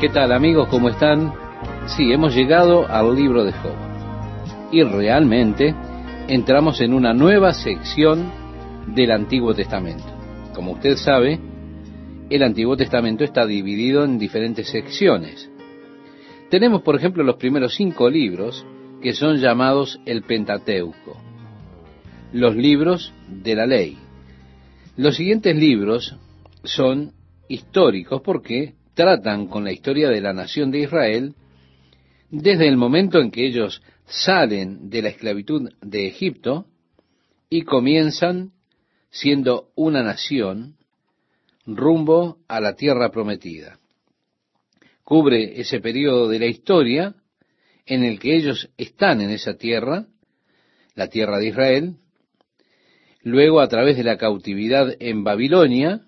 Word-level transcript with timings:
¿Qué 0.00 0.08
tal 0.08 0.32
amigos? 0.32 0.66
¿Cómo 0.68 0.88
están? 0.88 1.30
Sí, 1.94 2.10
hemos 2.10 2.34
llegado 2.34 2.88
al 2.88 3.14
libro 3.14 3.44
de 3.44 3.52
Job. 3.52 3.74
Y 4.72 4.82
realmente 4.82 5.74
entramos 6.26 6.80
en 6.80 6.94
una 6.94 7.12
nueva 7.12 7.52
sección 7.52 8.32
del 8.94 9.10
Antiguo 9.10 9.52
Testamento. 9.52 10.06
Como 10.54 10.72
usted 10.72 10.96
sabe, 10.96 11.38
el 12.30 12.42
Antiguo 12.42 12.78
Testamento 12.78 13.24
está 13.24 13.44
dividido 13.44 14.02
en 14.02 14.18
diferentes 14.18 14.70
secciones. 14.70 15.50
Tenemos, 16.48 16.80
por 16.80 16.96
ejemplo, 16.96 17.22
los 17.22 17.36
primeros 17.36 17.74
cinco 17.74 18.08
libros 18.08 18.64
que 19.02 19.12
son 19.12 19.36
llamados 19.36 20.00
el 20.06 20.22
Pentateuco, 20.22 21.20
los 22.32 22.56
libros 22.56 23.12
de 23.28 23.54
la 23.54 23.66
ley. 23.66 23.98
Los 24.96 25.16
siguientes 25.16 25.54
libros 25.54 26.16
son 26.64 27.12
históricos 27.48 28.22
porque 28.24 28.79
tratan 29.00 29.46
con 29.46 29.64
la 29.64 29.72
historia 29.72 30.10
de 30.10 30.20
la 30.20 30.34
nación 30.34 30.70
de 30.70 30.80
Israel 30.80 31.34
desde 32.28 32.68
el 32.68 32.76
momento 32.76 33.18
en 33.18 33.30
que 33.30 33.46
ellos 33.46 33.80
salen 34.04 34.90
de 34.90 35.00
la 35.00 35.08
esclavitud 35.08 35.70
de 35.80 36.06
Egipto 36.06 36.66
y 37.48 37.62
comienzan 37.62 38.52
siendo 39.08 39.70
una 39.74 40.02
nación 40.02 40.76
rumbo 41.64 42.40
a 42.46 42.60
la 42.60 42.76
tierra 42.76 43.10
prometida. 43.10 43.78
Cubre 45.02 45.58
ese 45.58 45.80
periodo 45.80 46.28
de 46.28 46.38
la 46.38 46.46
historia 46.46 47.14
en 47.86 48.04
el 48.04 48.20
que 48.20 48.36
ellos 48.36 48.68
están 48.76 49.22
en 49.22 49.30
esa 49.30 49.54
tierra, 49.54 50.08
la 50.94 51.08
tierra 51.08 51.38
de 51.38 51.48
Israel, 51.48 51.94
luego 53.22 53.62
a 53.62 53.68
través 53.68 53.96
de 53.96 54.04
la 54.04 54.18
cautividad 54.18 54.94
en 55.00 55.24
Babilonia, 55.24 56.02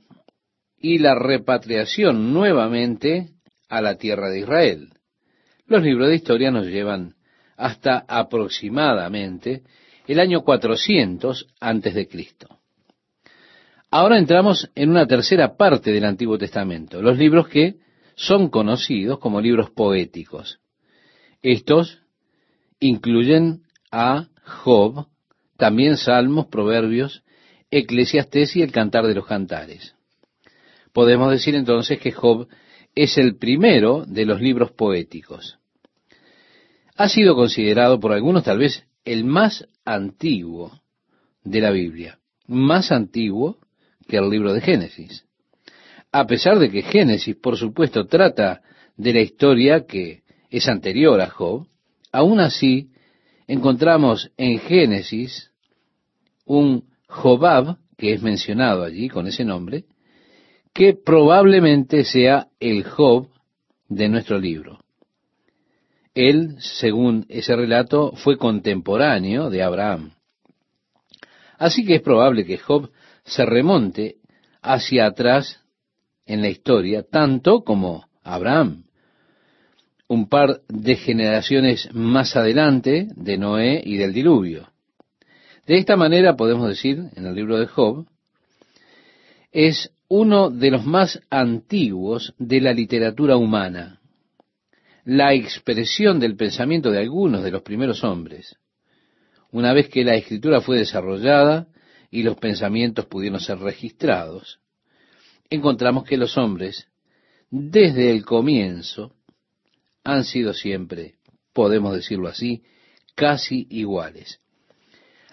y 0.83 0.99
la 0.99 1.15
repatriación 1.15 2.35
nuevamente 2.35 3.29
a 3.69 3.81
la 3.81 3.97
tierra 3.97 4.29
de 4.29 4.41
Israel. 4.41 4.89
Los 5.67 5.83
libros 5.83 6.09
de 6.09 6.17
historia 6.17 6.51
nos 6.51 6.67
llevan 6.67 7.15
hasta 7.57 8.05
aproximadamente 8.09 9.63
el 10.09 10.19
año 10.19 10.43
400 10.43 11.47
antes 11.61 11.95
de 11.95 12.09
Cristo. 12.09 12.59
Ahora 13.91 14.19
entramos 14.19 14.71
en 14.75 14.91
una 14.91 15.07
tercera 15.07 15.57
parte 15.57 15.93
del 15.93 16.05
Antiguo 16.05 16.37
Testamento, 16.37 17.01
los 17.01 17.17
libros 17.17 17.47
que 17.47 17.77
son 18.17 18.49
conocidos 18.49 19.21
como 19.21 19.41
libros 19.41 19.71
poéticos. 19.71 20.59
Estos 21.43 22.01
incluyen 22.81 23.63
a 23.93 24.27
Job, 24.45 25.07
también 25.57 25.97
Salmos, 25.97 26.47
Proverbios, 26.47 27.23
Eclesiastés 27.71 28.57
y 28.57 28.63
el 28.63 28.73
Cantar 28.73 29.07
de 29.07 29.15
los 29.15 29.27
Cantares. 29.27 29.95
Podemos 30.93 31.31
decir 31.31 31.55
entonces 31.55 31.99
que 31.99 32.13
Job 32.13 32.49
es 32.95 33.17
el 33.19 33.37
primero 33.37 34.05
de 34.07 34.27
los 34.27 34.41
libros 34.41 34.73
poéticos. 34.73 35.59
Ha 36.97 37.09
sido 37.09 37.35
considerado 37.35 37.99
por 37.99 38.13
algunos 38.13 38.45
tal 38.45 38.59
vez 38.59 38.85
el 39.05 39.25
más 39.25 39.67
antiguo 39.85 40.83
de 41.43 41.61
la 41.61 41.71
Biblia, 41.71 42.19
más 42.47 42.93
antiguo 42.93 43.59
que 44.07 44.19
el 44.19 44.29
libro 44.29 44.53
de 44.53 44.61
Génesis. 44.61 45.25
A 46.13 46.27
pesar 46.27 46.59
de 46.59 46.71
que 46.71 46.83
Génesis, 46.83 47.37
por 47.37 47.57
supuesto, 47.57 48.07
trata 48.07 48.61
de 48.97 49.15
la 49.15 49.21
historia 49.21 49.87
que 49.87 50.23
es 50.51 50.69
anterior 50.69 51.19
a 51.21 51.31
Job, 51.31 51.67
aún 52.13 52.41
así 52.41 52.91
encontramos 53.47 54.31
en 54.37 54.59
Génesis 54.61 55.51
un 56.45 56.85
Jobab, 57.07 57.79
que 57.97 58.13
es 58.13 58.23
mencionado 58.23 58.85
allí 58.85 59.09
con 59.09 59.27
ese 59.27 59.45
nombre, 59.45 59.85
que 60.73 60.95
probablemente 60.95 62.05
sea 62.05 62.49
el 62.61 62.85
Job 62.85 63.29
de 63.89 64.09
nuestro 64.09 64.39
libro. 64.39 64.79
Él, 66.15 66.57
según 66.59 67.27
ese 67.29 67.57
relato, 67.57 68.13
fue 68.17 68.37
contemporáneo 68.37 69.51
de 69.51 69.63
Abraham. 69.63 70.13
Así 71.59 71.85
que 71.85 71.97
es 71.97 72.03
probable 72.03 72.45
que 72.45 72.59
Job 72.59 72.91
se 73.25 73.47
remonte 73.47 74.17
hacia 74.61 75.07
atrás 75.07 75.63
en 76.27 76.43
la 76.43 76.49
historia, 76.49 77.03
tanto 77.03 77.63
como 77.63 78.09
Abraham. 78.23 78.85
Un 80.09 80.29
par 80.29 80.61
de 80.69 80.97
generaciones 80.97 81.89
más 81.95 82.37
adelante 82.37 83.09
de 83.15 83.39
Noé 83.39 83.83
y 83.85 83.97
del 83.97 84.13
diluvio. 84.13 84.69
De 85.67 85.79
esta 85.79 85.97
manera 85.97 86.37
podemos 86.37 86.69
decir, 86.69 87.05
en 87.15 87.27
el 87.27 87.35
libro 87.35 87.59
de 87.59 87.67
Job, 87.67 88.07
es 89.53 89.91
uno 90.15 90.51
de 90.51 90.71
los 90.71 90.85
más 90.85 91.23
antiguos 91.31 92.35
de 92.37 92.61
la 92.61 92.75
literatura 92.75 93.35
humana, 93.39 93.99
la 95.07 95.33
expresión 95.33 96.21
del 96.21 96.37
pensamiento 96.37 96.91
de 96.91 96.99
algunos 96.99 97.43
de 97.43 97.51
los 97.51 97.63
primeros 97.63 98.05
hombres. 98.05 98.59
Una 99.53 99.73
vez 99.73 99.89
que 99.89 100.05
la 100.05 100.15
escritura 100.15 100.61
fue 100.61 100.77
desarrollada 100.77 101.67
y 102.11 102.25
los 102.25 102.37
pensamientos 102.37 103.07
pudieron 103.07 103.41
ser 103.41 103.59
registrados, 103.61 104.61
encontramos 105.49 106.05
que 106.05 106.19
los 106.19 106.37
hombres, 106.37 106.87
desde 107.49 108.11
el 108.11 108.23
comienzo, 108.23 109.15
han 110.05 110.25
sido 110.25 110.53
siempre, 110.53 111.15
podemos 111.55 111.95
decirlo 111.95 112.29
así, 112.29 112.63
casi 113.15 113.67
iguales. 113.71 114.41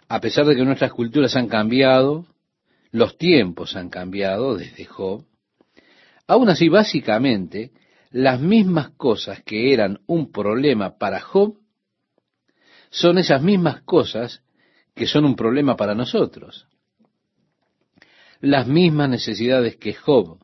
A 0.07 0.21
pesar 0.21 0.45
de 0.45 0.55
que 0.55 0.63
nuestras 0.63 0.93
culturas 0.93 1.35
han 1.35 1.49
cambiado, 1.49 2.27
los 2.91 3.17
tiempos 3.17 3.75
han 3.75 3.89
cambiado 3.89 4.55
desde 4.55 4.85
Job. 4.85 5.25
Aún 6.27 6.49
así, 6.49 6.69
básicamente, 6.69 7.71
las 8.11 8.39
mismas 8.39 8.89
cosas 8.91 9.43
que 9.43 9.73
eran 9.73 9.99
un 10.07 10.31
problema 10.31 10.97
para 10.97 11.19
Job 11.19 11.57
son 12.89 13.19
esas 13.19 13.41
mismas 13.41 13.81
cosas 13.81 14.43
que 14.95 15.05
son 15.05 15.25
un 15.25 15.35
problema 15.35 15.75
para 15.75 15.93
nosotros. 15.93 16.67
Las 18.41 18.67
mismas 18.67 19.09
necesidades 19.09 19.75
que 19.77 19.93
Job 19.93 20.39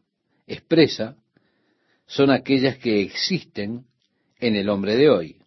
expresa 0.48 1.18
son 2.06 2.30
aquellas 2.30 2.78
que 2.78 3.02
existen 3.02 3.86
en 4.40 4.56
el 4.56 4.70
hombre 4.70 4.96
de 4.96 5.10
hoy. 5.10 5.38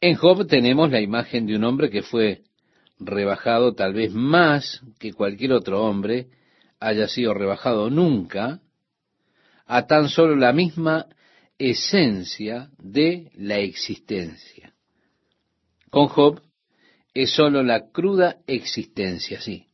En 0.00 0.14
Job 0.14 0.46
tenemos 0.46 0.90
la 0.90 1.00
imagen 1.00 1.46
de 1.46 1.56
un 1.56 1.64
hombre 1.64 1.90
que 1.90 2.02
fue 2.02 2.42
rebajado 3.04 3.74
tal 3.74 3.94
vez 3.94 4.12
más 4.12 4.82
que 4.98 5.12
cualquier 5.12 5.52
otro 5.52 5.82
hombre 5.82 6.28
haya 6.80 7.08
sido 7.08 7.34
rebajado 7.34 7.90
nunca, 7.90 8.60
a 9.66 9.86
tan 9.86 10.08
solo 10.08 10.36
la 10.36 10.52
misma 10.52 11.06
esencia 11.58 12.70
de 12.78 13.30
la 13.36 13.58
existencia. 13.58 14.74
Con 15.90 16.08
Job 16.08 16.42
es 17.14 17.30
solo 17.30 17.62
la 17.62 17.90
cruda 17.90 18.38
existencia, 18.46 19.40
sí. 19.40 19.66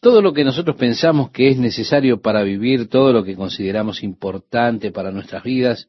Todo 0.00 0.22
lo 0.22 0.32
que 0.32 0.44
nosotros 0.44 0.76
pensamos 0.76 1.30
que 1.30 1.48
es 1.48 1.58
necesario 1.58 2.20
para 2.20 2.42
vivir, 2.42 2.88
todo 2.88 3.12
lo 3.12 3.24
que 3.24 3.36
consideramos 3.36 4.02
importante 4.02 4.90
para 4.90 5.10
nuestras 5.10 5.42
vidas, 5.42 5.88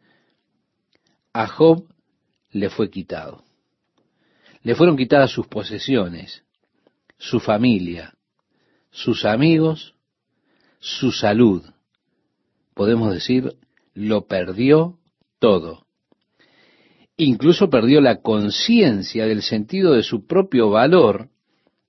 a 1.33 1.47
Job 1.47 1.87
le 2.51 2.69
fue 2.69 2.89
quitado. 2.89 3.43
Le 4.63 4.75
fueron 4.75 4.97
quitadas 4.97 5.31
sus 5.31 5.47
posesiones, 5.47 6.43
su 7.17 7.39
familia, 7.39 8.13
sus 8.91 9.25
amigos, 9.25 9.95
su 10.79 11.11
salud. 11.11 11.63
Podemos 12.73 13.13
decir, 13.13 13.55
lo 13.93 14.27
perdió 14.27 14.99
todo. 15.39 15.85
Incluso 17.17 17.69
perdió 17.69 17.99
la 17.99 18.21
conciencia 18.21 19.25
del 19.25 19.41
sentido 19.41 19.93
de 19.93 20.03
su 20.03 20.27
propio 20.27 20.69
valor 20.69 21.29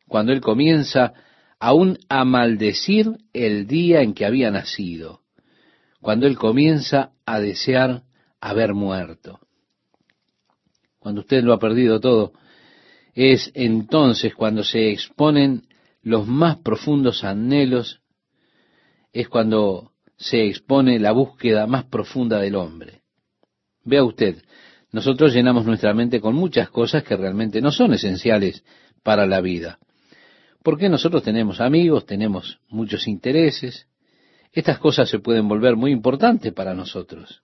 cuando 0.07 0.33
él 0.33 0.41
comienza 0.41 1.13
aún 1.61 1.99
a 2.09 2.25
maldecir 2.25 3.19
el 3.33 3.67
día 3.67 4.01
en 4.01 4.15
que 4.15 4.25
había 4.25 4.51
nacido, 4.51 5.21
cuando 6.01 6.27
él 6.27 6.39
comienza 6.39 7.13
a 7.27 7.41
desear 7.41 8.05
haber 8.41 8.75
muerto. 8.75 9.41
Cuando 10.99 11.21
usted 11.21 11.43
lo 11.43 11.53
ha 11.53 11.59
perdido 11.59 12.01
todo, 12.01 12.33
es 13.15 13.51
entonces 13.55 14.35
cuando 14.35 14.63
se 14.63 14.91
exponen 14.91 15.67
los 16.03 16.27
más 16.27 16.59
profundos 16.59 17.25
anhelos, 17.25 18.01
es 19.13 19.29
cuando 19.29 19.93
se 20.17 20.47
expone 20.47 20.99
la 20.99 21.13
búsqueda 21.13 21.67
más 21.67 21.85
profunda 21.85 22.39
del 22.41 22.57
hombre. 22.57 23.03
Vea 23.85 24.05
usted, 24.05 24.43
nosotros 24.91 25.35
llenamos 25.35 25.67
nuestra 25.67 25.93
mente 25.95 26.21
con 26.21 26.35
muchas 26.35 26.71
cosas 26.71 27.03
que 27.05 27.17
realmente 27.17 27.61
no 27.61 27.71
son 27.71 27.93
esenciales 27.93 28.65
para 29.03 29.27
la 29.27 29.41
vida. 29.41 29.79
Porque 30.63 30.89
nosotros 30.89 31.23
tenemos 31.23 31.61
amigos, 31.61 32.07
tenemos 32.07 32.61
muchos 32.69 33.07
intereses. 33.07 33.87
Estas 34.53 34.79
cosas 34.79 35.09
se 35.09 35.19
pueden 35.19 35.47
volver 35.49 35.77
muy 35.77 35.93
importantes 35.93 36.53
para 36.53 36.75
nosotros. 36.75 37.43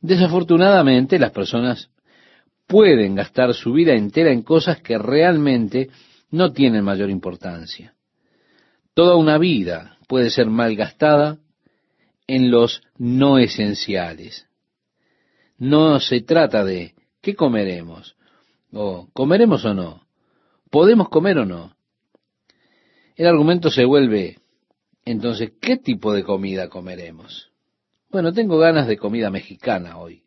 Desafortunadamente, 0.00 1.18
las 1.18 1.30
personas 1.30 1.90
pueden 2.66 3.14
gastar 3.14 3.54
su 3.54 3.72
vida 3.72 3.94
entera 3.94 4.32
en 4.32 4.42
cosas 4.42 4.80
que 4.80 4.98
realmente 4.98 5.90
no 6.30 6.52
tienen 6.52 6.84
mayor 6.84 7.10
importancia. 7.10 7.94
Toda 8.94 9.16
una 9.16 9.38
vida 9.38 9.98
puede 10.08 10.30
ser 10.30 10.46
malgastada 10.46 11.38
en 12.26 12.50
los 12.50 12.82
no 12.98 13.38
esenciales. 13.38 14.46
No 15.58 16.00
se 16.00 16.20
trata 16.20 16.64
de 16.64 16.94
¿qué 17.20 17.34
comeremos? 17.34 18.16
o 18.72 19.08
¿comeremos 19.12 19.64
o 19.64 19.74
no? 19.74 20.06
¿Podemos 20.70 21.08
comer 21.08 21.38
o 21.38 21.46
no? 21.46 21.76
El 23.14 23.26
argumento 23.26 23.70
se 23.70 23.84
vuelve, 23.84 24.38
entonces, 25.04 25.52
¿qué 25.60 25.76
tipo 25.78 26.12
de 26.12 26.22
comida 26.22 26.68
comeremos? 26.68 27.50
Bueno, 28.10 28.32
tengo 28.32 28.58
ganas 28.58 28.86
de 28.86 28.98
comida 28.98 29.30
mexicana 29.30 29.98
hoy. 29.98 30.25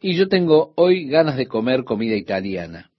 Y 0.00 0.14
yo 0.14 0.28
tengo 0.28 0.72
hoy 0.76 1.06
ganas 1.06 1.36
de 1.36 1.46
comer 1.46 1.84
comida 1.84 2.16
italiana. 2.16 2.90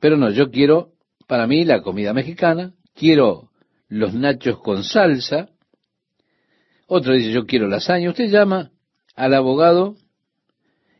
Pero 0.00 0.16
no, 0.16 0.30
yo 0.30 0.50
quiero, 0.50 0.92
para 1.26 1.46
mí, 1.46 1.64
la 1.64 1.82
comida 1.82 2.12
mexicana, 2.12 2.74
quiero 2.94 3.50
los 3.88 4.14
nachos 4.14 4.58
con 4.58 4.82
salsa. 4.82 5.48
Otro 6.88 7.14
dice, 7.14 7.30
yo 7.30 7.46
quiero 7.46 7.68
lasaña. 7.68 8.10
Usted 8.10 8.28
llama 8.28 8.72
al 9.14 9.34
abogado 9.34 9.96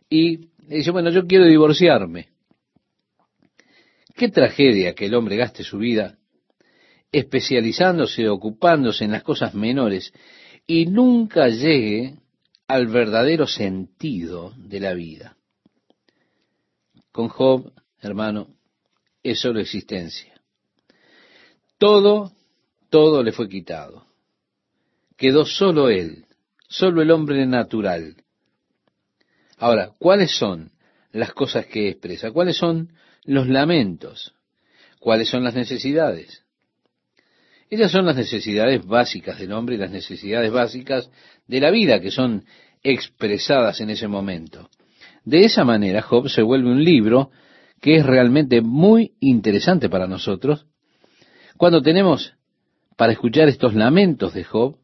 y 0.09 0.49
dice, 0.69 0.91
bueno, 0.93 1.11
yo 1.11 1.27
quiero 1.27 1.47
divorciarme. 1.47 2.29
Qué 4.15 4.29
tragedia 4.29 4.95
que 4.95 5.07
el 5.07 5.15
hombre 5.15 5.37
gaste 5.37 5.63
su 5.63 5.79
vida 5.79 6.19
especializándose, 7.13 8.29
ocupándose 8.29 9.05
en 9.05 9.13
las 9.13 9.23
cosas 9.23 9.55
menores 9.55 10.13
y 10.67 10.87
nunca 10.87 11.49
llegue 11.49 12.17
al 12.69 12.87
verdadero 12.89 13.47
sentido 13.47 14.53
de 14.57 14.81
la 14.81 14.95
vida. 14.95 15.37
Con 17.13 17.29
Job, 17.29 17.73
hermano, 18.01 18.49
es 19.23 19.41
solo 19.41 19.61
existencia. 19.61 20.41
Todo, 21.79 22.33
todo 22.91 23.23
le 23.23 23.33
fue 23.33 23.49
quitado. 23.49 24.07
Quedó 25.17 25.45
solo 25.45 25.89
él, 25.89 26.27
solo 26.69 27.03
el 27.03 27.11
hombre 27.11 27.47
natural. 27.47 28.17
Ahora, 29.59 29.93
¿cuáles 29.99 30.37
son 30.37 30.73
las 31.13 31.33
cosas 31.33 31.67
que 31.67 31.89
expresa? 31.89 32.31
¿Cuáles 32.33 32.57
son 32.57 32.93
los 33.25 33.49
lamentos? 33.49 34.35
¿Cuáles 35.01 35.29
son 35.29 35.45
las 35.45 35.55
necesidades? 35.55 36.46
Ellas 37.69 37.91
son 37.91 38.07
las 38.07 38.17
necesidades 38.17 38.87
básicas 38.87 39.39
del 39.39 39.53
hombre 39.53 39.75
y 39.75 39.79
las 39.79 39.91
necesidades 39.91 40.53
básicas 40.53 41.11
de 41.49 41.61
la 41.61 41.71
vida 41.71 42.01
que 42.01 42.11
son 42.11 42.45
expresadas 42.83 43.81
en 43.81 43.91
ese 43.91 44.07
momento. 44.07 44.71
De 45.25 45.45
esa 45.45 45.65
manera, 45.65 46.03
Job 46.03 46.29
se 46.29 46.43
vuelve 46.43 46.71
un 46.71 46.85
libro 46.85 47.31
que 47.81 47.97
es 47.97 48.07
realmente 48.07 48.61
muy 48.61 49.15
interesante 49.21 49.89
para 49.89 50.07
nosotros 50.07 50.67
cuando 51.57 51.83
tenemos 51.83 52.35
para 52.97 53.13
escuchar 53.13 53.49
estos 53.49 53.75
lamentos 53.75 54.33
de 54.33 54.45
Job, 54.45 54.79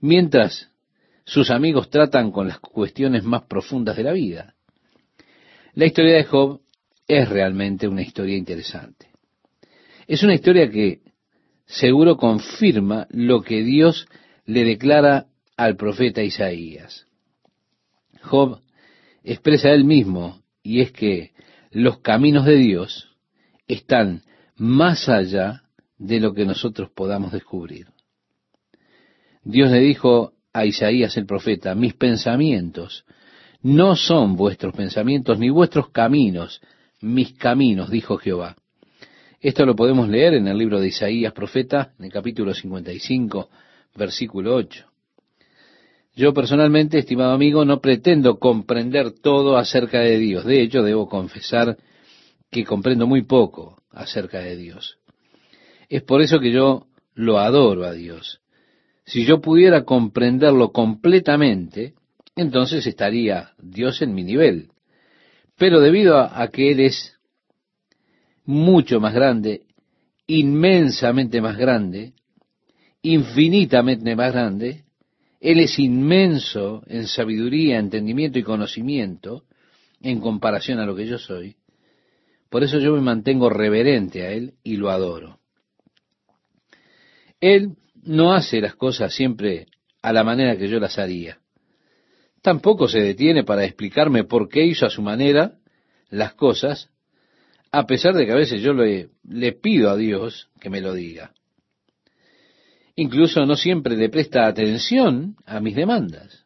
mientras 0.00 0.70
sus 1.24 1.50
amigos 1.50 1.88
tratan 1.88 2.32
con 2.32 2.48
las 2.48 2.58
cuestiones 2.58 3.24
más 3.24 3.42
profundas 3.44 3.96
de 3.96 4.02
la 4.02 4.12
vida. 4.12 4.54
La 5.74 5.86
historia 5.86 6.16
de 6.16 6.24
Job 6.24 6.60
es 7.06 7.28
realmente 7.28 7.88
una 7.88 8.02
historia 8.02 8.36
interesante. 8.36 9.08
Es 10.06 10.22
una 10.22 10.34
historia 10.34 10.68
que 10.68 11.00
seguro 11.72 12.16
confirma 12.16 13.06
lo 13.10 13.42
que 13.42 13.62
Dios 13.62 14.06
le 14.44 14.64
declara 14.64 15.26
al 15.56 15.76
profeta 15.76 16.22
Isaías. 16.22 17.06
Job 18.22 18.60
expresa 19.24 19.70
él 19.70 19.84
mismo, 19.84 20.42
y 20.62 20.80
es 20.80 20.92
que 20.92 21.32
los 21.70 21.98
caminos 22.00 22.44
de 22.44 22.56
Dios 22.56 23.16
están 23.66 24.22
más 24.56 25.08
allá 25.08 25.62
de 25.98 26.20
lo 26.20 26.34
que 26.34 26.44
nosotros 26.44 26.90
podamos 26.90 27.32
descubrir. 27.32 27.86
Dios 29.42 29.70
le 29.70 29.80
dijo 29.80 30.34
a 30.52 30.66
Isaías 30.66 31.16
el 31.16 31.26
profeta, 31.26 31.74
mis 31.74 31.94
pensamientos 31.94 33.04
no 33.62 33.96
son 33.96 34.36
vuestros 34.36 34.74
pensamientos, 34.74 35.38
ni 35.38 35.48
vuestros 35.48 35.90
caminos, 35.90 36.60
mis 37.00 37.32
caminos, 37.32 37.90
dijo 37.90 38.18
Jehová. 38.18 38.56
Esto 39.42 39.66
lo 39.66 39.74
podemos 39.74 40.08
leer 40.08 40.34
en 40.34 40.46
el 40.46 40.56
libro 40.56 40.78
de 40.78 40.86
Isaías, 40.86 41.32
profeta, 41.32 41.94
en 41.98 42.04
el 42.04 42.12
capítulo 42.12 42.54
55, 42.54 43.50
versículo 43.96 44.54
8. 44.54 44.86
Yo 46.14 46.32
personalmente, 46.32 47.00
estimado 47.00 47.32
amigo, 47.32 47.64
no 47.64 47.80
pretendo 47.80 48.38
comprender 48.38 49.10
todo 49.10 49.56
acerca 49.56 49.98
de 49.98 50.18
Dios. 50.18 50.44
De 50.44 50.62
hecho, 50.62 50.84
debo 50.84 51.08
confesar 51.08 51.76
que 52.52 52.64
comprendo 52.64 53.08
muy 53.08 53.22
poco 53.22 53.82
acerca 53.90 54.38
de 54.38 54.56
Dios. 54.56 54.98
Es 55.88 56.04
por 56.04 56.22
eso 56.22 56.38
que 56.38 56.52
yo 56.52 56.86
lo 57.14 57.40
adoro 57.40 57.84
a 57.84 57.92
Dios. 57.92 58.42
Si 59.04 59.24
yo 59.24 59.40
pudiera 59.40 59.82
comprenderlo 59.82 60.70
completamente, 60.70 61.94
entonces 62.36 62.86
estaría 62.86 63.54
Dios 63.58 64.02
en 64.02 64.14
mi 64.14 64.22
nivel. 64.22 64.68
Pero 65.58 65.80
debido 65.80 66.18
a, 66.18 66.46
que 66.52 66.70
Él 66.70 66.78
es 66.78 67.18
mucho 68.44 69.00
más 69.00 69.14
grande, 69.14 69.62
inmensamente 70.26 71.40
más 71.40 71.56
grande, 71.56 72.14
infinitamente 73.02 74.14
más 74.16 74.32
grande, 74.32 74.84
Él 75.40 75.60
es 75.60 75.78
inmenso 75.78 76.82
en 76.86 77.06
sabiduría, 77.06 77.78
entendimiento 77.78 78.38
y 78.38 78.42
conocimiento 78.42 79.44
en 80.00 80.20
comparación 80.20 80.78
a 80.78 80.86
lo 80.86 80.94
que 80.94 81.06
yo 81.06 81.18
soy. 81.18 81.56
Por 82.48 82.62
eso 82.62 82.78
yo 82.78 82.92
me 82.92 83.00
mantengo 83.00 83.48
reverente 83.48 84.22
a 84.22 84.30
Él 84.30 84.54
y 84.62 84.76
lo 84.76 84.90
adoro. 84.90 85.38
Él 87.40 87.76
no 88.04 88.34
hace 88.34 88.60
las 88.60 88.76
cosas 88.76 89.14
siempre 89.14 89.66
a 90.00 90.12
la 90.12 90.22
manera 90.22 90.56
que 90.56 90.68
yo 90.68 90.78
las 90.78 90.98
haría. 90.98 91.38
Tampoco 92.40 92.88
se 92.88 93.00
detiene 93.00 93.44
para 93.44 93.64
explicarme 93.64 94.24
por 94.24 94.48
qué 94.48 94.64
hizo 94.64 94.84
a 94.84 94.90
su 94.90 95.02
manera 95.02 95.58
las 96.10 96.34
cosas 96.34 96.91
a 97.72 97.86
pesar 97.86 98.14
de 98.14 98.26
que 98.26 98.32
a 98.32 98.36
veces 98.36 98.60
yo 98.60 98.74
le, 98.74 99.52
pido 99.54 99.88
a 99.88 99.96
Dios 99.96 100.50
que 100.60 100.68
me 100.68 100.82
lo 100.82 100.92
diga. 100.92 101.32
Incluso 102.94 103.46
no 103.46 103.56
siempre 103.56 103.96
le 103.96 104.10
presta 104.10 104.46
atención 104.46 105.36
a 105.46 105.58
mis 105.60 105.74
demandas. 105.74 106.44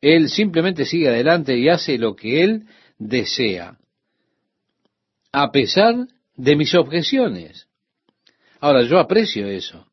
Él 0.00 0.30
simplemente 0.30 0.86
sigue 0.86 1.08
adelante 1.08 1.58
y 1.58 1.68
hace 1.68 1.98
lo 1.98 2.16
que 2.16 2.42
él 2.42 2.66
desea, 2.98 3.78
a 5.30 5.52
pesar 5.52 6.08
de 6.36 6.56
mis 6.56 6.74
objeciones. 6.74 7.68
Ahora, 8.60 8.82
yo 8.82 8.98
aprecio 8.98 9.46
eso, 9.46 9.86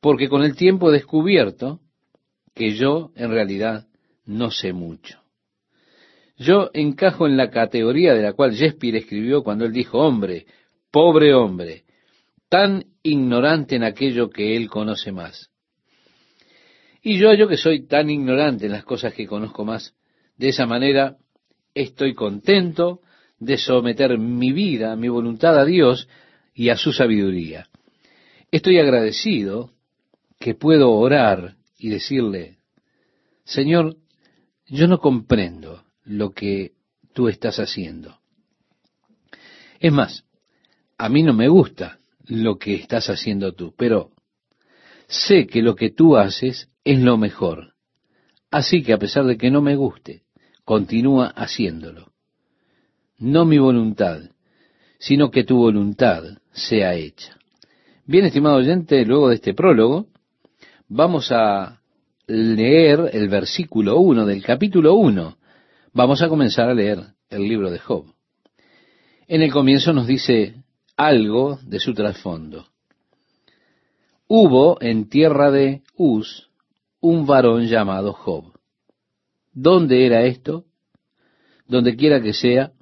porque 0.00 0.28
con 0.28 0.42
el 0.42 0.54
tiempo 0.54 0.90
he 0.90 0.94
descubierto 0.94 1.80
que 2.54 2.74
yo 2.74 3.10
en 3.16 3.30
realidad 3.30 3.86
no 4.26 4.50
sé 4.50 4.74
mucho. 4.74 5.25
Yo 6.36 6.70
encajo 6.74 7.26
en 7.26 7.36
la 7.36 7.50
categoría 7.50 8.14
de 8.14 8.22
la 8.22 8.34
cual 8.34 8.52
Shakespeare 8.52 8.96
escribió 8.96 9.42
cuando 9.42 9.64
él 9.64 9.72
dijo, 9.72 9.98
hombre, 9.98 10.46
pobre 10.90 11.32
hombre, 11.34 11.84
tan 12.48 12.84
ignorante 13.02 13.76
en 13.76 13.84
aquello 13.84 14.28
que 14.28 14.56
él 14.56 14.68
conoce 14.68 15.12
más. 15.12 15.50
Y 17.02 17.18
yo, 17.18 17.32
yo 17.34 17.48
que 17.48 17.56
soy 17.56 17.86
tan 17.86 18.10
ignorante 18.10 18.66
en 18.66 18.72
las 18.72 18.84
cosas 18.84 19.14
que 19.14 19.26
conozco 19.26 19.64
más, 19.64 19.94
de 20.36 20.48
esa 20.48 20.66
manera 20.66 21.16
estoy 21.74 22.14
contento 22.14 23.00
de 23.38 23.56
someter 23.56 24.18
mi 24.18 24.52
vida, 24.52 24.96
mi 24.96 25.08
voluntad 25.08 25.58
a 25.58 25.64
Dios 25.64 26.08
y 26.54 26.68
a 26.68 26.76
su 26.76 26.92
sabiduría. 26.92 27.68
Estoy 28.50 28.78
agradecido 28.78 29.70
que 30.38 30.54
puedo 30.54 30.90
orar 30.90 31.56
y 31.78 31.88
decirle, 31.88 32.58
Señor, 33.44 33.96
yo 34.66 34.86
no 34.88 34.98
comprendo 34.98 35.85
lo 36.06 36.32
que 36.32 36.72
tú 37.12 37.28
estás 37.28 37.58
haciendo. 37.58 38.18
Es 39.80 39.92
más, 39.92 40.24
a 40.96 41.08
mí 41.08 41.22
no 41.22 41.34
me 41.34 41.48
gusta 41.48 41.98
lo 42.24 42.58
que 42.58 42.74
estás 42.74 43.10
haciendo 43.10 43.52
tú, 43.52 43.74
pero 43.76 44.10
sé 45.08 45.46
que 45.46 45.62
lo 45.62 45.74
que 45.74 45.90
tú 45.90 46.16
haces 46.16 46.70
es 46.84 47.00
lo 47.00 47.18
mejor. 47.18 47.74
Así 48.50 48.82
que 48.82 48.92
a 48.92 48.98
pesar 48.98 49.24
de 49.24 49.36
que 49.36 49.50
no 49.50 49.60
me 49.60 49.76
guste, 49.76 50.22
continúa 50.64 51.26
haciéndolo. 51.26 52.12
No 53.18 53.44
mi 53.44 53.58
voluntad, 53.58 54.20
sino 54.98 55.30
que 55.30 55.44
tu 55.44 55.56
voluntad 55.56 56.22
sea 56.52 56.94
hecha. 56.94 57.36
Bien, 58.06 58.24
estimado 58.24 58.56
oyente, 58.56 59.04
luego 59.04 59.28
de 59.28 59.34
este 59.34 59.52
prólogo, 59.52 60.06
vamos 60.88 61.32
a 61.32 61.80
leer 62.26 63.10
el 63.12 63.28
versículo 63.28 63.98
1 63.98 64.26
del 64.26 64.42
capítulo 64.42 64.94
1 64.94 65.36
Vamos 65.96 66.20
a 66.20 66.28
comenzar 66.28 66.68
a 66.68 66.74
leer 66.74 66.98
el 67.30 67.48
libro 67.48 67.70
de 67.70 67.78
Job. 67.78 68.04
En 69.28 69.40
el 69.40 69.50
comienzo 69.50 69.94
nos 69.94 70.06
dice 70.06 70.56
algo 70.94 71.58
de 71.62 71.80
su 71.80 71.94
trasfondo. 71.94 72.66
Hubo 74.28 74.76
en 74.82 75.08
tierra 75.08 75.50
de 75.50 75.84
Uz 75.96 76.50
un 77.00 77.24
varón 77.24 77.66
llamado 77.68 78.12
Job. 78.12 78.52
¿Dónde 79.54 80.04
era 80.04 80.24
esto? 80.24 80.66
Donde 81.66 81.96
quiera 81.96 82.20
que 82.20 82.34
sea, 82.34 82.72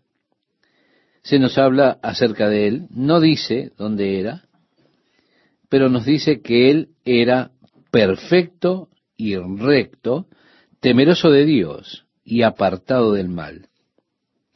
se 1.23 1.39
nos 1.39 1.57
habla 1.57 2.01
acerca 2.03 2.49
de 2.49 2.67
él. 2.67 2.89
No 2.91 3.21
dice 3.21 3.71
dónde 3.79 4.19
era, 4.19 4.43
pero 5.69 5.89
nos 5.89 6.05
dice 6.05 6.43
que 6.43 6.69
él 6.69 6.89
era 7.05 7.53
perfecto 7.93 8.89
y 9.17 9.37
recto, 9.37 10.27
temeroso 10.81 11.31
de 11.31 11.45
Dios 11.45 12.04
y 12.25 12.43
apartado 12.43 13.13
del 13.13 13.29
mal. 13.29 13.69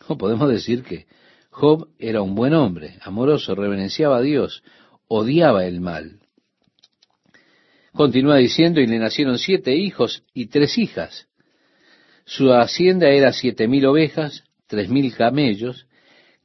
O 0.07 0.17
podemos 0.19 0.49
decir 0.49 0.83
que 0.83 1.07
Job 1.51 1.89
era 1.99 2.23
un 2.23 2.35
buen 2.35 2.55
hombre, 2.55 2.99
amoroso, 3.03 3.55
reverenciaba 3.55 4.19
a 4.19 4.23
Dios, 4.23 4.63
odiaba 5.09 5.67
el 5.67 5.81
mal. 5.81 6.21
Continúa 7.93 8.37
diciendo, 8.37 8.81
y 8.81 8.87
le 8.87 8.99
nacieron 8.99 9.39
siete 9.39 9.75
hijos 9.75 10.23
y 10.33 10.47
tres 10.47 10.79
hijas. 10.79 11.27
Su 12.25 12.53
hacienda 12.53 13.09
era 13.09 13.33
siete 13.33 13.67
mil 13.67 13.87
ovejas, 13.87 14.45
tres 14.67 14.89
mil 14.89 15.13
camellos, 15.15 15.87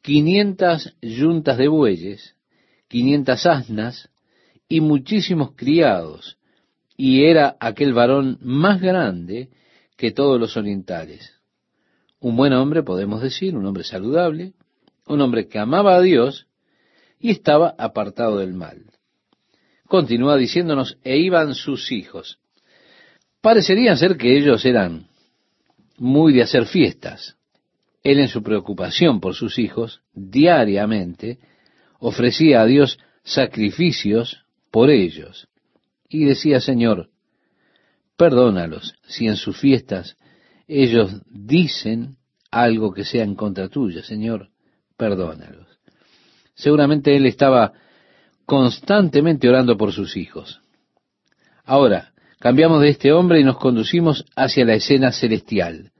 quinientas 0.01 0.95
yuntas 1.01 1.57
de 1.57 1.67
bueyes, 1.67 2.35
quinientas 2.87 3.45
asnas 3.45 4.09
y 4.67 4.81
muchísimos 4.81 5.51
criados, 5.55 6.37
y 6.97 7.25
era 7.25 7.55
aquel 7.59 7.93
varón 7.93 8.39
más 8.41 8.81
grande 8.81 9.49
que 9.97 10.11
todos 10.11 10.39
los 10.39 10.57
orientales. 10.57 11.33
Un 12.19 12.35
buen 12.35 12.53
hombre, 12.53 12.83
podemos 12.83 13.21
decir, 13.21 13.55
un 13.55 13.65
hombre 13.65 13.83
saludable, 13.83 14.53
un 15.07 15.21
hombre 15.21 15.47
que 15.47 15.59
amaba 15.59 15.95
a 15.95 16.01
Dios 16.01 16.47
y 17.19 17.31
estaba 17.31 17.75
apartado 17.77 18.37
del 18.37 18.53
mal. 18.53 18.85
Continúa 19.87 20.37
diciéndonos, 20.37 20.97
e 21.03 21.17
iban 21.17 21.53
sus 21.53 21.91
hijos. 21.91 22.39
Parecería 23.41 23.95
ser 23.95 24.17
que 24.17 24.37
ellos 24.37 24.65
eran 24.65 25.07
muy 25.97 26.33
de 26.33 26.41
hacer 26.41 26.65
fiestas. 26.65 27.35
Él 28.03 28.19
en 28.19 28.27
su 28.27 28.41
preocupación 28.43 29.19
por 29.19 29.35
sus 29.35 29.59
hijos, 29.59 30.01
diariamente, 30.13 31.39
ofrecía 31.99 32.61
a 32.61 32.65
Dios 32.65 32.99
sacrificios 33.23 34.45
por 34.71 34.89
ellos. 34.89 35.47
Y 36.09 36.25
decía, 36.25 36.59
Señor, 36.59 37.09
perdónalos 38.17 38.93
si 39.07 39.27
en 39.27 39.35
sus 39.35 39.57
fiestas 39.57 40.17
ellos 40.67 41.11
dicen 41.29 42.17
algo 42.51 42.93
que 42.93 43.03
sea 43.03 43.23
en 43.23 43.35
contra 43.35 43.69
tuya, 43.69 44.03
Señor, 44.03 44.49
perdónalos. 44.97 45.67
Seguramente 46.55 47.15
él 47.15 47.25
estaba 47.25 47.73
constantemente 48.45 49.49
orando 49.49 49.77
por 49.77 49.91
sus 49.91 50.15
hijos. 50.17 50.61
Ahora, 51.65 52.13
cambiamos 52.39 52.81
de 52.81 52.89
este 52.89 53.11
hombre 53.11 53.39
y 53.39 53.43
nos 53.43 53.57
conducimos 53.57 54.25
hacia 54.35 54.65
la 54.65 54.75
escena 54.75 55.11
celestial. 55.11 55.91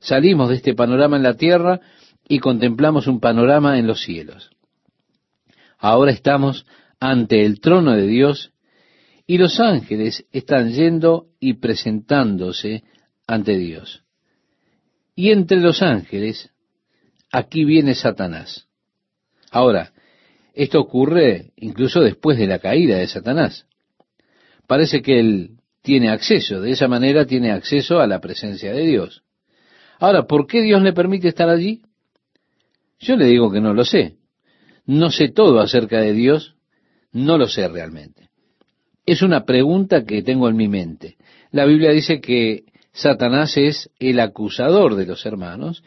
Salimos 0.00 0.48
de 0.48 0.56
este 0.56 0.74
panorama 0.74 1.16
en 1.16 1.22
la 1.22 1.34
tierra 1.34 1.80
y 2.28 2.38
contemplamos 2.38 3.06
un 3.06 3.20
panorama 3.20 3.78
en 3.78 3.86
los 3.86 4.02
cielos. 4.02 4.50
Ahora 5.78 6.12
estamos 6.12 6.66
ante 7.00 7.44
el 7.44 7.60
trono 7.60 7.92
de 7.92 8.06
Dios 8.06 8.53
y 9.26 9.38
los 9.38 9.58
ángeles 9.60 10.26
están 10.32 10.70
yendo 10.70 11.28
y 11.40 11.54
presentándose 11.54 12.84
ante 13.26 13.56
Dios. 13.56 14.04
Y 15.14 15.30
entre 15.30 15.60
los 15.60 15.82
ángeles, 15.82 16.50
aquí 17.30 17.64
viene 17.64 17.94
Satanás. 17.94 18.68
Ahora, 19.50 19.92
esto 20.52 20.80
ocurre 20.80 21.52
incluso 21.56 22.00
después 22.00 22.38
de 22.38 22.46
la 22.46 22.58
caída 22.58 22.98
de 22.98 23.06
Satanás. 23.06 23.66
Parece 24.66 25.02
que 25.02 25.20
él 25.20 25.50
tiene 25.82 26.10
acceso, 26.10 26.60
de 26.60 26.72
esa 26.72 26.88
manera 26.88 27.26
tiene 27.26 27.52
acceso 27.52 28.00
a 28.00 28.06
la 28.06 28.20
presencia 28.20 28.72
de 28.72 28.82
Dios. 28.82 29.22
Ahora, 29.98 30.26
¿por 30.26 30.46
qué 30.46 30.62
Dios 30.62 30.82
le 30.82 30.92
permite 30.92 31.28
estar 31.28 31.48
allí? 31.48 31.82
Yo 32.98 33.16
le 33.16 33.26
digo 33.26 33.50
que 33.50 33.60
no 33.60 33.74
lo 33.74 33.84
sé. 33.84 34.16
No 34.86 35.10
sé 35.10 35.28
todo 35.28 35.60
acerca 35.60 36.00
de 36.00 36.12
Dios, 36.12 36.56
no 37.12 37.38
lo 37.38 37.48
sé 37.48 37.68
realmente. 37.68 38.30
Es 39.06 39.22
una 39.22 39.44
pregunta 39.44 40.04
que 40.04 40.22
tengo 40.22 40.48
en 40.48 40.56
mi 40.56 40.68
mente. 40.68 41.16
La 41.50 41.66
Biblia 41.66 41.90
dice 41.90 42.20
que 42.20 42.64
Satanás 42.92 43.56
es 43.56 43.90
el 43.98 44.18
acusador 44.20 44.94
de 44.94 45.06
los 45.06 45.26
hermanos 45.26 45.82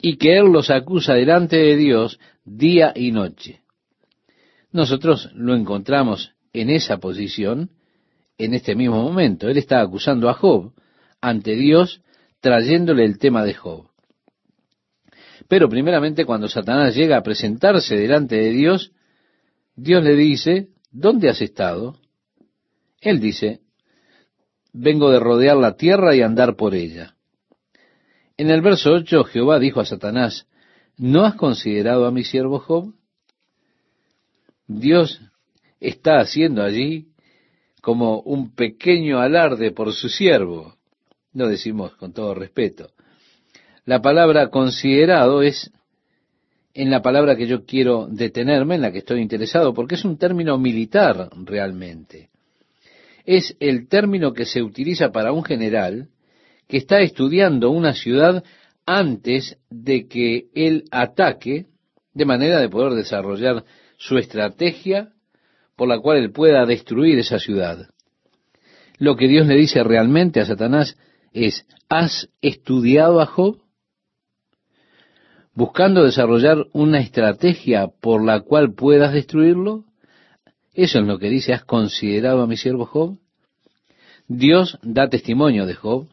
y 0.00 0.16
que 0.16 0.38
él 0.38 0.46
los 0.46 0.70
acusa 0.70 1.14
delante 1.14 1.56
de 1.56 1.76
Dios 1.76 2.18
día 2.44 2.92
y 2.94 3.12
noche. 3.12 3.60
Nosotros 4.72 5.30
lo 5.34 5.54
encontramos 5.54 6.32
en 6.52 6.70
esa 6.70 6.98
posición 6.98 7.70
en 8.38 8.54
este 8.54 8.74
mismo 8.74 9.02
momento. 9.02 9.48
Él 9.48 9.58
está 9.58 9.80
acusando 9.80 10.28
a 10.28 10.34
Job 10.34 10.72
ante 11.20 11.54
Dios, 11.56 12.02
trayéndole 12.40 13.04
el 13.04 13.18
tema 13.18 13.44
de 13.44 13.54
Job. 13.54 13.88
Pero 15.48 15.68
primeramente 15.68 16.24
cuando 16.24 16.48
Satanás 16.48 16.94
llega 16.94 17.18
a 17.18 17.22
presentarse 17.22 17.96
delante 17.96 18.36
de 18.36 18.50
Dios, 18.50 18.92
Dios 19.76 20.02
le 20.02 20.14
dice, 20.14 20.68
¿dónde 20.90 21.28
has 21.28 21.40
estado? 21.40 21.98
Él 23.04 23.20
dice, 23.20 23.60
vengo 24.72 25.10
de 25.10 25.20
rodear 25.20 25.58
la 25.58 25.76
tierra 25.76 26.16
y 26.16 26.22
andar 26.22 26.56
por 26.56 26.74
ella. 26.74 27.14
En 28.38 28.50
el 28.50 28.62
verso 28.62 28.92
8 28.92 29.24
Jehová 29.24 29.58
dijo 29.58 29.80
a 29.80 29.84
Satanás, 29.84 30.48
¿no 30.96 31.24
has 31.24 31.34
considerado 31.34 32.06
a 32.06 32.10
mi 32.10 32.24
siervo 32.24 32.60
Job? 32.60 32.94
Dios 34.66 35.20
está 35.80 36.18
haciendo 36.18 36.62
allí 36.62 37.08
como 37.82 38.20
un 38.20 38.54
pequeño 38.54 39.20
alarde 39.20 39.70
por 39.70 39.92
su 39.92 40.08
siervo. 40.08 40.74
Lo 41.34 41.46
decimos 41.46 41.94
con 41.96 42.14
todo 42.14 42.34
respeto. 42.34 42.88
La 43.84 44.00
palabra 44.00 44.48
considerado 44.48 45.42
es 45.42 45.70
en 46.72 46.90
la 46.90 47.02
palabra 47.02 47.36
que 47.36 47.46
yo 47.46 47.66
quiero 47.66 48.06
detenerme, 48.10 48.76
en 48.76 48.80
la 48.80 48.92
que 48.92 48.98
estoy 48.98 49.20
interesado, 49.20 49.74
porque 49.74 49.96
es 49.96 50.06
un 50.06 50.16
término 50.16 50.56
militar 50.56 51.28
realmente. 51.44 52.30
Es 53.24 53.56
el 53.60 53.88
término 53.88 54.32
que 54.32 54.44
se 54.44 54.62
utiliza 54.62 55.10
para 55.10 55.32
un 55.32 55.44
general 55.44 56.08
que 56.68 56.76
está 56.76 57.00
estudiando 57.00 57.70
una 57.70 57.94
ciudad 57.94 58.44
antes 58.86 59.58
de 59.70 60.06
que 60.06 60.46
él 60.54 60.84
ataque, 60.90 61.66
de 62.12 62.24
manera 62.24 62.60
de 62.60 62.68
poder 62.68 62.92
desarrollar 62.92 63.64
su 63.96 64.18
estrategia 64.18 65.10
por 65.76 65.88
la 65.88 65.98
cual 65.98 66.18
él 66.18 66.30
pueda 66.30 66.64
destruir 66.66 67.18
esa 67.18 67.38
ciudad. 67.38 67.88
Lo 68.98 69.16
que 69.16 69.26
Dios 69.26 69.46
le 69.46 69.56
dice 69.56 69.82
realmente 69.82 70.40
a 70.40 70.46
Satanás 70.46 70.96
es, 71.32 71.66
¿has 71.88 72.28
estudiado 72.40 73.20
a 73.20 73.26
Job? 73.26 73.58
Buscando 75.52 76.04
desarrollar 76.04 76.66
una 76.72 77.00
estrategia 77.00 77.88
por 78.00 78.24
la 78.24 78.40
cual 78.40 78.74
puedas 78.74 79.12
destruirlo. 79.12 79.84
Eso 80.74 80.98
es 80.98 81.06
lo 81.06 81.18
que 81.18 81.30
dice, 81.30 81.52
¿has 81.52 81.64
considerado 81.64 82.42
a 82.42 82.46
mi 82.46 82.56
siervo 82.56 82.86
Job? 82.86 83.18
Dios 84.26 84.78
da 84.82 85.08
testimonio 85.08 85.66
de 85.66 85.74
Job, 85.74 86.08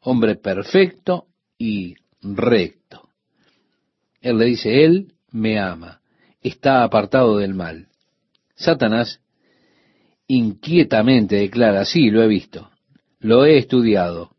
hombre 0.00 0.36
perfecto 0.36 1.26
y 1.58 1.96
recto. 2.22 3.08
Él 4.20 4.38
le 4.38 4.46
dice, 4.46 4.84
Él 4.84 5.12
me 5.30 5.58
ama 5.58 5.98
está 6.42 6.82
apartado 6.82 7.38
del 7.38 7.54
mal. 7.54 7.88
Satanás 8.54 9.20
inquietamente 10.26 11.36
declara, 11.36 11.84
sí, 11.84 12.10
lo 12.10 12.22
he 12.22 12.28
visto, 12.28 12.70
lo 13.20 13.44
he 13.44 13.58
estudiado. 13.58 14.30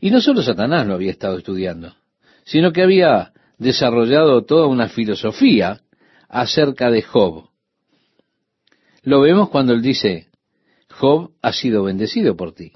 Y 0.00 0.10
no 0.10 0.20
solo 0.20 0.42
Satanás 0.42 0.86
lo 0.86 0.94
había 0.94 1.10
estado 1.10 1.38
estudiando, 1.38 1.94
sino 2.44 2.72
que 2.72 2.82
había 2.82 3.32
desarrollado 3.58 4.44
toda 4.44 4.66
una 4.66 4.88
filosofía 4.88 5.80
acerca 6.28 6.90
de 6.90 7.02
Job. 7.02 7.48
Lo 9.06 9.20
vemos 9.20 9.50
cuando 9.50 9.72
él 9.72 9.82
dice, 9.82 10.26
Job 10.90 11.30
ha 11.40 11.52
sido 11.52 11.84
bendecido 11.84 12.36
por 12.36 12.52
ti. 12.54 12.72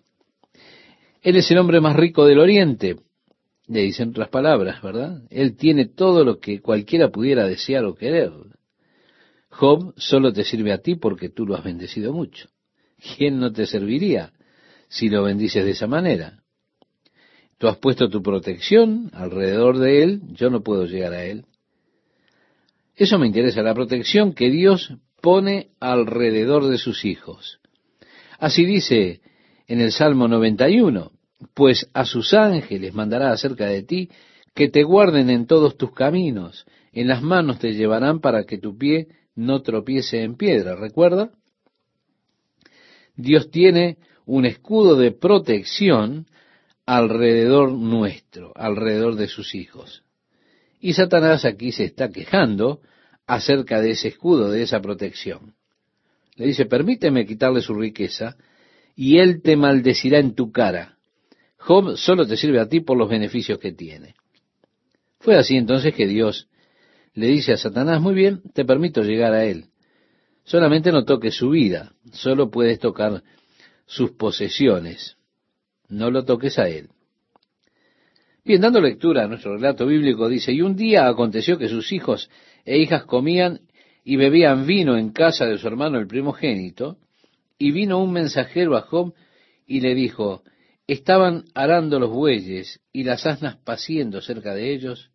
Él 1.23 1.35
es 1.35 1.51
el 1.51 1.59
hombre 1.59 1.81
más 1.81 1.97
rico 1.97 2.25
del 2.25 2.39
oriente, 2.39 3.01
le 3.67 3.81
dicen 3.81 4.11
otras 4.11 4.29
palabras, 4.29 4.81
¿verdad? 4.81 5.25
Él 5.29 5.57
tiene 5.57 5.87
todo 5.87 6.25
lo 6.25 6.39
que 6.39 6.61
cualquiera 6.61 7.11
pudiera 7.11 7.49
desear 7.49 7.85
o 7.85 7.97
querer. 7.97 8.31
Job 9.49 9.93
solo 9.97 10.33
te 10.33 10.45
sirve 10.45 10.73
a 10.73 10.79
ti 10.79 10.95
porque 10.95 11.31
tú 11.31 11.47
lo 11.47 11.57
has 11.57 11.65
bendecido 11.65 12.13
mucho. 12.13 12.49
¿Quién 13.17 13.41
no 13.41 13.53
te 13.53 13.67
serviría 13.67 14.33
si 14.89 15.09
lo 15.09 15.25
bendices 15.25 15.65
de 15.65 15.73
esa 15.73 15.89
manera? 15.89 16.45
Tú 17.59 17.67
has 17.67 17.77
puesto 17.79 18.09
tu 18.09 18.23
protección 18.23 19.11
alrededor 19.15 19.79
de 19.79 20.05
él, 20.05 20.21
yo 20.35 20.49
no 20.49 20.63
puedo 20.63 20.87
llegar 20.87 21.13
a 21.13 21.25
él. 21.25 21.45
Eso 22.95 23.19
me 23.19 23.27
interesa, 23.27 23.63
la 23.63 23.75
protección 23.75 24.33
que 24.33 24.49
Dios 24.49 24.95
pone 25.21 25.71
alrededor 25.81 26.69
de 26.69 26.79
sus 26.79 27.05
hijos. 27.05 27.61
Así 28.39 28.65
dice 28.65 29.21
en 29.67 29.81
el 29.81 29.93
Salmo 29.93 30.29
91, 30.29 31.13
pues 31.55 31.89
a 31.95 32.05
sus 32.05 32.35
ángeles 32.35 32.95
mandará 32.95 33.33
acerca 33.33 33.67
de 33.67 33.83
ti 33.83 34.11
que 34.55 34.69
te 34.69 34.83
guarden 34.83 35.31
en 35.31 35.47
todos 35.47 35.77
tus 35.77 35.93
caminos, 35.93 36.67
en 36.93 37.09
las 37.09 37.23
manos 37.23 37.59
te 37.59 37.73
llevarán 37.73 38.21
para 38.21 38.45
que 38.45 38.59
tu 38.59 38.77
pie 38.77 39.09
no 39.35 39.63
tropiece 39.63 40.23
en 40.23 40.37
piedra. 40.37 40.75
¿Recuerda? 40.75 41.31
Dios 43.17 43.51
tiene 43.51 43.99
un 44.27 44.45
escudo 44.45 44.97
de 44.97 45.13
protección 45.13 46.27
alrededor 46.87 47.73
nuestro, 47.73 48.53
alrededor 48.57 49.17
de 49.17 49.29
sus 49.29 49.55
hijos. 49.55 50.03
Y 50.81 50.95
Satanás 50.95 51.45
aquí 51.45 51.73
se 51.73 51.85
está 51.85 52.11
quejando 52.11 52.81
acerca 53.31 53.81
de 53.81 53.93
ese 53.93 54.09
escudo, 54.09 54.51
de 54.51 54.63
esa 54.63 54.81
protección. 54.81 55.55
Le 56.35 56.47
dice, 56.47 56.67
permíteme 56.67 57.27
quitarle 57.27 57.61
su 57.61 57.75
riqueza 57.75 58.37
y 58.97 59.19
él 59.19 59.41
te 59.41 59.57
maldecirá 59.57 60.19
en 60.19 60.35
tu 60.35 60.51
cara. 60.51 60.99
Job 61.57 61.97
solo 61.97 62.27
te 62.27 62.37
sirve 62.37 62.59
a 62.59 62.69
ti 62.69 62.81
por 62.81 62.99
los 62.99 63.09
beneficios 63.09 63.61
que 63.61 63.71
tiene. 63.71 64.17
Fue 65.21 65.37
así 65.37 65.57
entonces 65.57 65.95
que 65.95 66.09
Dios 66.09 66.49
le 67.15 67.29
dice 67.29 67.53
a 67.53 67.57
Satanás, 67.57 68.01
muy 68.01 68.15
bien, 68.15 68.43
te 68.53 68.65
permito 68.65 69.03
llegar 69.03 69.33
a 69.33 69.45
él. 69.45 69.67
Solamente 70.43 70.91
no 70.91 71.05
toques 71.05 71.37
su 71.37 71.51
vida, 71.51 71.93
solo 72.11 72.51
puedes 72.51 72.81
tocar 72.81 73.23
sus 73.87 74.11
posesiones. 74.11 75.19
No 75.89 76.11
lo 76.11 76.25
toques 76.25 76.59
a 76.59 76.69
él. 76.69 76.89
Bien, 78.45 78.61
dando 78.61 78.81
lectura 78.81 79.23
a 79.23 79.29
nuestro 79.29 79.55
relato 79.55 79.87
bíblico, 79.87 80.29
dice, 80.29 80.53
y 80.53 80.63
un 80.63 80.75
día 80.75 81.07
aconteció 81.07 81.59
que 81.59 81.69
sus 81.69 81.93
hijos 81.93 82.29
e 82.65 82.79
hijas 82.79 83.05
comían 83.05 83.61
y 84.05 84.17
bebían 84.17 84.67
vino 84.67 84.97
en 84.97 85.13
casa 85.13 85.47
de 85.47 85.59
su 85.59 85.67
hermano 85.67 85.99
el 85.99 86.07
primogénito, 86.07 86.99
y 87.59 87.73
vino 87.73 88.03
un 88.03 88.13
mensajero 88.13 88.77
a 88.77 88.83
Job 88.83 89.13
y 89.67 89.81
le 89.81 89.95
dijo, 89.95 90.43
estaban 90.87 91.45
arando 91.55 92.01
los 92.01 92.11
bueyes 92.11 92.81
y 92.93 93.05
las 93.05 93.27
asnas 93.27 93.57
paciendo 93.57 94.21
cerca 94.21 94.55
de 94.55 94.73
ellos, 94.73 95.11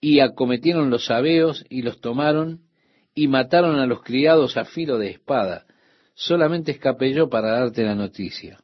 y 0.00 0.20
acometieron 0.20 0.90
los 0.90 1.06
sabeos 1.06 1.64
y 1.68 1.82
los 1.82 2.00
tomaron, 2.00 2.60
y 3.14 3.26
mataron 3.26 3.80
a 3.80 3.86
los 3.86 4.02
criados 4.02 4.56
a 4.56 4.64
filo 4.64 4.96
de 4.96 5.10
espada. 5.10 5.66
Solamente 6.14 6.70
escapé 6.70 7.12
yo 7.12 7.28
para 7.28 7.50
darte 7.50 7.82
la 7.82 7.96
noticia. 7.96 8.58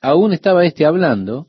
Aún 0.00 0.32
estaba 0.32 0.64
éste 0.64 0.86
hablando, 0.86 1.48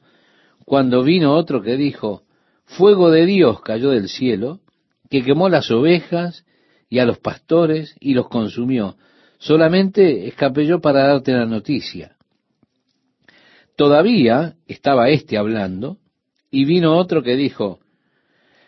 cuando 0.66 1.04
vino 1.04 1.34
otro 1.34 1.62
que 1.62 1.78
dijo, 1.78 2.24
fuego 2.66 3.10
de 3.10 3.26
Dios 3.26 3.62
cayó 3.62 3.92
del 3.92 4.10
cielo, 4.10 4.60
que 5.10 5.24
quemó 5.24 5.50
las 5.50 5.72
ovejas 5.72 6.46
y 6.90 7.00
a 7.00 7.06
los 7.06 7.20
pastores 7.20 7.96
y 8.00 8.14
los 8.14 8.28
consumió. 8.28 8.98
Solamente 9.38 10.28
escapé 10.28 10.66
yo 10.66 10.80
para 10.80 11.08
darte 11.08 11.34
la 11.34 11.46
noticia. 11.46 12.16
Todavía 13.76 14.56
estaba 14.68 15.10
éste 15.10 15.38
hablando, 15.38 15.98
y 16.50 16.64
vino 16.64 16.98
otro 16.98 17.22
que 17.22 17.36
dijo, 17.36 17.80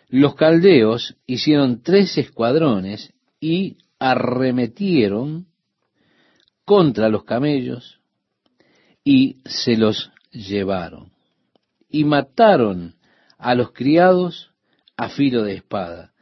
los 0.08 0.34
caldeos 0.34 1.16
hicieron 1.26 1.82
tres 1.82 2.18
escuadrones 2.18 3.14
y 3.40 3.78
arremetieron 3.98 5.46
contra 6.64 7.08
los 7.08 7.24
camellos 7.24 8.00
y 9.04 9.38
se 9.46 9.76
los 9.76 10.12
llevaron. 10.30 11.12
Y 11.88 12.04
mataron 12.04 12.96
a 13.38 13.54
los 13.54 13.72
criados 13.72 14.50
a 14.96 15.08
filo 15.08 15.44
de 15.44 15.54
espada. 15.54 16.12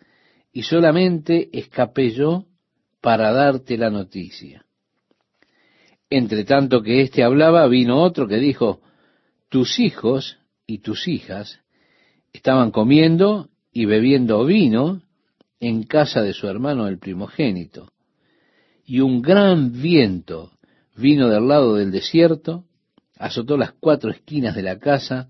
Y 0.57 0.63
solamente 0.63 1.51
escapé 1.53 2.13
yo 2.13 2.47
para 3.03 3.31
darte 3.31 3.77
la 3.77 3.91
noticia. 3.91 4.65
Entre 6.09 6.45
tanto 6.45 6.81
que 6.81 7.03
éste 7.03 7.23
hablaba, 7.23 7.67
vino 7.67 8.01
otro 8.01 8.27
que 8.27 8.39
dijo, 8.39 8.81
tus 9.51 9.79
hijos 9.79 10.39
y 10.67 10.79
tus 10.79 11.09
hijas 11.09 11.61
estaban 12.33 12.71
comiendo 12.71 13.51
y 13.71 13.85
bebiendo 13.85 14.47
vino 14.47 15.03
en 15.61 15.83
casa 15.83 16.23
de 16.23 16.33
su 16.33 16.49
hermano 16.49 16.89
el 16.89 16.99
primogénito. 16.99 17.93
Y 18.87 19.01
un 19.01 19.21
gran 19.21 19.83
viento 19.83 20.53
vino 20.97 21.29
del 21.29 21.49
lado 21.49 21.75
del 21.75 21.91
desierto, 21.91 22.65
azotó 23.19 23.59
las 23.59 23.73
cuatro 23.73 24.11
esquinas 24.11 24.55
de 24.55 24.63
la 24.63 24.79
casa, 24.79 25.29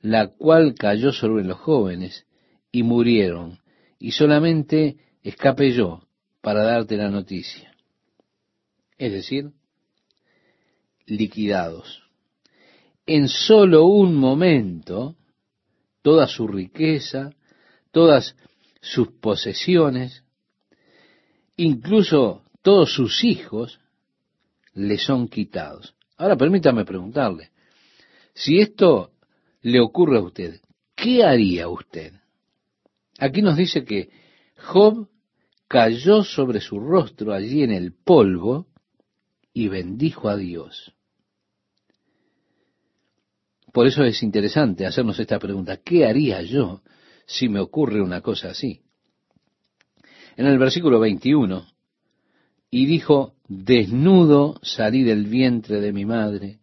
la 0.00 0.26
cual 0.26 0.74
cayó 0.74 1.12
sobre 1.12 1.44
los 1.44 1.58
jóvenes, 1.58 2.26
y 2.72 2.82
murieron, 2.82 3.60
y 3.98 4.12
solamente 4.12 4.96
escapé 5.22 5.72
yo 5.72 6.02
para 6.40 6.62
darte 6.62 6.96
la 6.96 7.08
noticia. 7.08 7.74
Es 8.98 9.12
decir, 9.12 9.50
liquidados. 11.06 12.02
En 13.06 13.28
solo 13.28 13.86
un 13.86 14.16
momento, 14.16 15.16
toda 16.02 16.26
su 16.26 16.48
riqueza, 16.48 17.30
todas 17.90 18.36
sus 18.80 19.12
posesiones, 19.12 20.24
incluso 21.56 22.42
todos 22.62 22.92
sus 22.92 23.24
hijos, 23.24 23.80
le 24.74 24.98
son 24.98 25.28
quitados. 25.28 25.94
Ahora 26.16 26.36
permítame 26.36 26.84
preguntarle, 26.84 27.50
si 28.34 28.58
esto 28.60 29.12
le 29.62 29.80
ocurre 29.80 30.18
a 30.18 30.22
usted, 30.22 30.60
¿qué 30.94 31.24
haría 31.24 31.68
usted? 31.68 32.12
Aquí 33.18 33.42
nos 33.42 33.56
dice 33.56 33.84
que 33.84 34.10
Job 34.56 35.08
cayó 35.68 36.22
sobre 36.22 36.60
su 36.60 36.78
rostro 36.78 37.32
allí 37.32 37.62
en 37.62 37.72
el 37.72 37.92
polvo 37.92 38.66
y 39.52 39.68
bendijo 39.68 40.28
a 40.28 40.36
Dios. 40.36 40.92
Por 43.72 43.86
eso 43.86 44.04
es 44.04 44.22
interesante 44.22 44.86
hacernos 44.86 45.18
esta 45.18 45.38
pregunta, 45.38 45.78
¿qué 45.78 46.06
haría 46.06 46.42
yo 46.42 46.82
si 47.26 47.48
me 47.48 47.60
ocurre 47.60 48.00
una 48.00 48.20
cosa 48.20 48.50
así. 48.50 48.80
En 50.36 50.46
el 50.46 50.58
versículo 50.58 51.00
21, 51.00 51.66
y 52.70 52.86
dijo, 52.86 53.34
desnudo 53.48 54.58
salí 54.62 55.02
del 55.02 55.26
vientre 55.26 55.80
de 55.80 55.92
mi 55.92 56.04
madre, 56.04 56.60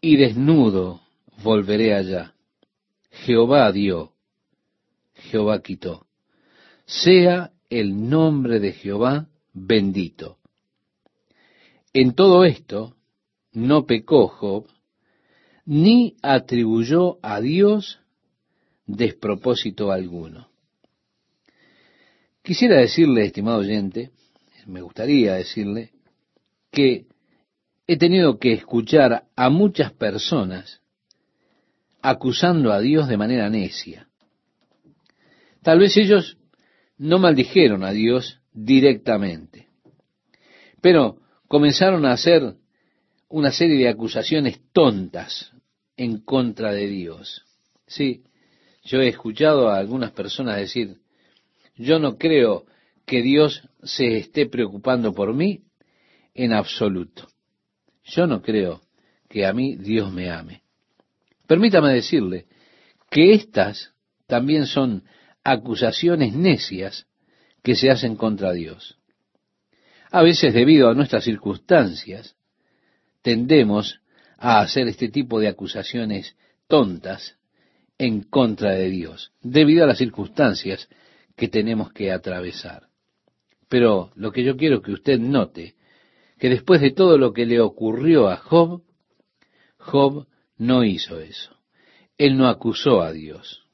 y 0.00 0.16
desnudo 0.16 1.00
volveré 1.42 1.94
allá. 1.94 2.34
Jehová 3.10 3.70
dio, 3.72 4.11
Jehová 5.14 5.62
quitó. 5.62 6.06
Sea 6.86 7.52
el 7.70 8.08
nombre 8.08 8.60
de 8.60 8.72
Jehová 8.72 9.28
bendito. 9.52 10.38
En 11.92 12.14
todo 12.14 12.44
esto 12.44 12.96
no 13.52 13.86
pecó 13.86 14.28
Job, 14.28 14.66
ni 15.64 16.16
atribuyó 16.22 17.18
a 17.22 17.40
Dios 17.40 18.00
despropósito 18.86 19.92
alguno. 19.92 20.48
Quisiera 22.42 22.80
decirle, 22.80 23.26
estimado 23.26 23.58
oyente, 23.58 24.10
me 24.66 24.80
gustaría 24.80 25.34
decirle, 25.34 25.92
que 26.70 27.06
he 27.86 27.96
tenido 27.96 28.38
que 28.38 28.52
escuchar 28.52 29.26
a 29.36 29.50
muchas 29.50 29.92
personas 29.92 30.80
acusando 32.00 32.72
a 32.72 32.80
Dios 32.80 33.08
de 33.08 33.16
manera 33.16 33.48
necia. 33.48 34.08
Tal 35.62 35.78
vez 35.78 35.96
ellos 35.96 36.38
no 36.98 37.18
maldijeron 37.18 37.84
a 37.84 37.92
Dios 37.92 38.40
directamente, 38.52 39.68
pero 40.80 41.18
comenzaron 41.48 42.04
a 42.04 42.12
hacer 42.12 42.56
una 43.28 43.50
serie 43.50 43.78
de 43.78 43.88
acusaciones 43.88 44.60
tontas 44.72 45.52
en 45.96 46.18
contra 46.18 46.72
de 46.72 46.86
Dios. 46.86 47.44
Sí, 47.86 48.24
yo 48.84 49.00
he 49.00 49.08
escuchado 49.08 49.70
a 49.70 49.78
algunas 49.78 50.10
personas 50.12 50.56
decir, 50.56 50.98
yo 51.76 51.98
no 51.98 52.18
creo 52.18 52.66
que 53.06 53.22
Dios 53.22 53.68
se 53.82 54.18
esté 54.18 54.46
preocupando 54.46 55.14
por 55.14 55.34
mí 55.34 55.62
en 56.34 56.52
absoluto. 56.52 57.28
Yo 58.04 58.26
no 58.26 58.42
creo 58.42 58.82
que 59.28 59.46
a 59.46 59.52
mí 59.52 59.76
Dios 59.76 60.12
me 60.12 60.30
ame. 60.30 60.62
Permítame 61.46 61.92
decirle 61.92 62.46
que 63.10 63.32
estas 63.32 63.94
también 64.26 64.66
son 64.66 65.04
acusaciones 65.44 66.34
necias 66.34 67.06
que 67.62 67.76
se 67.76 67.90
hacen 67.90 68.16
contra 68.16 68.52
Dios. 68.52 68.98
A 70.10 70.22
veces, 70.22 70.52
debido 70.52 70.88
a 70.88 70.94
nuestras 70.94 71.24
circunstancias, 71.24 72.36
tendemos 73.22 74.00
a 74.36 74.60
hacer 74.60 74.88
este 74.88 75.08
tipo 75.08 75.40
de 75.40 75.48
acusaciones 75.48 76.36
tontas 76.66 77.36
en 77.98 78.22
contra 78.22 78.72
de 78.72 78.90
Dios, 78.90 79.32
debido 79.40 79.84
a 79.84 79.86
las 79.86 79.98
circunstancias 79.98 80.88
que 81.36 81.48
tenemos 81.48 81.92
que 81.92 82.10
atravesar. 82.10 82.88
Pero 83.68 84.10
lo 84.16 84.32
que 84.32 84.44
yo 84.44 84.56
quiero 84.56 84.82
que 84.82 84.92
usted 84.92 85.18
note, 85.18 85.76
que 86.38 86.48
después 86.48 86.80
de 86.80 86.90
todo 86.90 87.16
lo 87.16 87.32
que 87.32 87.46
le 87.46 87.60
ocurrió 87.60 88.28
a 88.28 88.36
Job, 88.36 88.82
Job 89.78 90.26
no 90.56 90.84
hizo 90.84 91.20
eso. 91.20 91.56
Él 92.18 92.36
no 92.36 92.48
acusó 92.48 93.00
a 93.00 93.12
Dios, 93.12 93.64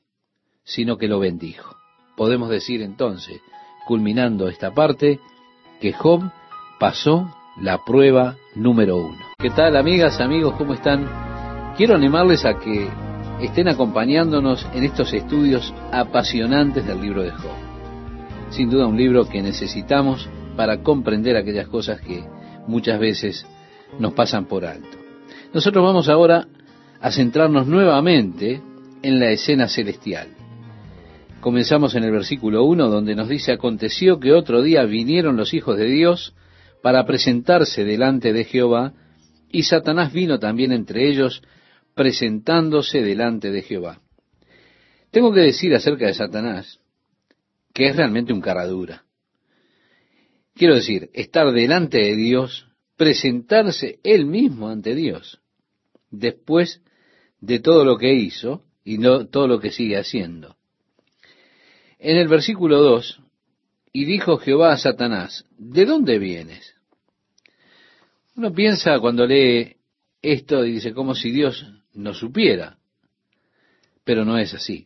sino 0.68 0.98
que 0.98 1.08
lo 1.08 1.18
bendijo. 1.18 1.76
Podemos 2.14 2.50
decir 2.50 2.82
entonces, 2.82 3.40
culminando 3.86 4.48
esta 4.48 4.74
parte, 4.74 5.18
que 5.80 5.92
Job 5.92 6.30
pasó 6.78 7.34
la 7.58 7.84
prueba 7.84 8.36
número 8.54 8.98
uno. 8.98 9.18
¿Qué 9.38 9.50
tal 9.50 9.76
amigas, 9.76 10.20
amigos? 10.20 10.54
¿Cómo 10.58 10.74
están? 10.74 11.74
Quiero 11.76 11.94
animarles 11.94 12.44
a 12.44 12.58
que 12.58 12.86
estén 13.40 13.68
acompañándonos 13.68 14.66
en 14.74 14.84
estos 14.84 15.12
estudios 15.14 15.72
apasionantes 15.90 16.86
del 16.86 17.00
libro 17.00 17.22
de 17.22 17.30
Job. 17.30 17.56
Sin 18.50 18.68
duda 18.68 18.86
un 18.86 18.98
libro 18.98 19.26
que 19.26 19.40
necesitamos 19.40 20.28
para 20.54 20.82
comprender 20.82 21.36
aquellas 21.36 21.68
cosas 21.68 22.00
que 22.02 22.24
muchas 22.66 23.00
veces 23.00 23.46
nos 23.98 24.12
pasan 24.12 24.44
por 24.44 24.66
alto. 24.66 24.98
Nosotros 25.54 25.82
vamos 25.82 26.10
ahora 26.10 26.46
a 27.00 27.10
centrarnos 27.10 27.66
nuevamente 27.66 28.60
en 29.02 29.18
la 29.18 29.30
escena 29.30 29.68
celestial. 29.68 30.28
Comenzamos 31.40 31.94
en 31.94 32.02
el 32.02 32.10
versículo 32.10 32.64
1 32.64 32.88
donde 32.88 33.14
nos 33.14 33.28
dice, 33.28 33.52
aconteció 33.52 34.18
que 34.18 34.32
otro 34.32 34.60
día 34.60 34.84
vinieron 34.84 35.36
los 35.36 35.54
hijos 35.54 35.78
de 35.78 35.86
Dios 35.86 36.34
para 36.82 37.06
presentarse 37.06 37.84
delante 37.84 38.32
de 38.32 38.44
Jehová 38.44 38.94
Y 39.50 39.62
Satanás 39.62 40.12
vino 40.12 40.38
también 40.40 40.72
entre 40.72 41.08
ellos, 41.08 41.42
presentándose 41.94 43.02
delante 43.02 43.50
de 43.50 43.62
Jehová. 43.62 44.02
Tengo 45.10 45.32
que 45.32 45.40
decir 45.40 45.74
acerca 45.74 46.06
de 46.06 46.14
Satanás 46.14 46.80
que 47.72 47.86
es 47.86 47.96
realmente 47.96 48.32
un 48.32 48.40
caradura. 48.40 49.04
Quiero 50.54 50.74
decir, 50.74 51.08
estar 51.12 51.52
delante 51.52 51.98
de 51.98 52.16
Dios, 52.16 52.66
presentarse 52.96 54.00
él 54.02 54.26
mismo 54.26 54.68
ante 54.68 54.96
Dios, 54.96 55.40
después 56.10 56.82
de 57.40 57.60
todo 57.60 57.84
lo 57.84 57.96
que 57.96 58.12
hizo 58.12 58.64
y 58.84 58.98
no 58.98 59.28
todo 59.28 59.46
lo 59.46 59.60
que 59.60 59.70
sigue 59.70 59.96
haciendo. 59.96 60.57
En 61.98 62.16
el 62.16 62.28
versículo 62.28 62.80
2, 62.80 63.20
y 63.92 64.04
dijo 64.04 64.38
Jehová 64.38 64.72
a 64.72 64.76
Satanás, 64.76 65.44
¿de 65.58 65.84
dónde 65.84 66.18
vienes? 66.18 66.74
Uno 68.36 68.52
piensa 68.52 69.00
cuando 69.00 69.26
lee 69.26 69.76
esto 70.22 70.64
y 70.64 70.72
dice, 70.72 70.92
como 70.92 71.14
si 71.14 71.30
Dios 71.30 71.66
no 71.94 72.14
supiera, 72.14 72.78
pero 74.04 74.24
no 74.24 74.38
es 74.38 74.54
así. 74.54 74.84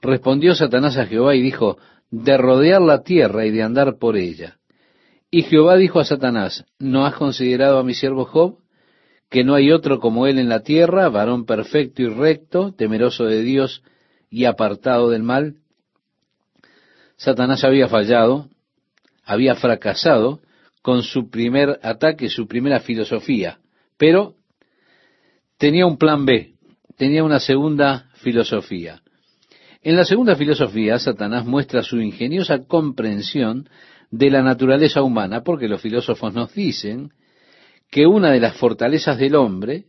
Respondió 0.00 0.54
Satanás 0.54 0.96
a 0.96 1.06
Jehová 1.06 1.34
y 1.34 1.42
dijo, 1.42 1.78
de 2.10 2.38
rodear 2.38 2.80
la 2.80 3.02
tierra 3.02 3.44
y 3.44 3.50
de 3.50 3.62
andar 3.62 3.98
por 3.98 4.16
ella. 4.16 4.58
Y 5.30 5.42
Jehová 5.42 5.76
dijo 5.76 6.00
a 6.00 6.04
Satanás, 6.04 6.64
¿no 6.78 7.04
has 7.04 7.14
considerado 7.16 7.78
a 7.78 7.84
mi 7.84 7.94
siervo 7.94 8.24
Job? 8.24 8.58
Que 9.28 9.44
no 9.44 9.54
hay 9.54 9.72
otro 9.72 10.00
como 10.00 10.26
él 10.26 10.38
en 10.38 10.48
la 10.48 10.60
tierra, 10.60 11.08
varón 11.10 11.44
perfecto 11.44 12.02
y 12.02 12.06
recto, 12.06 12.72
temeroso 12.72 13.24
de 13.24 13.42
Dios 13.42 13.82
y 14.30 14.46
apartado 14.46 15.10
del 15.10 15.22
mal. 15.22 15.56
Satanás 17.18 17.64
había 17.64 17.88
fallado, 17.88 18.48
había 19.24 19.56
fracasado 19.56 20.40
con 20.82 21.02
su 21.02 21.28
primer 21.30 21.80
ataque, 21.82 22.28
su 22.28 22.46
primera 22.46 22.78
filosofía, 22.78 23.58
pero 23.98 24.36
tenía 25.58 25.84
un 25.84 25.98
plan 25.98 26.24
B, 26.24 26.54
tenía 26.96 27.24
una 27.24 27.40
segunda 27.40 28.08
filosofía. 28.14 29.02
En 29.82 29.96
la 29.96 30.04
segunda 30.04 30.36
filosofía, 30.36 30.98
Satanás 31.00 31.44
muestra 31.44 31.82
su 31.82 32.00
ingeniosa 32.00 32.64
comprensión 32.66 33.68
de 34.12 34.30
la 34.30 34.42
naturaleza 34.42 35.02
humana, 35.02 35.42
porque 35.42 35.68
los 35.68 35.82
filósofos 35.82 36.32
nos 36.32 36.54
dicen 36.54 37.10
que 37.90 38.06
una 38.06 38.30
de 38.30 38.40
las 38.40 38.56
fortalezas 38.56 39.18
del 39.18 39.34
hombre, 39.34 39.86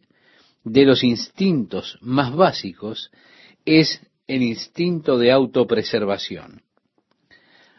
de 0.63 0.83
los 0.83 1.03
instintos 1.03 1.99
más 2.01 2.35
básicos, 2.35 3.11
es 3.65 4.01
el 4.25 4.41
instinto 4.41 5.19
de 5.19 5.31
autopreservación. 5.31 6.63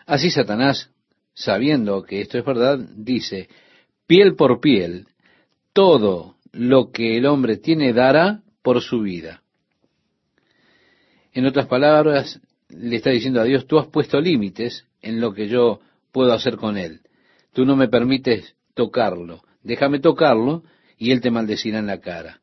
Así 0.07 0.31
Satanás, 0.31 0.91
sabiendo 1.35 2.03
que 2.03 2.21
esto 2.21 2.39
es 2.39 2.45
verdad, 2.45 2.79
dice, 2.79 3.49
piel 4.07 4.35
por 4.35 4.61
piel, 4.61 5.07
todo 5.73 6.37
lo 6.53 6.91
que 6.91 7.17
el 7.17 7.27
hombre 7.27 7.57
tiene 7.57 7.93
dará 7.93 8.43
por 8.63 8.81
su 8.81 9.01
vida. 9.01 9.43
En 11.33 11.47
otras 11.47 11.67
palabras, 11.67 12.41
le 12.69 12.97
está 12.97 13.11
diciendo 13.11 13.41
a 13.41 13.45
Dios, 13.45 13.67
tú 13.67 13.79
has 13.79 13.87
puesto 13.87 14.21
límites 14.21 14.87
en 15.01 15.21
lo 15.21 15.33
que 15.33 15.49
yo 15.49 15.81
puedo 16.13 16.33
hacer 16.33 16.57
con 16.57 16.77
él. 16.77 17.01
Tú 17.53 17.65
no 17.65 17.77
me 17.77 17.89
permites 17.89 18.57
tocarlo. 18.75 19.43
Déjame 19.63 20.01
tocarlo 20.01 20.65
y 20.99 21.13
él 21.13 21.21
te 21.21 21.31
maldecirá 21.31 21.79
en 21.79 21.87
la 21.87 22.01
cara. 22.01 22.41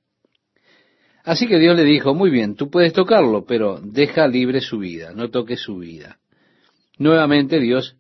Así 1.24 1.48
que 1.48 1.60
Dios 1.60 1.76
le 1.76 1.84
dijo, 1.84 2.14
muy 2.14 2.30
bien, 2.30 2.56
tú 2.56 2.70
puedes 2.70 2.94
tocarlo, 2.94 3.46
pero 3.46 3.82
deja 3.82 4.28
libre 4.28 4.62
su 4.62 4.80
vida, 4.80 5.12
no 5.14 5.30
toques 5.30 5.60
su 5.60 5.78
vida. 5.78 6.20
Nuevamente 6.98 7.60
Dios 7.60 7.96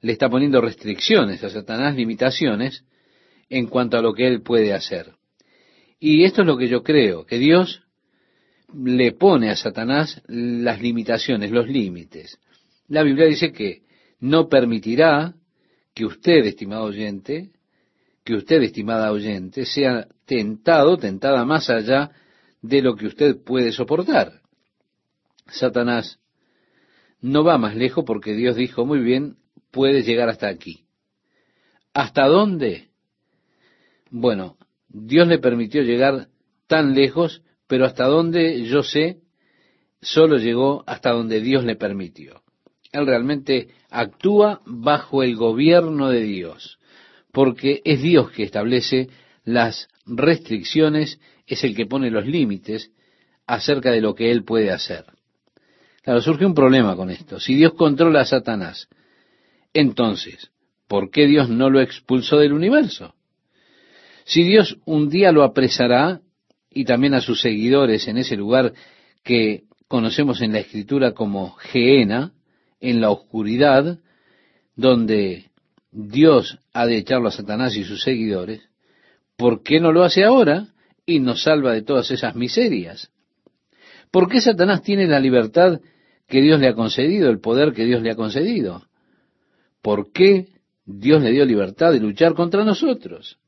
le 0.00 0.12
está 0.12 0.28
poniendo 0.28 0.60
restricciones 0.60 1.42
a 1.42 1.50
Satanás, 1.50 1.94
limitaciones 1.96 2.84
en 3.48 3.66
cuanto 3.66 3.96
a 3.96 4.02
lo 4.02 4.12
que 4.12 4.26
él 4.26 4.42
puede 4.42 4.72
hacer. 4.72 5.12
Y 5.98 6.24
esto 6.24 6.42
es 6.42 6.46
lo 6.46 6.56
que 6.56 6.68
yo 6.68 6.82
creo, 6.82 7.24
que 7.24 7.38
Dios 7.38 7.82
le 8.74 9.12
pone 9.12 9.50
a 9.50 9.56
Satanás 9.56 10.20
las 10.26 10.80
limitaciones, 10.80 11.50
los 11.50 11.68
límites. 11.68 12.38
La 12.88 13.02
Biblia 13.02 13.26
dice 13.26 13.52
que 13.52 13.82
no 14.20 14.48
permitirá 14.48 15.34
que 15.94 16.04
usted, 16.04 16.44
estimado 16.44 16.84
oyente, 16.84 17.50
que 18.24 18.34
usted, 18.34 18.62
estimada 18.62 19.12
oyente, 19.12 19.64
sea 19.64 20.06
tentado, 20.26 20.96
tentada 20.96 21.44
más 21.44 21.70
allá 21.70 22.10
de 22.62 22.82
lo 22.82 22.96
que 22.96 23.06
usted 23.06 23.36
puede 23.44 23.72
soportar. 23.72 24.40
Satanás 25.46 26.18
no 27.24 27.42
va 27.42 27.56
más 27.56 27.74
lejos 27.74 28.04
porque 28.06 28.34
Dios 28.34 28.56
dijo, 28.56 28.84
muy 28.84 29.00
bien, 29.00 29.36
puede 29.70 30.02
llegar 30.02 30.28
hasta 30.28 30.48
aquí. 30.48 30.84
¿Hasta 31.92 32.26
dónde? 32.26 32.88
Bueno, 34.10 34.56
Dios 34.88 35.26
le 35.26 35.38
permitió 35.38 35.82
llegar 35.82 36.28
tan 36.66 36.94
lejos 36.94 37.42
pero 37.66 37.86
hasta 37.86 38.04
donde 38.04 38.64
yo 38.64 38.82
sé, 38.82 39.20
solo 40.00 40.36
llegó 40.36 40.84
hasta 40.86 41.10
donde 41.10 41.40
Dios 41.40 41.64
le 41.64 41.76
permitió. 41.76 42.42
Él 42.92 43.06
realmente 43.06 43.68
actúa 43.90 44.60
bajo 44.66 45.22
el 45.22 45.34
gobierno 45.34 46.10
de 46.10 46.20
Dios, 46.20 46.78
porque 47.32 47.80
es 47.84 48.02
Dios 48.02 48.30
que 48.32 48.44
establece 48.44 49.08
las 49.44 49.88
restricciones, 50.06 51.18
es 51.46 51.64
el 51.64 51.74
que 51.74 51.86
pone 51.86 52.10
los 52.10 52.26
límites 52.26 52.92
acerca 53.46 53.90
de 53.90 54.00
lo 54.00 54.14
que 54.14 54.30
Él 54.30 54.44
puede 54.44 54.70
hacer. 54.70 55.06
Claro, 56.04 56.20
surge 56.20 56.44
un 56.44 56.54
problema 56.54 56.94
con 56.96 57.08
esto. 57.08 57.40
Si 57.40 57.54
Dios 57.54 57.72
controla 57.72 58.20
a 58.20 58.26
Satanás, 58.26 58.88
entonces, 59.72 60.50
¿por 60.86 61.10
qué 61.10 61.26
Dios 61.26 61.48
no 61.48 61.70
lo 61.70 61.80
expulsó 61.80 62.36
del 62.36 62.52
universo? 62.52 63.14
Si 64.24 64.44
Dios 64.44 64.76
un 64.84 65.08
día 65.08 65.32
lo 65.32 65.42
apresará 65.42 66.20
y 66.70 66.84
también 66.84 67.14
a 67.14 67.22
sus 67.22 67.40
seguidores 67.40 68.06
en 68.06 68.18
ese 68.18 68.36
lugar 68.36 68.74
que 69.22 69.64
conocemos 69.88 70.42
en 70.42 70.52
la 70.52 70.58
escritura 70.58 71.12
como 71.12 71.54
Geena, 71.54 72.32
en 72.80 73.00
la 73.00 73.10
oscuridad, 73.10 73.98
donde 74.76 75.50
Dios 75.90 76.58
ha 76.74 76.84
de 76.84 76.98
echarlo 76.98 77.28
a 77.28 77.32
Satanás 77.32 77.76
y 77.76 77.84
sus 77.84 78.02
seguidores, 78.02 78.60
¿por 79.38 79.62
qué 79.62 79.80
no 79.80 79.90
lo 79.90 80.04
hace 80.04 80.22
ahora 80.22 80.66
y 81.06 81.20
nos 81.20 81.44
salva 81.44 81.72
de 81.72 81.82
todas 81.82 82.10
esas 82.10 82.34
miserias? 82.34 83.10
¿Por 84.10 84.28
qué 84.28 84.42
Satanás 84.42 84.82
tiene 84.82 85.06
la 85.06 85.18
libertad 85.18 85.80
que 86.26 86.40
Dios 86.40 86.60
le 86.60 86.68
ha 86.68 86.74
concedido, 86.74 87.30
el 87.30 87.40
poder 87.40 87.72
que 87.72 87.84
Dios 87.84 88.02
le 88.02 88.10
ha 88.10 88.16
concedido? 88.16 88.82
¿Por 89.82 90.12
qué 90.12 90.48
Dios 90.86 91.22
le 91.22 91.30
dio 91.30 91.44
libertad 91.44 91.92
de 91.92 92.00
luchar 92.00 92.34
contra 92.34 92.64
nosotros? 92.64 93.38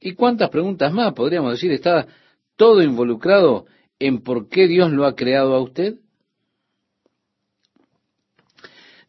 ¿Y 0.00 0.12
cuántas 0.12 0.50
preguntas 0.50 0.92
más 0.92 1.12
podríamos 1.14 1.52
decir 1.52 1.72
está 1.72 2.06
todo 2.56 2.82
involucrado 2.82 3.66
en 3.98 4.22
por 4.22 4.48
qué 4.48 4.66
Dios 4.66 4.90
lo 4.90 5.06
ha 5.06 5.14
creado 5.14 5.54
a 5.54 5.60
usted? 5.60 5.96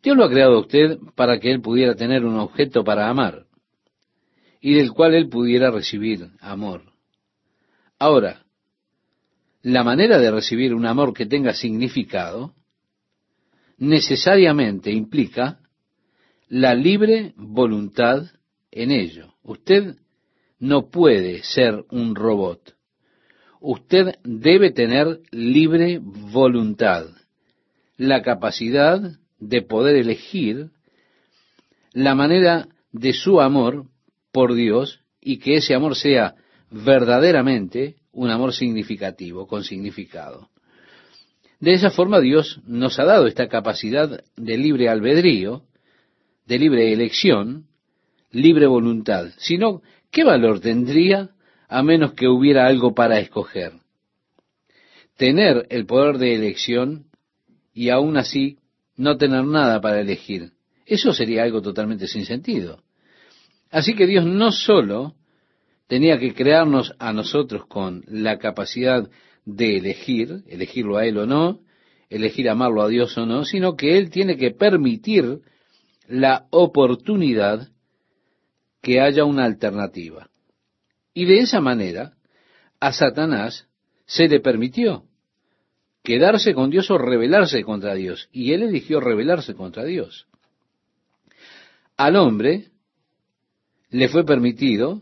Dios 0.02 0.16
lo 0.16 0.26
ha 0.26 0.30
creado 0.30 0.56
a 0.56 0.60
usted 0.62 0.98
para 1.16 1.40
que 1.40 1.52
Él 1.52 1.62
pudiera 1.62 1.96
tener 1.96 2.26
un 2.26 2.40
objeto 2.40 2.84
para 2.84 3.10
amar 3.10 3.46
y 4.62 4.74
del 4.74 4.92
cual 4.92 5.14
Él 5.16 5.30
pudiera 5.30 5.72
recibir 5.72 6.30
amor. 6.40 6.84
Ahora, 8.00 8.46
la 9.62 9.84
manera 9.84 10.20
de 10.20 10.32
recibir 10.32 10.74
un 10.74 10.86
amor 10.86 11.14
que 11.14 11.26
tenga 11.26 11.54
significado 11.54 12.54
necesariamente 13.78 14.92
implica 14.92 15.60
la 16.50 16.74
libre 16.74 17.34
voluntad 17.36 18.24
en 18.72 18.92
ello. 18.92 19.34
Usted 19.44 19.96
no 20.60 20.90
puede 20.90 21.44
ser 21.44 21.86
un 21.90 22.16
robot 22.16 22.78
usted 23.60 24.16
debe 24.24 24.72
tener 24.72 25.20
libre 25.32 26.00
voluntad, 26.02 27.08
la 27.98 28.22
capacidad 28.22 29.02
de 29.40 29.62
poder 29.62 29.96
elegir 29.96 30.70
la 31.94 32.16
manera 32.16 32.68
de 32.92 33.14
su 33.14 33.42
amor 33.42 33.86
por 34.32 34.54
Dios 34.54 35.02
y 35.22 35.40
que 35.40 35.56
ese 35.56 35.74
amor 35.74 35.96
sea 35.96 36.36
verdaderamente 36.70 37.96
un 38.12 38.30
amor 38.30 38.54
significativo, 38.54 39.48
con 39.48 39.64
significado. 39.64 40.50
De 41.60 41.74
esa 41.74 41.90
forma 41.90 42.20
Dios 42.20 42.62
nos 42.66 43.00
ha 43.00 43.06
dado 43.06 43.28
esta 43.28 43.48
capacidad 43.48 44.24
de 44.36 44.58
libre 44.58 44.90
albedrío, 44.90 45.64
de 46.46 46.60
libre 46.60 46.94
elección, 46.94 47.66
libre 48.32 48.68
voluntad. 48.68 49.30
Si 49.38 49.58
no, 49.58 49.82
¿qué 50.12 50.24
valor 50.24 50.60
tendría 50.60 51.32
a 51.68 51.84
menos 51.84 52.14
que 52.14 52.28
hubiera 52.28 52.68
algo 52.68 52.94
para 52.94 53.20
escoger. 53.20 53.74
Tener 55.18 55.68
el 55.70 55.86
poder 55.86 56.18
de 56.18 56.36
elección 56.36 57.08
y 57.74 57.90
aún 57.90 58.18
así 58.18 58.60
no 58.96 59.18
tener 59.18 59.44
nada 59.44 59.82
para 59.82 60.00
elegir. 60.00 60.52
Eso 60.86 61.14
sería 61.14 61.44
algo 61.44 61.62
totalmente 61.62 62.08
sin 62.08 62.26
sentido. 62.26 62.82
Así 63.70 63.96
que 63.96 64.08
Dios 64.08 64.26
no 64.26 64.52
solo 64.52 65.16
tenía 65.88 66.18
que 66.18 66.34
crearnos 66.34 66.94
a 67.00 67.12
nosotros 67.14 67.66
con 67.68 68.04
la 68.08 68.38
capacidad 68.38 69.10
de 69.48 69.78
elegir, 69.78 70.44
elegirlo 70.48 70.98
a 70.98 71.06
Él 71.06 71.18
o 71.18 71.26
no, 71.26 71.62
elegir 72.10 72.50
amarlo 72.50 72.82
a 72.82 72.90
Dios 72.90 73.18
o 73.18 73.26
no, 73.26 73.46
sino 73.46 73.78
que 73.78 73.98
Él 73.98 74.10
tiene 74.10 74.36
que 74.36 74.52
permitir 74.52 75.40
la 76.10 76.48
oportunidad 76.52 77.70
que 78.82 79.00
haya 79.00 79.24
una 79.24 79.46
alternativa. 79.46 80.30
Y 81.14 81.26
de 81.26 81.40
esa 81.40 81.62
manera, 81.62 82.14
a 82.80 82.92
Satanás 82.92 83.68
se 84.06 84.28
le 84.28 84.42
permitió 84.42 85.06
quedarse 86.04 86.54
con 86.54 86.70
Dios 86.70 86.92
o 86.92 86.98
rebelarse 86.98 87.64
contra 87.64 87.96
Dios. 87.96 88.30
Y 88.32 88.54
él 88.54 88.64
eligió 88.64 89.00
rebelarse 89.00 89.56
contra 89.56 89.84
Dios. 89.84 90.28
Al 91.98 92.16
hombre 92.16 92.70
le 93.90 94.08
fue 94.08 94.26
permitido, 94.26 95.02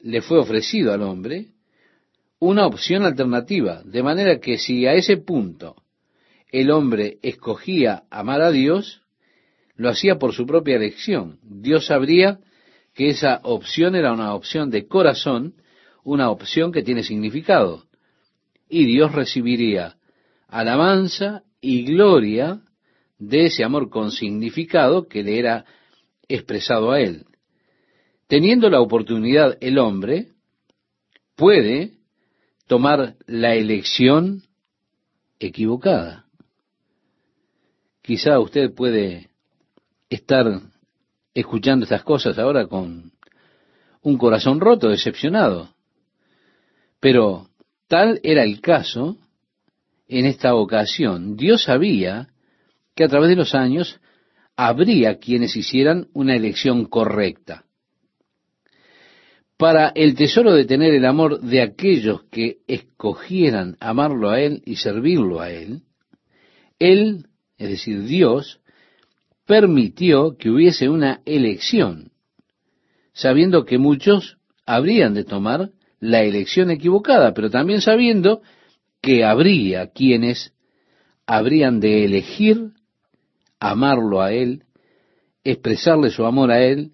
le 0.00 0.20
fue 0.20 0.38
ofrecido 0.38 0.92
al 0.92 1.02
hombre 1.02 1.53
una 2.44 2.66
opción 2.66 3.04
alternativa, 3.04 3.82
de 3.84 4.02
manera 4.02 4.38
que 4.38 4.58
si 4.58 4.86
a 4.86 4.92
ese 4.92 5.16
punto 5.16 5.76
el 6.52 6.70
hombre 6.70 7.16
escogía 7.22 8.02
amar 8.10 8.42
a 8.42 8.50
Dios, 8.50 9.00
lo 9.76 9.88
hacía 9.88 10.18
por 10.18 10.34
su 10.34 10.46
propia 10.46 10.76
elección. 10.76 11.38
Dios 11.42 11.86
sabría 11.86 12.40
que 12.94 13.08
esa 13.08 13.40
opción 13.44 13.94
era 13.94 14.12
una 14.12 14.34
opción 14.34 14.68
de 14.70 14.86
corazón, 14.86 15.54
una 16.04 16.30
opción 16.30 16.70
que 16.70 16.82
tiene 16.82 17.02
significado. 17.02 17.84
Y 18.68 18.84
Dios 18.84 19.12
recibiría 19.12 19.96
alabanza 20.46 21.44
y 21.62 21.84
gloria 21.84 22.60
de 23.18 23.46
ese 23.46 23.64
amor 23.64 23.88
con 23.88 24.10
significado 24.10 25.08
que 25.08 25.22
le 25.22 25.38
era 25.38 25.64
expresado 26.28 26.92
a 26.92 27.00
él. 27.00 27.24
Teniendo 28.28 28.68
la 28.68 28.82
oportunidad 28.82 29.56
el 29.62 29.78
hombre 29.78 30.28
puede 31.36 32.03
tomar 32.66 33.16
la 33.26 33.54
elección 33.54 34.42
equivocada. 35.38 36.26
Quizá 38.02 38.38
usted 38.38 38.74
puede 38.74 39.30
estar 40.10 40.60
escuchando 41.32 41.84
estas 41.84 42.02
cosas 42.02 42.38
ahora 42.38 42.66
con 42.66 43.12
un 44.02 44.18
corazón 44.18 44.60
roto, 44.60 44.90
decepcionado. 44.90 45.74
Pero 47.00 47.48
tal 47.88 48.20
era 48.22 48.44
el 48.44 48.60
caso 48.60 49.16
en 50.06 50.26
esta 50.26 50.54
ocasión. 50.54 51.36
Dios 51.36 51.64
sabía 51.64 52.28
que 52.94 53.04
a 53.04 53.08
través 53.08 53.30
de 53.30 53.36
los 53.36 53.54
años 53.54 54.00
habría 54.56 55.18
quienes 55.18 55.56
hicieran 55.56 56.08
una 56.12 56.36
elección 56.36 56.84
correcta. 56.84 57.64
Para 59.56 59.92
el 59.94 60.16
tesoro 60.16 60.52
de 60.52 60.64
tener 60.64 60.94
el 60.94 61.04
amor 61.04 61.40
de 61.40 61.62
aquellos 61.62 62.24
que 62.24 62.58
escogieran 62.66 63.76
amarlo 63.78 64.30
a 64.30 64.40
Él 64.40 64.62
y 64.64 64.76
servirlo 64.76 65.40
a 65.40 65.50
Él, 65.50 65.82
Él, 66.80 67.26
es 67.56 67.68
decir, 67.68 68.02
Dios, 68.02 68.60
permitió 69.46 70.36
que 70.36 70.50
hubiese 70.50 70.88
una 70.88 71.20
elección, 71.24 72.10
sabiendo 73.12 73.64
que 73.64 73.78
muchos 73.78 74.38
habrían 74.66 75.14
de 75.14 75.24
tomar 75.24 75.70
la 76.00 76.22
elección 76.22 76.70
equivocada, 76.70 77.32
pero 77.32 77.48
también 77.48 77.80
sabiendo 77.80 78.42
que 79.00 79.24
habría 79.24 79.88
quienes 79.92 80.52
habrían 81.26 81.78
de 81.78 82.04
elegir 82.04 82.72
amarlo 83.60 84.20
a 84.20 84.32
Él, 84.32 84.64
expresarle 85.44 86.10
su 86.10 86.24
amor 86.24 86.50
a 86.50 86.60
Él, 86.60 86.92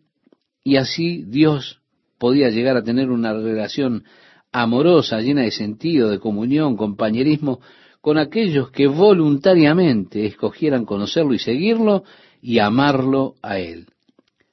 y 0.63 0.77
así 0.77 1.25
Dios 1.27 1.80
podía 2.21 2.51
llegar 2.51 2.77
a 2.77 2.85
tener 2.85 3.11
una 3.11 3.33
relación 3.33 4.05
amorosa, 4.53 5.21
llena 5.21 5.43
de 5.43 5.51
sentido, 5.51 6.11
de 6.11 6.19
comunión, 6.19 6.77
compañerismo, 6.77 7.61
con 8.03 8.19
aquellos 8.19 8.71
que 8.71 8.87
voluntariamente 8.87 10.27
escogieran 10.27 10.85
conocerlo 10.85 11.33
y 11.33 11.39
seguirlo 11.39 12.05
y 12.43 12.59
amarlo 12.59 13.37
a 13.43 13.59
Él. 13.59 13.87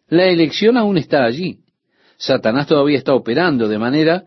La 0.08 0.28
elección 0.28 0.78
aún 0.78 0.98
está 0.98 1.26
allí. 1.26 1.60
Satanás 2.16 2.68
todavía 2.68 2.98
está 2.98 3.14
operando 3.14 3.68
de 3.68 3.78
manera 3.78 4.24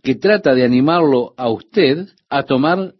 que 0.00 0.14
trata 0.14 0.54
de 0.54 0.64
animarlo 0.64 1.34
a 1.36 1.50
usted 1.50 2.06
a 2.30 2.44
tomar 2.44 2.94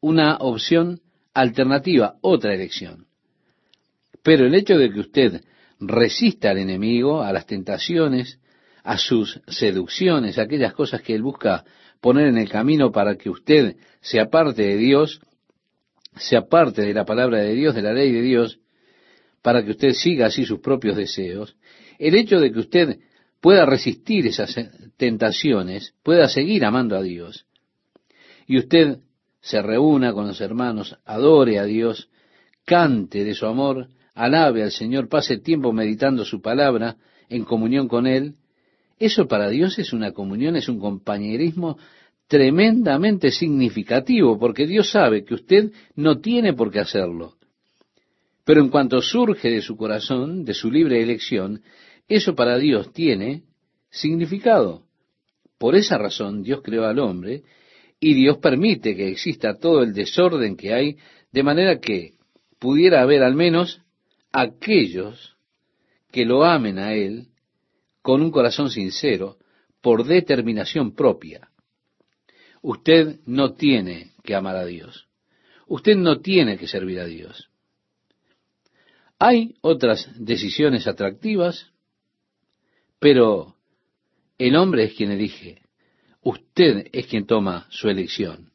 una 0.00 0.36
opción 0.36 1.00
alternativa, 1.34 2.14
otra 2.20 2.54
elección. 2.54 3.06
Pero 4.22 4.46
el 4.46 4.54
hecho 4.54 4.78
de 4.78 4.92
que 4.92 5.00
usted 5.00 5.44
resista 5.80 6.50
al 6.50 6.58
enemigo, 6.58 7.22
a 7.22 7.32
las 7.32 7.46
tentaciones, 7.46 8.38
a 8.84 8.98
sus 8.98 9.40
seducciones, 9.48 10.38
aquellas 10.38 10.74
cosas 10.74 11.00
que 11.00 11.14
él 11.14 11.22
busca 11.22 11.64
poner 12.00 12.26
en 12.26 12.36
el 12.36 12.50
camino 12.50 12.92
para 12.92 13.16
que 13.16 13.30
usted 13.30 13.76
se 14.02 14.20
aparte 14.20 14.62
de 14.62 14.76
Dios, 14.76 15.22
se 16.16 16.36
aparte 16.36 16.82
de 16.82 16.92
la 16.92 17.06
palabra 17.06 17.38
de 17.38 17.54
Dios, 17.54 17.74
de 17.74 17.80
la 17.80 17.94
ley 17.94 18.12
de 18.12 18.20
Dios, 18.20 18.60
para 19.40 19.64
que 19.64 19.70
usted 19.70 19.92
siga 19.92 20.26
así 20.26 20.44
sus 20.44 20.60
propios 20.60 20.96
deseos, 20.96 21.56
el 21.98 22.14
hecho 22.14 22.38
de 22.38 22.52
que 22.52 22.58
usted 22.58 22.98
pueda 23.40 23.64
resistir 23.64 24.26
esas 24.26 24.54
tentaciones, 24.98 25.94
pueda 26.02 26.28
seguir 26.28 26.64
amando 26.66 26.94
a 26.94 27.02
Dios, 27.02 27.46
y 28.46 28.58
usted 28.58 28.98
se 29.40 29.62
reúna 29.62 30.12
con 30.12 30.26
los 30.26 30.42
hermanos, 30.42 30.98
adore 31.06 31.58
a 31.58 31.64
Dios, 31.64 32.10
cante 32.66 33.24
de 33.24 33.34
su 33.34 33.46
amor, 33.46 33.88
alabe 34.14 34.62
al 34.62 34.72
Señor, 34.72 35.08
pase 35.08 35.38
tiempo 35.38 35.72
meditando 35.72 36.26
su 36.26 36.42
palabra 36.42 36.96
en 37.30 37.44
comunión 37.44 37.88
con 37.88 38.06
Él, 38.06 38.34
eso 38.98 39.26
para 39.26 39.48
Dios 39.48 39.78
es 39.78 39.92
una 39.92 40.12
comunión, 40.12 40.56
es 40.56 40.68
un 40.68 40.78
compañerismo 40.78 41.78
tremendamente 42.28 43.30
significativo, 43.30 44.38
porque 44.38 44.66
Dios 44.66 44.90
sabe 44.90 45.24
que 45.24 45.34
usted 45.34 45.72
no 45.94 46.20
tiene 46.20 46.54
por 46.54 46.70
qué 46.70 46.80
hacerlo. 46.80 47.34
Pero 48.44 48.60
en 48.60 48.68
cuanto 48.68 49.00
surge 49.00 49.50
de 49.50 49.62
su 49.62 49.76
corazón, 49.76 50.44
de 50.44 50.54
su 50.54 50.70
libre 50.70 51.02
elección, 51.02 51.62
eso 52.08 52.34
para 52.34 52.58
Dios 52.58 52.92
tiene 52.92 53.42
significado. 53.90 54.82
Por 55.58 55.76
esa 55.76 55.96
razón 55.98 56.42
Dios 56.42 56.60
creó 56.62 56.84
al 56.84 56.98
hombre 56.98 57.42
y 58.00 58.14
Dios 58.14 58.38
permite 58.38 58.94
que 58.94 59.08
exista 59.08 59.58
todo 59.58 59.82
el 59.82 59.94
desorden 59.94 60.56
que 60.56 60.74
hay, 60.74 60.96
de 61.32 61.42
manera 61.42 61.80
que 61.80 62.12
pudiera 62.58 63.02
haber 63.02 63.22
al 63.22 63.34
menos 63.34 63.80
aquellos 64.32 65.36
que 66.10 66.24
lo 66.24 66.44
amen 66.44 66.78
a 66.78 66.94
Él 66.94 67.28
con 68.04 68.20
un 68.20 68.30
corazón 68.30 68.68
sincero, 68.68 69.38
por 69.80 70.04
determinación 70.04 70.94
propia. 70.94 71.48
Usted 72.60 73.20
no 73.24 73.54
tiene 73.54 74.12
que 74.22 74.34
amar 74.34 74.56
a 74.56 74.66
Dios. 74.66 75.08
Usted 75.68 75.96
no 75.96 76.20
tiene 76.20 76.58
que 76.58 76.68
servir 76.68 77.00
a 77.00 77.06
Dios. 77.06 77.48
Hay 79.18 79.54
otras 79.62 80.10
decisiones 80.16 80.86
atractivas, 80.86 81.70
pero 82.98 83.56
el 84.36 84.54
hombre 84.56 84.84
es 84.84 84.92
quien 84.92 85.10
elige. 85.10 85.62
Usted 86.20 86.88
es 86.92 87.06
quien 87.06 87.24
toma 87.24 87.66
su 87.70 87.88
elección. 87.88 88.52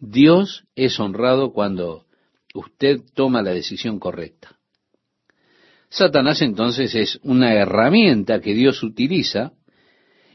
Dios 0.00 0.64
es 0.76 0.98
honrado 0.98 1.52
cuando 1.52 2.06
usted 2.54 3.02
toma 3.12 3.42
la 3.42 3.52
decisión 3.52 3.98
correcta. 3.98 4.58
Satanás 5.92 6.40
entonces 6.40 6.94
es 6.94 7.20
una 7.22 7.52
herramienta 7.52 8.40
que 8.40 8.54
Dios 8.54 8.82
utiliza 8.82 9.52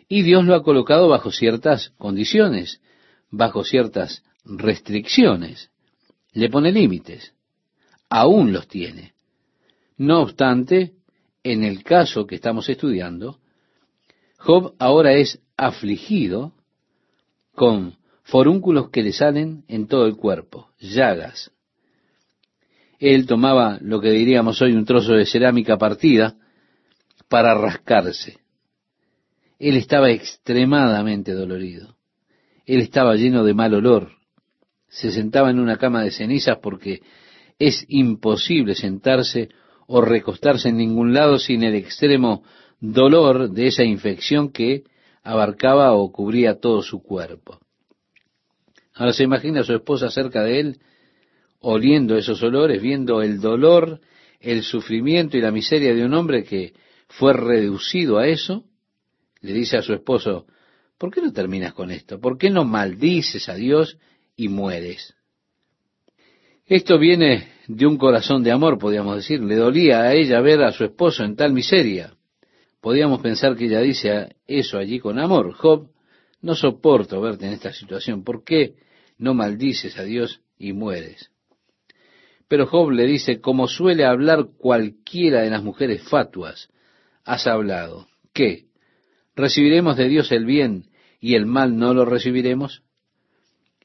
y 0.08 0.22
Dios 0.22 0.46
lo 0.46 0.54
ha 0.54 0.62
colocado 0.62 1.10
bajo 1.10 1.32
ciertas 1.32 1.90
condiciones, 1.98 2.80
bajo 3.32 3.64
ciertas 3.64 4.24
restricciones. 4.46 5.72
Le 6.32 6.52
pone 6.52 6.72
límites. 6.72 7.34
Aún 8.08 8.54
los 8.54 8.68
tiene. 8.68 9.16
No 9.98 10.22
obstante, 10.22 10.94
en 11.42 11.64
el 11.64 11.84
caso 11.84 12.28
que 12.28 12.36
estamos 12.36 12.70
estudiando, 12.70 13.40
Job 14.38 14.76
ahora 14.78 15.14
es 15.14 15.42
afligido 15.58 16.54
con 17.56 17.98
forúnculos 18.22 18.92
que 18.92 19.02
le 19.02 19.12
salen 19.12 19.64
en 19.68 19.88
todo 19.88 20.06
el 20.06 20.18
cuerpo, 20.18 20.70
llagas. 20.80 21.52
Él 23.00 23.28
tomaba 23.28 23.78
lo 23.82 24.02
que 24.02 24.12
diríamos 24.12 24.62
hoy 24.62 24.74
un 24.74 24.86
trozo 24.86 25.14
de 25.14 25.26
cerámica 25.26 25.78
partida 25.78 26.36
para 27.30 27.54
rascarse. 27.54 28.38
Él 29.60 29.76
estaba 29.76 30.12
extremadamente 30.12 31.34
dolorido. 31.34 31.96
Él 32.66 32.82
estaba 32.82 33.16
lleno 33.16 33.44
de 33.44 33.54
mal 33.54 33.74
olor. 33.74 34.12
Se 34.88 35.12
sentaba 35.12 35.50
en 35.50 35.60
una 35.60 35.78
cama 35.78 36.04
de 36.04 36.12
cenizas 36.12 36.58
porque 36.62 37.02
es 37.60 37.86
imposible 37.88 38.76
sentarse 38.76 39.50
o 39.88 40.02
recostarse 40.02 40.70
en 40.70 40.78
ningún 40.78 41.14
lado 41.14 41.40
sin 41.40 41.64
el 41.64 41.76
extremo 41.76 42.44
dolor 42.80 43.52
de 43.52 43.68
esa 43.68 43.84
infección 43.84 44.52
que 44.52 44.84
abarcaba 45.24 45.94
o 45.94 46.12
cubría 46.12 46.60
todo 46.60 46.82
su 46.82 47.02
cuerpo. 47.02 47.60
Ahora 48.94 49.14
se 49.14 49.24
imagina 49.24 49.62
a 49.62 49.64
su 49.64 49.74
esposa 49.74 50.10
cerca 50.10 50.44
de 50.44 50.60
él, 50.60 50.80
oliendo 51.60 52.16
esos 52.16 52.42
olores, 52.44 52.82
viendo 52.82 53.22
el 53.22 53.40
dolor, 53.40 54.00
el 54.40 54.64
sufrimiento 54.64 55.38
y 55.38 55.42
la 55.42 55.52
miseria 55.52 55.94
de 55.94 56.06
un 56.06 56.14
hombre 56.14 56.44
que 56.44 56.74
fue 57.08 57.34
reducido 57.34 58.18
a 58.18 58.28
eso, 58.28 58.66
le 59.42 59.54
dice 59.54 59.78
a 59.78 59.82
su 59.82 59.94
esposo, 59.94 60.46
¿por 60.98 61.12
qué 61.12 61.22
no 61.22 61.32
terminas 61.32 61.74
con 61.74 61.92
esto? 61.92 62.20
¿Por 62.20 62.38
qué 62.38 62.50
no 62.50 62.66
maldices 62.66 63.50
a 63.50 63.56
Dios 63.56 63.98
y 64.36 64.50
mueres? 64.50 65.16
Esto 66.66 67.00
viene 67.00 67.48
de 67.68 67.86
un 67.86 67.98
corazón 67.98 68.44
de 68.44 68.52
amor, 68.52 68.78
podríamos 68.78 69.16
decir. 69.16 69.42
Le 69.42 69.56
dolía 69.56 70.02
a 70.02 70.14
ella 70.14 70.42
ver 70.42 70.62
a 70.64 70.74
su 70.74 70.84
esposo 70.84 71.24
en 71.24 71.36
tal 71.36 71.54
miseria. 71.54 72.14
Podríamos 72.82 73.22
pensar 73.22 73.56
que 73.56 73.66
ella 73.66 73.80
dice 73.80 74.36
eso 74.46 74.78
allí 74.78 75.00
con 75.00 75.18
amor. 75.18 75.54
Job, 75.54 75.90
no 76.42 76.56
soporto 76.56 77.22
verte 77.22 77.46
en 77.46 77.54
esta 77.54 77.72
situación. 77.72 78.24
¿Por 78.24 78.44
qué 78.44 78.76
no 79.18 79.34
maldices 79.34 79.98
a 79.98 80.04
Dios 80.04 80.42
y 80.58 80.74
mueres? 80.74 81.32
Pero 82.48 82.68
Job 82.68 82.92
le 82.92 83.06
dice, 83.06 83.42
como 83.42 83.68
suele 83.68 84.06
hablar 84.06 84.48
cualquiera 84.58 85.42
de 85.42 85.50
las 85.50 85.64
mujeres 85.64 86.04
fatuas, 86.04 86.70
has 87.26 87.46
hablado. 87.48 88.08
¿Qué? 88.34 88.68
¿Recibiremos 89.36 89.98
de 89.98 90.08
Dios 90.08 90.32
el 90.32 90.46
bien 90.46 90.86
y 91.20 91.36
el 91.36 91.46
mal 91.46 91.78
no 91.78 91.94
lo 91.94 92.06
recibiremos? 92.06 92.84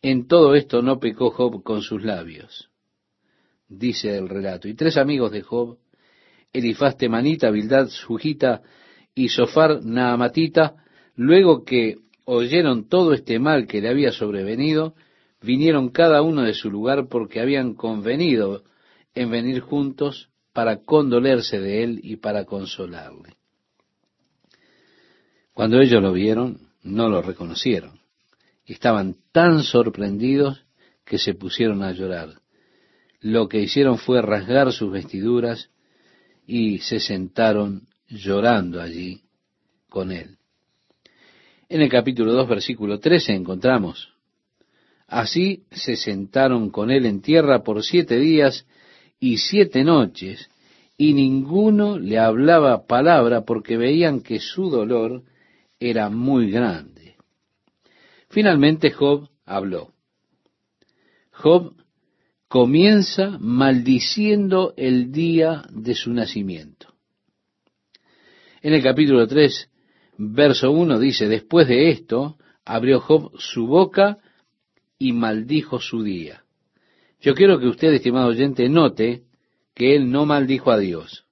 En 0.00 0.26
todo 0.26 0.54
esto 0.54 0.82
no 0.82 0.98
pecó 0.98 1.30
Job 1.30 1.62
con 1.62 1.82
sus 1.82 2.02
labios, 2.02 2.70
dice 3.68 4.16
el 4.16 4.28
relato. 4.28 4.68
Y 4.68 4.74
tres 4.74 4.96
amigos 4.96 5.32
de 5.32 5.42
Job, 5.42 5.78
Elifaz 6.52 6.96
Temanita, 6.96 7.50
Bildad 7.50 7.88
Sujita 7.88 8.62
y 9.14 9.28
Sofar 9.28 9.84
Naamatita, 9.84 10.76
luego 11.14 11.64
que 11.64 11.98
oyeron 12.24 12.88
todo 12.88 13.12
este 13.12 13.38
mal 13.38 13.66
que 13.66 13.80
le 13.80 13.88
había 13.88 14.12
sobrevenido, 14.12 14.94
vinieron 15.42 15.90
cada 15.90 16.22
uno 16.22 16.42
de 16.42 16.54
su 16.54 16.70
lugar 16.70 17.08
porque 17.08 17.40
habían 17.40 17.74
convenido 17.74 18.62
en 19.14 19.30
venir 19.30 19.60
juntos 19.60 20.30
para 20.52 20.78
condolerse 20.82 21.58
de 21.58 21.82
él 21.82 22.00
y 22.02 22.16
para 22.16 22.44
consolarle. 22.44 23.36
Cuando 25.52 25.80
ellos 25.80 26.02
lo 26.02 26.12
vieron, 26.12 26.68
no 26.82 27.08
lo 27.08 27.22
reconocieron. 27.22 28.00
Estaban 28.64 29.16
tan 29.32 29.62
sorprendidos 29.62 30.64
que 31.04 31.18
se 31.18 31.34
pusieron 31.34 31.82
a 31.82 31.92
llorar. 31.92 32.40
Lo 33.20 33.48
que 33.48 33.60
hicieron 33.60 33.98
fue 33.98 34.22
rasgar 34.22 34.72
sus 34.72 34.90
vestiduras 34.90 35.70
y 36.46 36.78
se 36.78 37.00
sentaron 37.00 37.88
llorando 38.08 38.80
allí 38.80 39.22
con 39.88 40.10
él. 40.10 40.38
En 41.68 41.80
el 41.80 41.88
capítulo 41.88 42.32
2, 42.32 42.48
versículo 42.48 42.98
13 42.98 43.32
encontramos, 43.32 44.11
Así 45.12 45.64
se 45.70 45.96
sentaron 45.96 46.70
con 46.70 46.90
él 46.90 47.04
en 47.04 47.20
tierra 47.20 47.62
por 47.62 47.84
siete 47.84 48.18
días 48.18 48.66
y 49.20 49.36
siete 49.36 49.84
noches, 49.84 50.48
y 50.96 51.12
ninguno 51.12 51.98
le 51.98 52.18
hablaba 52.18 52.86
palabra 52.86 53.44
porque 53.44 53.76
veían 53.76 54.22
que 54.22 54.40
su 54.40 54.70
dolor 54.70 55.22
era 55.78 56.08
muy 56.08 56.50
grande. 56.50 57.16
Finalmente 58.30 58.90
Job 58.90 59.28
habló. 59.44 59.92
Job 61.30 61.74
comienza 62.48 63.36
maldiciendo 63.38 64.72
el 64.78 65.12
día 65.12 65.62
de 65.68 65.94
su 65.94 66.10
nacimiento. 66.14 66.94
En 68.62 68.72
el 68.72 68.82
capítulo 68.82 69.26
3, 69.26 69.68
verso 70.16 70.72
1 70.72 70.98
dice, 70.98 71.28
después 71.28 71.68
de 71.68 71.90
esto, 71.90 72.38
abrió 72.64 72.98
Job 73.00 73.38
su 73.38 73.66
boca 73.66 74.21
y 75.02 75.12
maldijo 75.12 75.80
su 75.80 76.04
día. 76.04 76.44
Yo 77.20 77.34
quiero 77.34 77.58
que 77.58 77.66
usted, 77.66 77.92
estimado 77.92 78.28
oyente, 78.28 78.68
note 78.68 79.24
que 79.74 79.96
él 79.96 80.12
no 80.12 80.26
maldijo 80.26 80.70
a 80.70 80.78
Dios. 80.78 81.24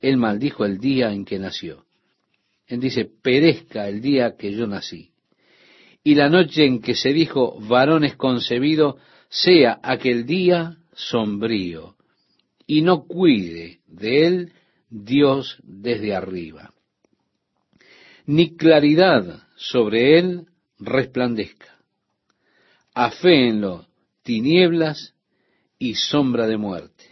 Él 0.00 0.16
maldijo 0.16 0.64
el 0.64 0.78
día 0.78 1.12
en 1.12 1.24
que 1.24 1.40
nació. 1.40 1.84
Él 2.68 2.78
dice, 2.78 3.04
perezca 3.04 3.88
el 3.88 4.00
día 4.00 4.36
que 4.36 4.52
yo 4.52 4.68
nací. 4.68 5.10
Y 6.04 6.14
la 6.14 6.28
noche 6.28 6.64
en 6.64 6.80
que 6.80 6.94
se 6.94 7.12
dijo, 7.12 7.58
varón 7.60 8.04
es 8.04 8.14
concebido, 8.14 8.96
sea 9.28 9.80
aquel 9.82 10.24
día 10.24 10.76
sombrío, 10.94 11.96
y 12.66 12.82
no 12.82 13.06
cuide 13.06 13.80
de 13.88 14.26
él 14.26 14.52
Dios 14.88 15.58
desde 15.64 16.14
arriba. 16.14 16.72
Ni 18.26 18.56
claridad 18.56 19.42
sobre 19.56 20.20
él 20.20 20.46
resplandezca. 20.78 21.71
Aféenlo 22.94 23.86
tinieblas 24.22 25.14
y 25.78 25.94
sombra 25.94 26.46
de 26.46 26.58
muerte. 26.58 27.04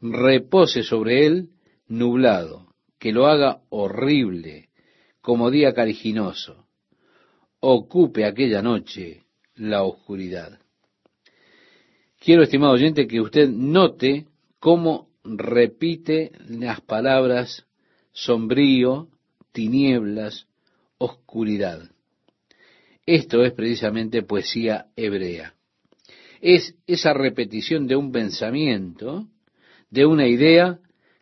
Repose 0.00 0.82
sobre 0.82 1.26
él 1.26 1.50
nublado 1.88 2.74
que 2.98 3.12
lo 3.12 3.26
haga 3.26 3.62
horrible, 3.70 4.68
como 5.20 5.50
día 5.50 5.72
cariginoso. 5.72 6.66
Ocupe 7.60 8.24
aquella 8.24 8.62
noche 8.62 9.24
la 9.54 9.82
oscuridad. 9.82 10.58
Quiero, 12.18 12.42
estimado 12.42 12.72
oyente, 12.72 13.06
que 13.06 13.20
usted 13.20 13.48
note 13.48 14.26
cómo 14.58 15.08
repite 15.24 16.32
las 16.48 16.80
palabras 16.80 17.66
sombrío, 18.12 19.08
tinieblas, 19.52 20.46
oscuridad. 20.98 21.90
Esto 23.06 23.44
es 23.44 23.52
precisamente 23.52 24.22
poesía 24.22 24.86
hebrea. 24.96 25.54
Es 26.40 26.74
esa 26.88 27.14
repetición 27.14 27.86
de 27.86 27.94
un 27.94 28.10
pensamiento, 28.10 29.28
de 29.90 30.04
una 30.04 30.26
idea 30.26 30.80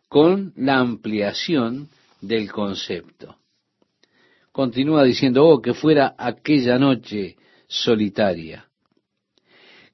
con 0.09 0.51
la 0.55 0.79
ampliación 0.79 1.89
del 2.21 2.51
concepto. 2.51 3.37
Continúa 4.51 5.03
diciendo, 5.03 5.45
oh, 5.45 5.61
que 5.61 5.73
fuera 5.73 6.15
aquella 6.17 6.79
noche 6.79 7.35
solitaria, 7.67 8.65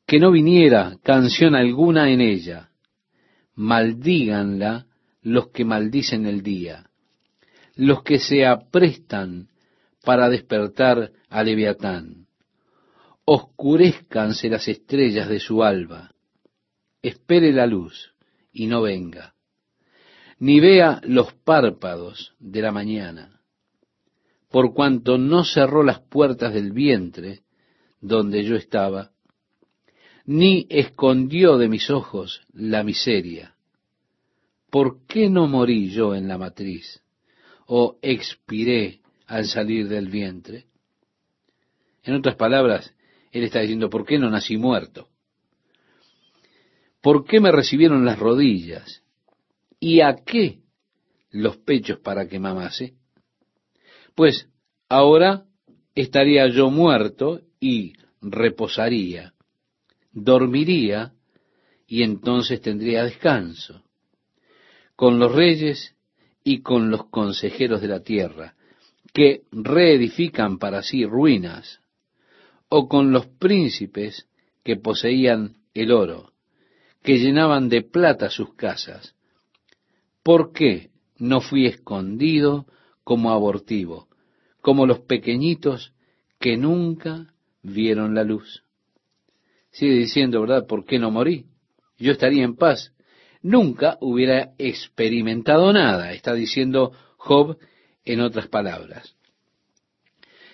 que 0.06 0.19
no 0.19 0.32
viniera 0.32 0.97
canción 1.04 1.56
alguna 1.56 2.10
en 2.10 2.21
ella, 2.21 2.69
maldíganla 3.56 4.86
los 5.23 5.49
que 5.49 5.65
maldicen 5.65 6.25
el 6.25 6.41
día, 6.41 6.89
los 7.75 8.04
que 8.04 8.19
se 8.19 8.45
aprestan 8.45 9.50
para 10.03 10.29
despertar 10.29 11.11
a 11.29 11.43
Leviatán, 11.43 12.27
oscurezcanse 13.25 14.49
las 14.49 14.67
estrellas 14.67 15.29
de 15.29 15.39
su 15.39 15.63
alba, 15.63 16.11
espere 17.01 17.51
la 17.51 17.65
luz 17.65 18.13
y 18.51 18.67
no 18.67 18.81
venga 18.81 19.33
ni 20.41 20.59
vea 20.59 20.99
los 21.03 21.33
párpados 21.33 22.33
de 22.39 22.63
la 22.63 22.71
mañana, 22.71 23.39
por 24.49 24.73
cuanto 24.73 25.19
no 25.19 25.43
cerró 25.43 25.83
las 25.83 25.99
puertas 25.99 26.51
del 26.51 26.71
vientre 26.71 27.41
donde 28.01 28.43
yo 28.43 28.55
estaba, 28.55 29.11
ni 30.25 30.65
escondió 30.67 31.59
de 31.59 31.69
mis 31.69 31.91
ojos 31.91 32.41
la 32.53 32.83
miseria. 32.83 33.53
¿Por 34.71 35.05
qué 35.05 35.29
no 35.29 35.45
morí 35.45 35.91
yo 35.91 36.15
en 36.15 36.27
la 36.27 36.39
matriz 36.39 37.03
o 37.67 37.99
expiré 38.01 39.00
al 39.31 39.45
salir 39.45 39.87
del 39.87 40.09
vientre? 40.09 40.65
En 42.03 42.15
otras 42.15 42.35
palabras, 42.35 42.93
él 43.31 43.43
está 43.43 43.61
diciendo, 43.61 43.89
¿por 43.89 44.05
qué 44.05 44.19
no 44.19 44.29
nací 44.29 44.57
muerto? 44.57 45.09
¿Por 47.01 47.25
qué 47.25 47.39
me 47.39 47.51
recibieron 47.51 48.05
las 48.05 48.19
rodillas 48.19 49.01
¿Y 49.83 50.01
a 50.01 50.17
qué 50.23 50.59
los 51.31 51.57
pechos 51.57 51.97
para 51.99 52.27
que 52.27 52.39
mamase? 52.39 52.93
Pues 54.13 54.47
ahora 54.87 55.45
estaría 55.95 56.47
yo 56.49 56.69
muerto 56.69 57.41
y 57.59 57.93
reposaría, 58.21 59.33
dormiría 60.11 61.13
y 61.87 62.03
entonces 62.03 62.61
tendría 62.61 63.05
descanso, 63.05 63.83
con 64.95 65.17
los 65.17 65.33
reyes 65.33 65.95
y 66.43 66.61
con 66.61 66.91
los 66.91 67.05
consejeros 67.09 67.81
de 67.81 67.87
la 67.87 68.03
tierra, 68.03 68.55
que 69.13 69.41
reedifican 69.52 70.58
para 70.58 70.84
sí 70.84 71.06
ruinas, 71.06 71.82
o 72.69 72.88
con 72.88 73.12
los 73.12 73.28
príncipes 73.28 74.28
que 74.63 74.78
poseían 74.78 75.58
el 75.74 75.91
oro, 75.91 76.32
que 77.04 77.17
llenaban 77.17 77.67
de 77.69 77.82
plata 77.82 78.30
sus 78.30 78.54
casas, 78.54 79.15
¿Por 80.24 80.52
qué 80.52 80.89
no 81.17 81.41
fui 81.41 81.66
escondido 81.66 82.68
como 83.03 83.32
abortivo, 83.32 84.07
como 84.62 84.86
los 84.86 84.99
pequeñitos 84.99 85.93
que 86.39 86.57
nunca 86.57 87.34
vieron 87.64 88.14
la 88.14 88.24
luz? 88.24 88.64
Sigue 89.72 89.95
diciendo, 89.95 90.41
¿verdad? 90.41 90.68
¿Por 90.68 90.86
qué 90.86 90.99
no 90.99 91.09
morí? 91.09 91.45
Yo 91.97 92.12
estaría 92.12 92.43
en 92.43 92.55
paz. 92.55 92.93
Nunca 93.41 93.97
hubiera 94.01 94.53
experimentado 94.59 95.74
nada, 95.74 96.12
está 96.14 96.34
diciendo 96.34 96.91
Job 97.18 97.57
en 98.06 98.22
otras 98.22 98.47
palabras. 98.47 99.16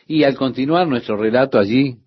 Y 0.07 0.23
al 0.23 0.35
continuar 0.35 0.87
nuestro 0.87 1.17
relato 1.17 1.59
allí, 1.59 1.97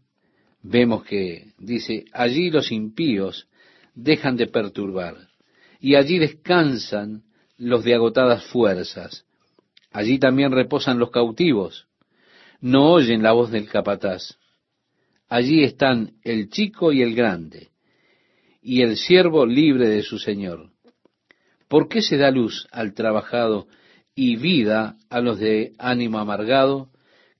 vemos 0.62 1.04
que 1.04 1.52
dice, 1.58 2.04
allí 2.12 2.50
los 2.50 2.72
impíos 2.72 3.48
dejan 3.94 4.36
de 4.36 4.46
perturbar, 4.46 5.16
y 5.80 5.94
allí 5.94 6.18
descansan 6.18 7.22
los 7.58 7.84
de 7.84 7.94
agotadas 7.94 8.44
fuerzas. 8.46 9.26
Allí 9.92 10.18
también 10.18 10.52
reposan 10.52 10.98
los 10.98 11.10
cautivos. 11.10 11.86
No 12.60 12.92
oyen 12.92 13.22
la 13.22 13.32
voz 13.32 13.50
del 13.50 13.68
capataz. 13.68 14.38
Allí 15.28 15.62
están 15.62 16.14
el 16.22 16.48
chico 16.50 16.92
y 16.92 17.02
el 17.02 17.14
grande, 17.14 17.68
y 18.62 18.82
el 18.82 18.96
siervo 18.96 19.46
libre 19.46 19.88
de 19.88 20.02
su 20.02 20.18
señor. 20.18 20.70
¿Por 21.68 21.88
qué 21.88 22.02
se 22.02 22.16
da 22.16 22.30
luz 22.30 22.66
al 22.72 22.94
trabajado 22.94 23.68
y 24.14 24.36
vida 24.36 24.96
a 25.08 25.20
los 25.20 25.38
de 25.38 25.72
ánimo 25.78 26.18
amargado, 26.18 26.90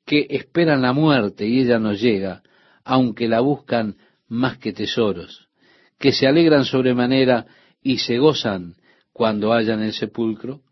que 0.07 0.27
esperan 0.31 0.83
la 0.83 0.93
muerte 0.93 1.47
y 1.47 1.61
ella 1.61 1.79
no 1.79 1.93
llega, 1.93 2.43
aunque 2.85 3.29
la 3.29 3.41
buscan 3.41 3.97
más 4.29 4.59
que 4.59 4.73
tesoros, 4.73 5.49
que 5.99 6.13
se 6.13 6.27
alegran 6.27 6.65
sobremanera 6.65 7.47
y 7.83 7.99
se 7.99 8.19
gozan 8.19 8.75
cuando 9.13 9.53
hallan 9.53 9.83
el 9.83 9.93
sepulcro? 9.93 10.63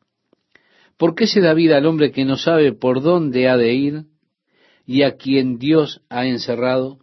¿Por 0.96 1.14
qué 1.14 1.26
se 1.26 1.40
da 1.40 1.54
vida 1.54 1.76
al 1.76 1.86
hombre 1.86 2.10
que 2.10 2.24
no 2.24 2.36
sabe 2.36 2.72
por 2.72 3.02
dónde 3.02 3.48
ha 3.48 3.56
de 3.56 3.74
ir 3.74 4.04
y 4.84 5.02
a 5.02 5.16
quien 5.16 5.58
Dios 5.58 6.00
ha 6.08 6.26
encerrado? 6.26 6.98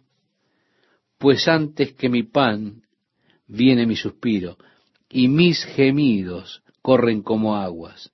Pues 1.18 1.48
antes 1.48 1.94
que 1.94 2.08
mi 2.08 2.22
pan 2.22 2.82
viene 3.46 3.86
mi 3.86 3.96
suspiro 3.96 4.58
y 5.08 5.28
mis 5.28 5.64
gemidos 5.64 6.62
corren 6.82 7.22
como 7.22 7.56
aguas. 7.56 8.12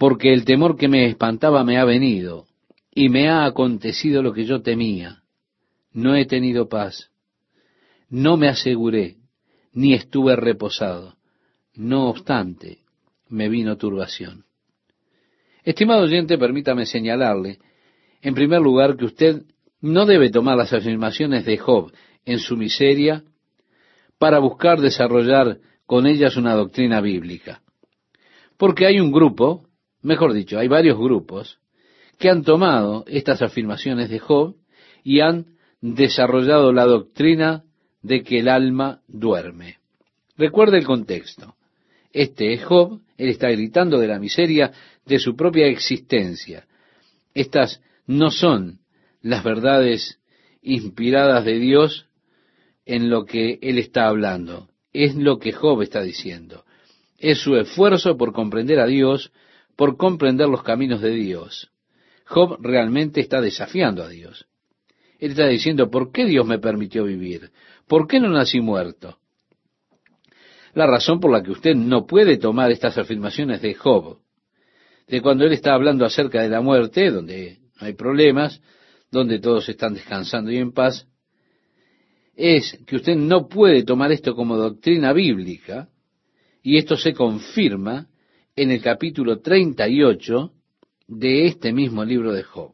Porque 0.00 0.32
el 0.32 0.46
temor 0.46 0.78
que 0.78 0.88
me 0.88 1.04
espantaba 1.04 1.62
me 1.62 1.76
ha 1.76 1.84
venido 1.84 2.46
y 2.90 3.10
me 3.10 3.28
ha 3.28 3.44
acontecido 3.44 4.22
lo 4.22 4.32
que 4.32 4.46
yo 4.46 4.62
temía. 4.62 5.24
No 5.92 6.16
he 6.16 6.24
tenido 6.24 6.70
paz, 6.70 7.10
no 8.08 8.38
me 8.38 8.48
aseguré, 8.48 9.18
ni 9.74 9.92
estuve 9.92 10.36
reposado. 10.36 11.16
No 11.74 12.08
obstante, 12.08 12.78
me 13.28 13.50
vino 13.50 13.76
turbación. 13.76 14.46
Estimado 15.64 16.04
oyente, 16.04 16.38
permítame 16.38 16.86
señalarle, 16.86 17.58
en 18.22 18.32
primer 18.32 18.62
lugar, 18.62 18.96
que 18.96 19.04
usted 19.04 19.42
no 19.82 20.06
debe 20.06 20.30
tomar 20.30 20.56
las 20.56 20.72
afirmaciones 20.72 21.44
de 21.44 21.58
Job 21.58 21.92
en 22.24 22.38
su 22.38 22.56
miseria 22.56 23.22
para 24.18 24.38
buscar 24.38 24.80
desarrollar 24.80 25.58
con 25.84 26.06
ellas 26.06 26.38
una 26.38 26.54
doctrina 26.54 27.02
bíblica. 27.02 27.60
Porque 28.56 28.86
hay 28.86 28.98
un 28.98 29.12
grupo, 29.12 29.66
mejor 30.02 30.32
dicho, 30.32 30.58
hay 30.58 30.68
varios 30.68 30.98
grupos, 30.98 31.58
que 32.18 32.28
han 32.28 32.42
tomado 32.42 33.04
estas 33.06 33.42
afirmaciones 33.42 34.10
de 34.10 34.18
Job 34.18 34.56
y 35.02 35.20
han 35.20 35.56
desarrollado 35.80 36.72
la 36.72 36.84
doctrina 36.84 37.64
de 38.02 38.22
que 38.22 38.40
el 38.40 38.48
alma 38.48 39.00
duerme. 39.08 39.78
Recuerde 40.36 40.78
el 40.78 40.84
contexto. 40.84 41.54
Este 42.12 42.52
es 42.52 42.64
Job, 42.64 43.00
él 43.16 43.28
está 43.28 43.48
gritando 43.50 43.98
de 43.98 44.08
la 44.08 44.18
miseria 44.18 44.72
de 45.06 45.18
su 45.18 45.36
propia 45.36 45.66
existencia. 45.66 46.66
Estas 47.34 47.82
no 48.06 48.30
son 48.30 48.80
las 49.22 49.44
verdades 49.44 50.18
inspiradas 50.62 51.44
de 51.44 51.58
Dios 51.58 52.06
en 52.84 53.10
lo 53.10 53.24
que 53.24 53.58
él 53.62 53.78
está 53.78 54.08
hablando. 54.08 54.68
Es 54.92 55.14
lo 55.14 55.38
que 55.38 55.52
Job 55.52 55.82
está 55.82 56.02
diciendo. 56.02 56.64
Es 57.18 57.38
su 57.38 57.56
esfuerzo 57.56 58.16
por 58.16 58.32
comprender 58.32 58.80
a 58.80 58.86
Dios, 58.86 59.30
por 59.80 59.96
comprender 59.96 60.46
los 60.46 60.62
caminos 60.62 61.00
de 61.00 61.12
Dios. 61.12 61.70
Job 62.26 62.58
realmente 62.60 63.18
está 63.18 63.40
desafiando 63.40 64.02
a 64.02 64.10
Dios. 64.10 64.46
Él 65.18 65.30
está 65.30 65.46
diciendo, 65.46 65.90
¿por 65.90 66.12
qué 66.12 66.26
Dios 66.26 66.46
me 66.46 66.58
permitió 66.58 67.04
vivir? 67.04 67.50
¿Por 67.88 68.06
qué 68.06 68.20
no 68.20 68.28
nací 68.28 68.60
muerto? 68.60 69.20
La 70.74 70.86
razón 70.86 71.18
por 71.18 71.32
la 71.32 71.42
que 71.42 71.52
usted 71.52 71.74
no 71.74 72.04
puede 72.04 72.36
tomar 72.36 72.70
estas 72.70 72.98
afirmaciones 72.98 73.62
de 73.62 73.72
Job, 73.72 74.18
de 75.08 75.22
cuando 75.22 75.46
él 75.46 75.52
está 75.52 75.72
hablando 75.72 76.04
acerca 76.04 76.42
de 76.42 76.50
la 76.50 76.60
muerte, 76.60 77.10
donde 77.10 77.60
no 77.80 77.86
hay 77.86 77.94
problemas, 77.94 78.60
donde 79.10 79.38
todos 79.38 79.66
están 79.70 79.94
descansando 79.94 80.50
y 80.50 80.58
en 80.58 80.72
paz, 80.72 81.08
es 82.36 82.78
que 82.86 82.96
usted 82.96 83.16
no 83.16 83.48
puede 83.48 83.82
tomar 83.84 84.12
esto 84.12 84.34
como 84.34 84.58
doctrina 84.58 85.14
bíblica, 85.14 85.88
y 86.62 86.76
esto 86.76 86.98
se 86.98 87.14
confirma 87.14 88.09
en 88.62 88.70
el 88.70 88.82
capítulo 88.82 89.40
38 89.40 90.52
de 91.08 91.46
este 91.46 91.72
mismo 91.72 92.04
libro 92.04 92.30
de 92.34 92.42
Job. 92.42 92.72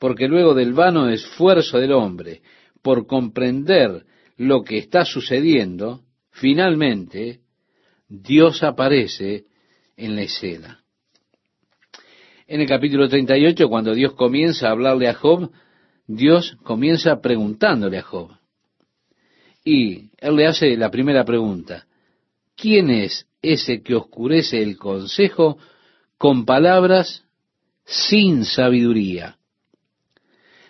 Porque 0.00 0.26
luego 0.26 0.52
del 0.52 0.72
vano 0.72 1.08
esfuerzo 1.08 1.78
del 1.78 1.92
hombre 1.92 2.42
por 2.82 3.06
comprender 3.06 4.04
lo 4.36 4.64
que 4.64 4.78
está 4.78 5.04
sucediendo, 5.04 6.00
finalmente 6.32 7.38
Dios 8.08 8.64
aparece 8.64 9.44
en 9.96 10.16
la 10.16 10.22
escena. 10.22 10.82
En 12.48 12.60
el 12.60 12.66
capítulo 12.66 13.08
38, 13.08 13.68
cuando 13.68 13.94
Dios 13.94 14.14
comienza 14.14 14.66
a 14.66 14.72
hablarle 14.72 15.06
a 15.06 15.14
Job, 15.14 15.52
Dios 16.08 16.56
comienza 16.64 17.20
preguntándole 17.20 17.98
a 17.98 18.02
Job. 18.02 18.32
Y 19.64 20.10
él 20.18 20.34
le 20.34 20.48
hace 20.48 20.76
la 20.76 20.90
primera 20.90 21.24
pregunta. 21.24 21.86
¿Quién 22.56 22.90
es 22.90 23.24
ese 23.52 23.82
que 23.82 23.94
oscurece 23.94 24.62
el 24.62 24.76
consejo 24.76 25.58
con 26.18 26.44
palabras 26.44 27.24
sin 27.84 28.44
sabiduría? 28.44 29.38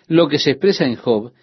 Lo 0.07 0.27
que 0.27 0.39
se 0.39 0.51
expresa 0.51 0.85
en 0.85 0.95
Job 0.95 1.33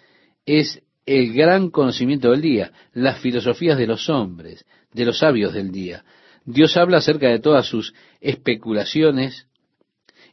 es 0.45 0.81
el 1.05 1.33
gran 1.33 1.69
conocimiento 1.69 2.31
del 2.31 2.41
día, 2.41 2.71
las 2.93 3.19
filosofías 3.19 3.77
de 3.77 3.87
los 3.87 4.09
hombres, 4.09 4.65
de 4.91 5.05
los 5.05 5.19
sabios 5.19 5.53
del 5.53 5.71
día. 5.71 6.03
Dios 6.45 6.77
habla 6.77 6.97
acerca 6.97 7.29
de 7.29 7.39
todas 7.39 7.67
sus 7.67 7.93
especulaciones 8.21 9.47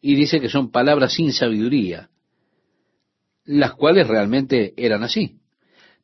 y 0.01 0.15
dice 0.15 0.41
que 0.41 0.49
son 0.49 0.71
palabras 0.71 1.13
sin 1.15 1.33
sabiduría 1.33 2.09
las 3.45 3.75
cuales 3.75 4.07
realmente 4.07 4.75
eran 4.77 5.03
así. 5.03 5.39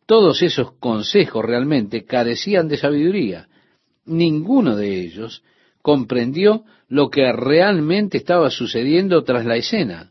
Todos 0.06 0.42
esos 0.42 0.72
consejos 0.78 1.44
realmente 1.44 2.04
carecían 2.04 2.68
de 2.68 2.78
sabiduría. 2.78 3.47
Ninguno 4.08 4.76
de 4.76 5.00
ellos 5.00 5.42
comprendió 5.82 6.64
lo 6.88 7.10
que 7.10 7.30
realmente 7.32 8.16
estaba 8.18 8.50
sucediendo 8.50 9.22
tras 9.22 9.44
la 9.44 9.56
escena. 9.56 10.10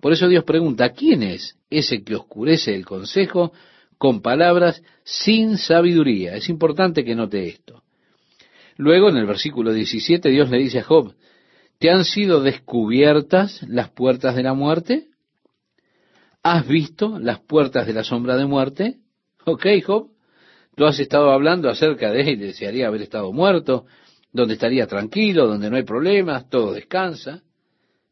Por 0.00 0.12
eso 0.12 0.28
Dios 0.28 0.44
pregunta, 0.44 0.90
¿quién 0.90 1.22
es 1.22 1.56
ese 1.70 2.04
que 2.04 2.14
oscurece 2.14 2.74
el 2.74 2.84
consejo 2.84 3.52
con 3.96 4.20
palabras 4.20 4.82
sin 5.02 5.56
sabiduría? 5.56 6.36
Es 6.36 6.48
importante 6.48 7.04
que 7.04 7.14
note 7.14 7.48
esto. 7.48 7.82
Luego, 8.76 9.08
en 9.08 9.16
el 9.16 9.26
versículo 9.26 9.72
17, 9.72 10.28
Dios 10.28 10.50
le 10.50 10.58
dice 10.58 10.80
a 10.80 10.84
Job, 10.84 11.14
¿te 11.78 11.90
han 11.90 12.04
sido 12.04 12.42
descubiertas 12.42 13.62
las 13.68 13.90
puertas 13.90 14.34
de 14.34 14.42
la 14.42 14.52
muerte? 14.52 15.08
¿Has 16.42 16.66
visto 16.66 17.18
las 17.18 17.40
puertas 17.40 17.86
de 17.86 17.94
la 17.94 18.04
sombra 18.04 18.36
de 18.36 18.44
muerte? 18.44 18.98
Ok, 19.46 19.66
Job, 19.86 20.10
tú 20.76 20.84
has 20.86 20.98
estado 20.98 21.30
hablando 21.30 21.68
acerca 21.68 22.10
de 22.10 22.20
él, 22.20 22.38
desearía 22.38 22.88
haber 22.88 23.02
estado 23.02 23.32
muerto, 23.32 23.86
donde 24.32 24.54
estaría 24.54 24.86
tranquilo, 24.86 25.46
donde 25.46 25.70
no 25.70 25.76
hay 25.76 25.84
problemas, 25.84 26.48
todo 26.48 26.72
descansa. 26.72 27.42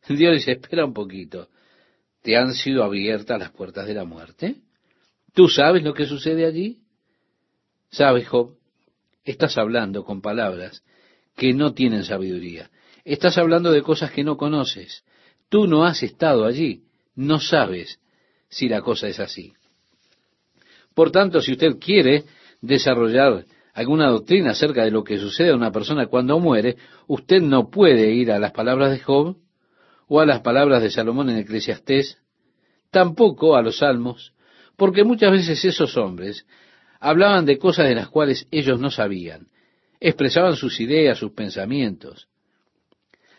Dios 0.08 0.34
dice, 0.34 0.52
espera 0.52 0.84
un 0.84 0.94
poquito, 0.94 1.48
¿te 2.22 2.36
han 2.36 2.54
sido 2.54 2.84
abiertas 2.84 3.38
las 3.38 3.50
puertas 3.50 3.86
de 3.86 3.94
la 3.94 4.04
muerte? 4.04 4.56
¿Tú 5.34 5.48
sabes 5.48 5.82
lo 5.82 5.94
que 5.94 6.06
sucede 6.06 6.46
allí? 6.46 6.82
¿Sabes, 7.90 8.28
Job? 8.28 8.56
Estás 9.24 9.58
hablando 9.58 10.04
con 10.04 10.20
palabras 10.20 10.82
que 11.36 11.52
no 11.52 11.72
tienen 11.72 12.04
sabiduría. 12.04 12.70
Estás 13.04 13.38
hablando 13.38 13.72
de 13.72 13.82
cosas 13.82 14.10
que 14.10 14.24
no 14.24 14.36
conoces. 14.36 15.04
Tú 15.48 15.66
no 15.66 15.84
has 15.84 16.02
estado 16.02 16.44
allí, 16.44 16.84
no 17.14 17.40
sabes 17.40 17.98
si 18.48 18.68
la 18.68 18.82
cosa 18.82 19.08
es 19.08 19.20
así. 19.20 19.52
Por 20.94 21.10
tanto, 21.10 21.40
si 21.40 21.52
usted 21.52 21.78
quiere 21.78 22.24
desarrollar 22.62 23.44
alguna 23.74 24.08
doctrina 24.08 24.52
acerca 24.52 24.84
de 24.84 24.90
lo 24.90 25.04
que 25.04 25.18
sucede 25.18 25.50
a 25.50 25.56
una 25.56 25.72
persona 25.72 26.06
cuando 26.06 26.38
muere, 26.38 26.76
usted 27.06 27.42
no 27.42 27.68
puede 27.68 28.12
ir 28.12 28.32
a 28.32 28.38
las 28.38 28.52
palabras 28.52 28.92
de 28.92 29.00
Job 29.00 29.36
o 30.08 30.20
a 30.20 30.26
las 30.26 30.40
palabras 30.40 30.82
de 30.82 30.90
Salomón 30.90 31.30
en 31.30 31.38
Eclesiastés, 31.38 32.18
tampoco 32.90 33.56
a 33.56 33.62
los 33.62 33.78
salmos, 33.78 34.32
porque 34.76 35.04
muchas 35.04 35.32
veces 35.32 35.64
esos 35.64 35.96
hombres 35.96 36.46
hablaban 37.00 37.44
de 37.44 37.58
cosas 37.58 37.88
de 37.88 37.94
las 37.94 38.08
cuales 38.08 38.46
ellos 38.50 38.78
no 38.78 38.90
sabían, 38.90 39.48
expresaban 40.00 40.56
sus 40.56 40.80
ideas, 40.80 41.18
sus 41.18 41.32
pensamientos, 41.32 42.28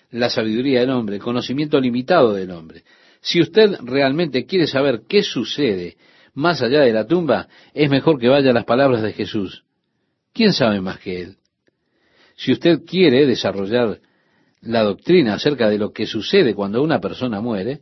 la 0.09 0.29
sabiduría 0.29 0.81
del 0.81 0.91
hombre, 0.91 1.15
el 1.15 1.21
conocimiento 1.21 1.79
limitado 1.79 2.33
del 2.33 2.51
hombre. 2.51 2.83
Si 3.21 3.41
usted 3.41 3.77
realmente 3.83 4.45
quiere 4.45 4.67
saber 4.67 5.03
qué 5.07 5.23
sucede 5.23 5.95
más 6.33 6.61
allá 6.61 6.81
de 6.81 6.93
la 6.93 7.05
tumba, 7.05 7.47
es 7.73 7.89
mejor 7.89 8.19
que 8.19 8.29
vaya 8.29 8.51
a 8.51 8.53
las 8.53 8.65
palabras 8.65 9.01
de 9.01 9.13
Jesús. 9.13 9.63
¿Quién 10.33 10.53
sabe 10.53 10.81
más 10.81 10.99
que 10.99 11.21
Él? 11.21 11.37
Si 12.35 12.51
usted 12.51 12.83
quiere 12.85 13.25
desarrollar 13.27 13.99
la 14.61 14.83
doctrina 14.83 15.35
acerca 15.35 15.69
de 15.69 15.77
lo 15.77 15.91
que 15.91 16.07
sucede 16.07 16.55
cuando 16.55 16.81
una 16.81 16.99
persona 16.99 17.39
muere, 17.41 17.81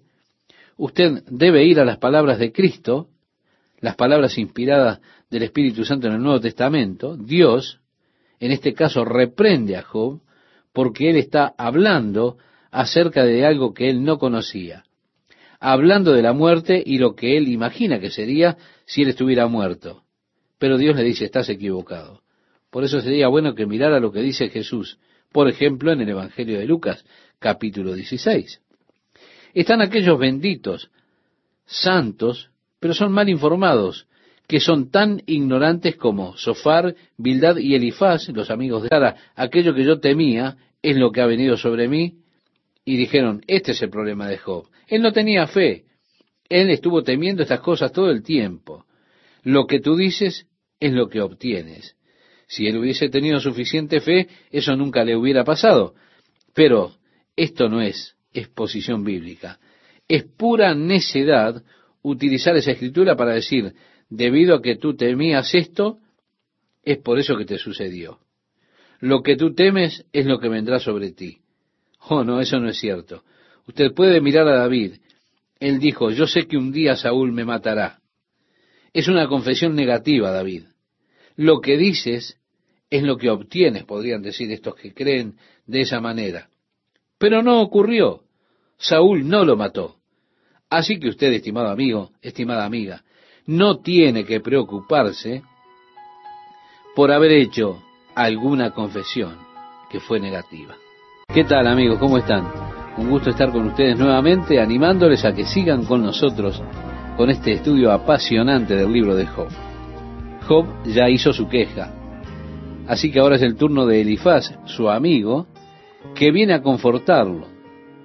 usted 0.78 1.24
debe 1.28 1.66
ir 1.66 1.80
a 1.80 1.86
las 1.86 1.98
palabras 1.98 2.40
de 2.40 2.52
Cristo, 2.52 3.08
las 3.80 3.96
palabras 3.96 4.38
inspiradas 4.38 5.00
del 5.30 5.44
Espíritu 5.44 5.86
Santo 5.86 6.08
en 6.08 6.14
el 6.14 6.22
Nuevo 6.22 6.42
Testamento. 6.42 7.16
Dios, 7.16 7.80
en 8.40 8.52
este 8.52 8.74
caso, 8.74 9.06
reprende 9.06 9.78
a 9.78 9.84
Job 9.84 10.22
porque 10.74 11.10
él 11.10 11.16
está 11.18 11.54
hablando 11.58 12.38
acerca 12.70 13.24
de 13.24 13.46
algo 13.46 13.74
que 13.74 13.90
él 13.90 14.04
no 14.04 14.18
conocía 14.18 14.84
hablando 15.62 16.12
de 16.12 16.24
la 16.24 16.34
muerte 16.34 16.82
y 16.84 16.98
lo 16.98 17.16
que 17.16 17.38
él 17.38 17.48
imagina 17.48 18.00
que 18.00 18.10
sería 18.10 18.58
si 18.86 19.04
él 19.04 19.10
estuviera 19.10 19.48
muerto. 19.48 20.04
Pero 20.58 20.78
Dios 20.78 20.96
le 20.96 21.04
dice, 21.04 21.26
estás 21.26 21.50
equivocado. 21.50 22.24
Por 22.72 22.84
eso 22.84 23.00
sería 23.00 23.28
bueno 23.28 23.54
que 23.54 23.68
mirara 23.68 24.00
lo 24.00 24.12
que 24.12 24.22
dice 24.22 24.50
Jesús, 24.50 25.00
Por 25.32 25.48
ejemplo, 25.48 25.94
en 25.94 26.02
el 26.02 26.10
Evangelio 26.10 26.60
de 26.60 26.66
Lucas, 26.66 27.06
capítulo 27.40 27.94
16. 27.94 28.60
Están 29.54 29.82
aquellos 29.82 30.20
benditos, 30.20 30.90
santos, 31.66 32.50
pero 32.80 32.94
son 32.94 33.14
mal 33.14 33.30
informados, 33.30 34.08
que 34.48 34.60
son 34.60 34.90
tan 34.90 35.22
ignorantes 35.28 35.96
como 35.96 36.36
Sofar, 36.36 36.96
Bildad 37.18 37.58
y 37.58 37.76
Elifaz, 37.76 38.28
los 38.30 38.50
amigos 38.50 38.84
de 38.84 38.90
Sara, 38.90 39.16
aquello 39.36 39.74
que 39.74 39.86
yo 39.86 40.00
temía 40.00 40.58
es 40.82 40.98
lo 40.98 41.12
que 41.12 41.22
ha 41.22 41.28
venido 41.28 41.56
sobre 41.56 41.88
mí, 41.88 42.21
y 42.84 42.98
dijeron, 42.98 43.42
este 43.48 43.72
es 43.72 43.82
el 43.82 43.90
problema 43.90 44.28
de 44.28 44.38
Job. 44.38 44.68
Él 44.88 45.02
no 45.02 45.12
tenía 45.12 45.48
fe, 45.48 45.86
él 46.50 46.70
estuvo 46.70 47.04
temiendo 47.04 47.44
estas 47.44 47.62
cosas 47.62 47.92
todo 47.92 48.12
el 48.12 48.24
tiempo. 48.24 48.86
Lo 49.44 49.68
que 49.68 49.80
tú 49.80 49.96
dices 49.96 50.48
es 50.80 50.92
lo 50.92 51.08
que 51.08 51.22
obtienes. 51.22 51.96
Si 52.48 52.68
él 52.68 52.78
hubiese 52.78 53.08
tenido 53.08 53.40
suficiente 53.40 54.02
fe, 54.02 54.28
eso 54.52 54.76
nunca 54.76 55.06
le 55.06 55.16
hubiera 55.16 55.46
pasado. 55.46 55.96
Pero 56.54 56.94
esto 57.38 57.70
no 57.70 57.82
es 57.82 58.18
exposición 58.34 59.06
bíblica. 59.06 59.60
Es 60.10 60.24
pura 60.24 60.76
necedad 60.76 61.64
utilizar 62.02 62.58
esa 62.58 62.72
escritura 62.72 63.16
para 63.16 63.34
decir, 63.34 63.74
debido 64.10 64.56
a 64.56 64.62
que 64.62 64.76
tú 64.76 64.96
temías 64.96 65.56
esto, 65.56 66.00
es 66.84 66.98
por 66.98 67.20
eso 67.20 67.38
que 67.38 67.46
te 67.46 67.58
sucedió. 67.58 68.20
Lo 69.00 69.22
que 69.22 69.38
tú 69.38 69.54
temes 69.54 70.06
es 70.12 70.26
lo 70.26 70.40
que 70.40 70.50
vendrá 70.50 70.80
sobre 70.80 71.12
ti. 71.14 71.38
Oh, 72.10 72.24
no, 72.24 72.42
eso 72.42 72.60
no 72.60 72.70
es 72.70 72.80
cierto. 72.80 73.24
Usted 73.68 73.94
puede 73.94 74.22
mirar 74.22 74.48
a 74.48 74.58
David. 74.58 74.96
Él 75.60 75.80
dijo, 75.80 76.10
yo 76.10 76.26
sé 76.26 76.48
que 76.48 76.58
un 76.58 76.72
día 76.72 76.96
Saúl 76.96 77.32
me 77.32 77.46
matará. 77.46 78.00
Es 78.94 79.08
una 79.08 79.28
confesión 79.28 79.76
negativa, 79.76 80.32
David. 80.32 80.64
Lo 81.36 81.62
que 81.62 81.78
dices 81.78 82.38
es 82.90 83.04
lo 83.04 83.18
que 83.18 83.30
obtienes, 83.30 83.86
podrían 83.86 84.22
decir 84.22 84.52
estos 84.52 84.76
que 84.76 84.94
creen 84.94 85.38
de 85.66 85.82
esa 85.82 86.02
manera. 86.02 86.50
Pero 87.18 87.42
no 87.42 87.62
ocurrió. 87.62 88.24
Saúl 88.78 89.28
no 89.28 89.46
lo 89.46 89.56
mató. 89.56 89.98
Así 90.70 91.00
que 91.00 91.10
usted, 91.10 91.32
estimado 91.34 91.70
amigo, 91.70 92.12
estimada 92.22 92.66
amiga, 92.66 93.04
no 93.46 93.80
tiene 93.80 94.26
que 94.26 94.40
preocuparse 94.40 95.44
por 96.96 97.12
haber 97.12 97.32
hecho 97.32 97.82
alguna 98.16 98.72
confesión 98.72 99.38
que 99.90 100.00
fue 100.00 100.20
negativa. 100.20 100.76
¿Qué 101.34 101.46
tal 101.46 101.66
amigos? 101.66 101.98
¿Cómo 101.98 102.18
están? 102.18 102.46
Un 102.98 103.10
gusto 103.10 103.30
estar 103.30 103.54
con 103.54 103.68
ustedes 103.68 103.98
nuevamente, 103.98 104.60
animándoles 104.60 105.24
a 105.24 105.32
que 105.32 105.46
sigan 105.46 105.86
con 105.86 106.04
nosotros 106.04 106.62
con 107.16 107.30
este 107.30 107.54
estudio 107.54 107.94
apasionante 107.94 108.76
del 108.76 108.92
libro 108.92 109.16
de 109.16 109.26
Job. 109.28 109.48
Job 110.46 110.66
ya 110.84 111.08
hizo 111.08 111.32
su 111.32 111.48
queja, 111.48 111.94
así 112.86 113.14
que 113.14 113.22
ahora 113.22 113.38
es 113.38 113.44
el 113.44 113.56
turno 113.56 113.86
de 113.86 114.02
Elifaz, 114.02 114.54
su 114.66 114.90
amigo, 114.90 115.48
que 116.16 116.32
viene 116.32 116.54
a 116.54 116.62
confortarlo 116.62 117.48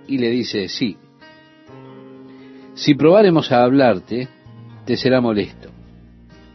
y 0.07 0.19
le 0.19 0.31
dice, 0.31 0.69
sí, 0.69 0.97
si 2.75 2.95
probáremos 2.95 3.51
a 3.51 3.65
hablarte, 3.65 4.29
te 4.85 4.97
será 4.97 5.21
molesto. 5.21 5.71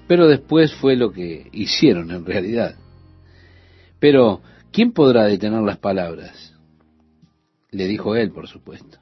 Pero 0.08 0.26
después 0.26 0.74
fue 0.74 0.96
lo 0.96 1.12
que 1.12 1.50
hicieron 1.52 2.12
en 2.12 2.26
realidad. 2.26 2.76
Pero, 4.00 4.40
¿quién 4.72 4.94
podrá 4.94 5.26
detener 5.26 5.64
las 5.64 5.78
palabras? 5.78 6.51
Le 7.72 7.88
dijo 7.88 8.16
él, 8.16 8.32
por 8.32 8.48
supuesto. 8.48 9.00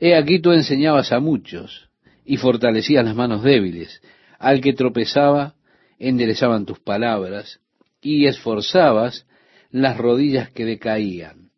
He 0.00 0.16
aquí 0.16 0.40
tú 0.40 0.52
enseñabas 0.52 1.12
a 1.12 1.20
muchos 1.20 1.88
y 2.24 2.36
fortalecías 2.38 3.04
las 3.04 3.14
manos 3.14 3.42
débiles. 3.42 4.00
Al 4.38 4.60
que 4.60 4.72
tropezaba, 4.72 5.54
enderezaban 5.98 6.66
tus 6.66 6.80
palabras 6.80 7.60
y 8.00 8.26
esforzabas 8.26 9.26
las 9.70 9.96
rodillas 9.96 10.50
que 10.50 10.64
decaían. 10.64 11.50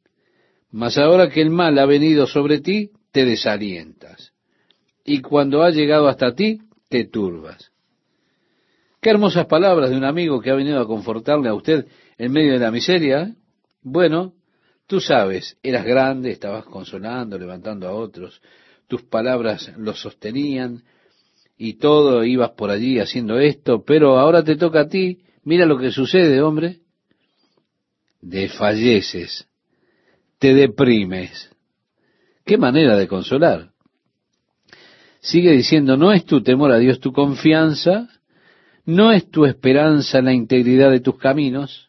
Mas 0.70 0.98
ahora 0.98 1.30
que 1.30 1.40
el 1.40 1.50
mal 1.50 1.78
ha 1.78 1.86
venido 1.86 2.26
sobre 2.26 2.60
ti, 2.60 2.90
te 3.12 3.24
desalientas. 3.24 4.32
Y 5.04 5.20
cuando 5.20 5.62
ha 5.62 5.70
llegado 5.70 6.08
hasta 6.08 6.34
ti, 6.34 6.58
te 6.88 7.04
turbas. 7.04 7.70
Qué 9.00 9.10
hermosas 9.10 9.46
palabras 9.46 9.90
de 9.90 9.96
un 9.96 10.04
amigo 10.04 10.40
que 10.40 10.50
ha 10.50 10.54
venido 10.54 10.80
a 10.80 10.86
confortarle 10.86 11.48
a 11.48 11.54
usted 11.54 11.86
en 12.18 12.32
medio 12.32 12.54
de 12.54 12.58
la 12.58 12.70
miseria. 12.70 13.22
¿eh? 13.22 13.34
Bueno, 13.82 14.32
tú 14.86 15.00
sabes, 15.00 15.56
eras 15.62 15.84
grande, 15.84 16.30
estabas 16.30 16.64
consolando, 16.64 17.38
levantando 17.38 17.88
a 17.88 17.92
otros, 17.92 18.40
tus 18.86 19.02
palabras 19.02 19.72
los 19.78 20.00
sostenían 20.00 20.82
y 21.56 21.74
todo 21.74 22.24
ibas 22.24 22.50
por 22.50 22.70
allí 22.70 22.98
haciendo 22.98 23.38
esto, 23.38 23.84
pero 23.84 24.18
ahora 24.18 24.42
te 24.42 24.56
toca 24.56 24.82
a 24.82 24.88
ti, 24.88 25.22
mira 25.44 25.66
lo 25.66 25.78
que 25.78 25.90
sucede, 25.90 26.42
hombre, 26.42 26.80
desfalleces, 28.20 29.46
te 30.38 30.54
deprimes. 30.54 31.50
Qué 32.44 32.58
manera 32.58 32.96
de 32.96 33.08
consolar. 33.08 33.70
Sigue 35.20 35.52
diciendo, 35.52 35.96
no 35.96 36.12
es 36.12 36.26
tu 36.26 36.42
temor 36.42 36.70
a 36.72 36.78
Dios 36.78 37.00
tu 37.00 37.12
confianza, 37.12 38.10
no 38.84 39.12
es 39.12 39.30
tu 39.30 39.46
esperanza 39.46 40.18
en 40.18 40.26
la 40.26 40.34
integridad 40.34 40.90
de 40.90 41.00
tus 41.00 41.16
caminos. 41.16 41.88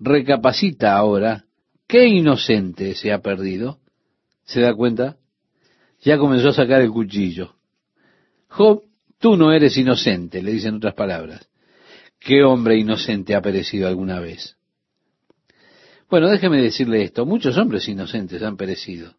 Recapacita 0.00 0.96
ahora, 0.96 1.45
¿qué 1.86 2.06
inocente 2.06 2.94
se 2.94 3.12
ha 3.12 3.20
perdido? 3.20 3.78
¿Se 4.44 4.60
da 4.60 4.74
cuenta? 4.74 5.16
Ya 6.02 6.18
comenzó 6.18 6.50
a 6.50 6.52
sacar 6.52 6.82
el 6.82 6.90
cuchillo. 6.90 7.56
Job, 8.48 8.82
tú 9.18 9.36
no 9.36 9.52
eres 9.52 9.76
inocente, 9.76 10.42
le 10.42 10.52
dicen 10.52 10.76
otras 10.76 10.94
palabras. 10.94 11.48
¿Qué 12.18 12.42
hombre 12.42 12.78
inocente 12.78 13.34
ha 13.34 13.42
perecido 13.42 13.88
alguna 13.88 14.20
vez? 14.20 14.56
Bueno, 16.08 16.28
déjeme 16.28 16.62
decirle 16.62 17.02
esto, 17.02 17.26
muchos 17.26 17.58
hombres 17.58 17.88
inocentes 17.88 18.42
han 18.42 18.56
perecido. 18.56 19.14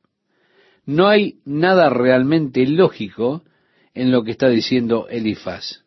No 0.85 1.07
hay 1.07 1.39
nada 1.43 1.89
realmente 1.89 2.65
lógico 2.65 3.43
en 3.93 4.11
lo 4.11 4.23
que 4.23 4.31
está 4.31 4.47
diciendo 4.47 5.07
Elifaz. 5.09 5.83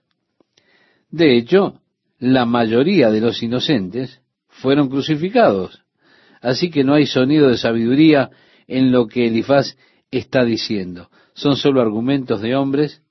De 1.10 1.36
hecho, 1.36 1.80
la 2.18 2.44
mayoría 2.44 3.10
de 3.10 3.20
los 3.20 3.42
inocentes 3.42 4.20
fueron 4.48 4.90
crucificados. 4.90 5.82
Así 6.40 6.70
que 6.70 6.84
no 6.84 6.94
hay 6.94 7.06
sonido 7.06 7.48
de 7.48 7.58
sabiduría 7.58 8.30
en 8.66 8.92
lo 8.92 9.06
que 9.06 9.26
Elifaz 9.26 9.76
está 10.10 10.44
diciendo. 10.44 11.10
Son 11.34 11.56
solo 11.56 11.80
argumentos 11.80 12.40
de 12.40 12.56
hombres 12.56 13.02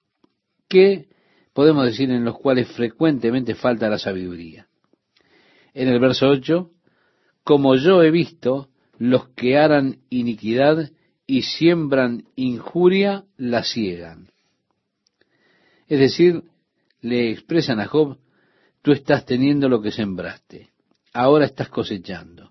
que 0.68 1.08
podemos 1.54 1.86
decir 1.86 2.10
en 2.12 2.26
los 2.26 2.38
cuales 2.38 2.68
frecuentemente 2.70 3.56
falta 3.56 3.90
la 3.90 4.00
sabiduría. 4.00 4.68
En 5.74 5.88
el 5.88 6.00
verso 6.00 6.28
8, 6.28 6.70
como 7.44 7.76
yo 7.76 8.04
he 8.04 8.12
visto, 8.12 8.70
los 8.98 9.30
que 9.30 9.58
harán 9.58 10.00
iniquidad 10.10 10.92
y 11.26 11.44
siembran 11.44 12.26
injuria, 12.36 13.26
la 13.38 13.64
ciegan. 13.64 14.30
Es 15.88 16.00
decir, 16.00 16.44
le 17.02 17.32
expresan 17.32 17.80
a 17.80 17.88
Job, 17.88 18.18
tú 18.82 18.92
estás 18.92 19.26
teniendo 19.26 19.70
lo 19.70 19.82
que 19.82 19.92
sembraste, 19.92 20.70
ahora 21.14 21.46
estás 21.46 21.70
cosechando. 21.70 22.49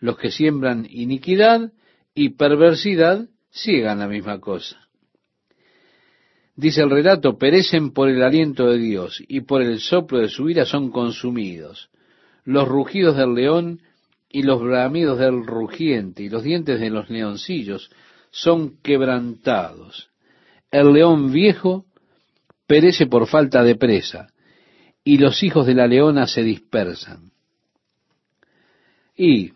Los 0.00 0.18
que 0.18 0.30
siembran 0.30 0.86
iniquidad 0.88 1.72
y 2.14 2.30
perversidad 2.30 3.28
ciegan 3.50 3.98
la 3.98 4.08
misma 4.08 4.40
cosa. 4.40 4.88
Dice 6.56 6.82
el 6.82 6.90
relato, 6.90 7.38
perecen 7.38 7.92
por 7.92 8.08
el 8.08 8.22
aliento 8.22 8.68
de 8.68 8.78
Dios 8.78 9.22
y 9.28 9.42
por 9.42 9.62
el 9.62 9.78
soplo 9.78 10.18
de 10.18 10.28
su 10.28 10.50
ira 10.50 10.64
son 10.64 10.90
consumidos. 10.90 11.88
Los 12.44 12.66
rugidos 12.66 13.16
del 13.16 13.34
león 13.34 13.80
y 14.28 14.42
los 14.42 14.60
bramidos 14.60 15.18
del 15.18 15.46
rugiente 15.46 16.24
y 16.24 16.28
los 16.28 16.42
dientes 16.42 16.80
de 16.80 16.90
los 16.90 17.08
leoncillos 17.10 17.90
son 18.30 18.78
quebrantados. 18.82 20.10
El 20.70 20.92
león 20.92 21.32
viejo 21.32 21.86
perece 22.66 23.06
por 23.06 23.26
falta 23.26 23.62
de 23.62 23.76
presa, 23.76 24.28
y 25.02 25.18
los 25.18 25.42
hijos 25.42 25.66
de 25.66 25.74
la 25.74 25.86
leona 25.86 26.26
se 26.26 26.42
dispersan. 26.42 27.30
Y 29.16 29.52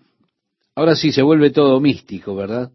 ahora 0.75 0.97
sí 0.97 1.13
se 1.13 1.23
vuelve 1.23 1.51
todo 1.51 1.81
místico, 1.81 2.35
¿verdad? 2.35 2.73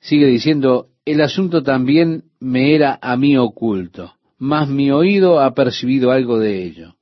Sigue 0.00 0.26
diciendo, 0.26 0.88
el 1.04 1.20
asunto 1.20 1.62
también 1.62 2.24
me 2.40 2.74
era 2.74 2.98
a 3.00 3.16
mí 3.16 3.36
oculto, 3.36 4.14
mas 4.38 4.68
mi 4.68 4.90
oído 4.90 5.40
ha 5.40 5.54
percibido 5.54 6.10
algo 6.10 6.38
de 6.38 6.62
ello. 6.64 6.94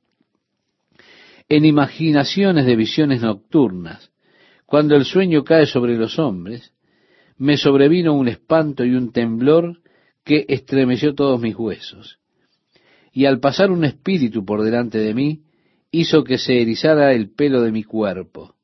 En 1.49 1.64
imaginaciones 1.64 2.66
de 2.66 2.76
visiones 2.76 3.22
nocturnas, 3.22 4.11
cuando 4.64 4.97
el 4.97 5.05
sueño 5.05 5.44
cae 5.44 5.66
sobre 5.66 5.97
los 5.97 6.18
hombres, 6.18 6.72
me 7.38 7.57
sobrevino 7.57 8.14
un 8.14 8.28
espanto 8.28 8.84
y 8.84 8.94
un 8.94 9.12
temblor 9.12 9.80
que 10.24 10.44
estremeció 10.49 11.14
todos 11.14 11.40
mis 11.40 11.55
huesos. 11.55 12.18
Y 13.12 13.26
al 13.26 13.38
pasar 13.38 13.70
un 13.70 13.84
espíritu 13.84 14.44
por 14.44 14.62
delante 14.62 14.99
de 14.99 15.14
mí, 15.14 15.42
hizo 15.92 16.24
que 16.24 16.36
se 16.36 16.61
erizara 16.61 17.12
el 17.12 17.30
pelo 17.30 17.62
de 17.62 17.70
mi 17.70 17.84
cuerpo. 17.84 18.55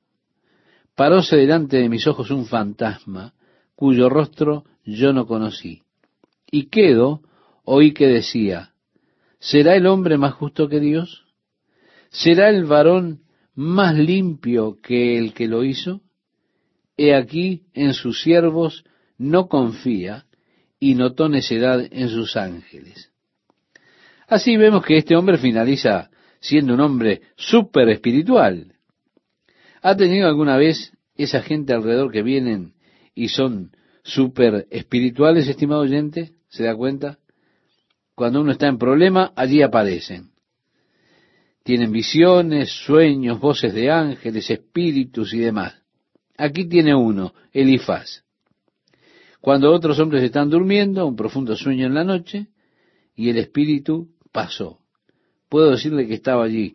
Paróse 0.95 1.37
delante 1.37 1.79
de 1.79 1.89
mis 1.89 2.07
ojos 2.07 2.31
un 2.31 2.47
fantasma, 2.47 3.35
cuyo 3.75 4.09
rostro 4.09 4.65
yo 4.85 5.13
no 5.13 5.27
conocí. 5.27 5.83
Y 6.51 6.67
quedo, 6.67 7.23
oí 7.65 7.93
que 7.93 8.07
decía, 8.07 8.73
¿será 9.39 9.75
el 9.77 9.87
hombre 9.87 10.19
más 10.19 10.35
justo 10.35 10.69
que 10.69 10.81
Dios? 10.81 11.25
¿Será 12.11 12.51
el 12.51 12.65
varón 12.65 13.23
más 13.55 13.97
limpio 13.97 14.79
que 14.83 15.19
el 15.19 15.33
que 15.33 15.49
lo 15.49 15.65
hizo? 15.65 16.03
he 16.97 17.15
aquí 17.15 17.65
en 17.75 17.95
sus 17.95 18.23
siervos 18.23 18.85
no 19.19 19.49
confía 19.49 20.27
y 20.79 20.95
notó 20.95 21.29
necedad 21.29 21.85
en 21.91 22.09
sus 22.09 22.37
ángeles. 22.37 23.11
Así 24.29 24.57
vemos 24.57 24.85
que 24.85 24.99
este 24.99 25.17
hombre 25.17 25.39
finaliza 25.39 26.11
siendo 26.41 26.75
un 26.75 26.81
hombre 26.81 27.23
súper 27.37 27.89
espiritual. 27.89 28.72
¿Ha 29.83 29.97
tenido 29.97 30.29
alguna 30.29 30.57
vez 30.57 30.93
esa 31.17 31.43
gente 31.43 31.73
alrededor 31.73 32.13
que 32.13 32.23
vienen 32.23 32.75
y 33.15 33.29
son 33.29 33.73
súper 34.05 34.69
espirituales, 34.71 35.49
estimado 35.49 35.83
oyente? 35.83 36.33
¿Se 36.49 36.63
da 36.63 36.77
cuenta? 36.77 37.19
Cuando 38.15 38.41
uno 38.41 38.53
está 38.53 38.69
en 38.69 38.79
problema, 38.79 39.33
allí 39.35 39.61
aparecen. 39.61 40.31
Tienen 41.65 41.91
visiones, 41.91 42.71
sueños, 42.71 43.41
voces 43.41 43.75
de 43.75 43.91
ángeles, 43.91 44.49
espíritus 44.51 45.35
y 45.35 45.39
demás. 45.39 45.75
Aquí 46.37 46.69
tiene 46.69 46.95
uno, 46.95 47.35
Elifaz. 47.53 48.23
Cuando 49.41 49.73
otros 49.73 49.99
hombres 49.99 50.23
están 50.23 50.51
durmiendo, 50.51 51.07
un 51.07 51.17
profundo 51.17 51.57
sueño 51.57 51.87
en 51.87 51.95
la 51.95 52.05
noche, 52.05 52.47
y 53.17 53.31
el 53.31 53.39
espíritu 53.39 54.09
pasó. 54.31 54.79
Puedo 55.49 55.73
decirle 55.73 56.07
que 56.07 56.15
estaba 56.15 56.45
allí. 56.45 56.75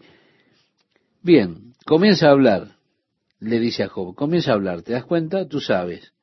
Bien, 1.22 1.74
comienza 1.86 2.28
a 2.28 2.32
hablar, 2.32 2.77
le 3.40 3.60
dice 3.60 3.84
a 3.84 3.90
Job, 3.90 4.16
comienza 4.16 4.52
a 4.52 4.56
hablar, 4.56 4.82
¿te 4.82 4.94
das 4.94 5.06
cuenta? 5.06 5.48
Tú 5.48 5.60
sabes. 5.60 6.14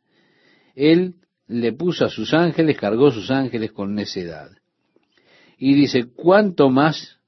Él 0.74 1.16
le 1.46 1.72
puso 1.72 2.04
a 2.04 2.10
sus 2.10 2.34
ángeles, 2.34 2.76
cargó 2.76 3.10
sus 3.10 3.30
ángeles 3.30 3.72
con 3.72 3.94
necedad. 3.94 4.50
Y 5.58 5.74
dice, 5.74 6.06
¿cuánto 6.12 6.70
más 6.70 7.18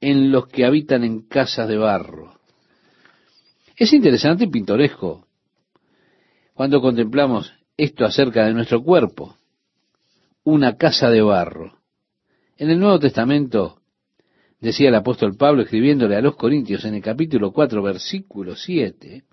en 0.00 0.30
los 0.30 0.48
que 0.48 0.64
habitan 0.64 1.04
en 1.04 1.26
casas 1.26 1.68
de 1.68 1.78
barro? 1.78 2.38
Es 3.76 3.92
interesante 3.92 4.44
y 4.44 4.48
pintoresco 4.48 5.26
cuando 6.54 6.80
contemplamos 6.80 7.52
esto 7.76 8.04
acerca 8.04 8.44
de 8.44 8.52
nuestro 8.52 8.82
cuerpo, 8.82 9.36
una 10.44 10.76
casa 10.76 11.10
de 11.10 11.22
barro. 11.22 11.78
En 12.56 12.70
el 12.70 12.78
Nuevo 12.78 12.98
Testamento, 12.98 13.81
decía 14.62 14.88
el 14.88 14.94
apóstol 14.94 15.36
Pablo 15.36 15.62
escribiéndole 15.62 16.16
a 16.16 16.22
los 16.22 16.36
Corintios 16.36 16.84
en 16.84 16.94
el 16.94 17.02
capítulo 17.02 17.52
4, 17.52 17.82
versículo 17.82 18.54
7, 18.54 19.24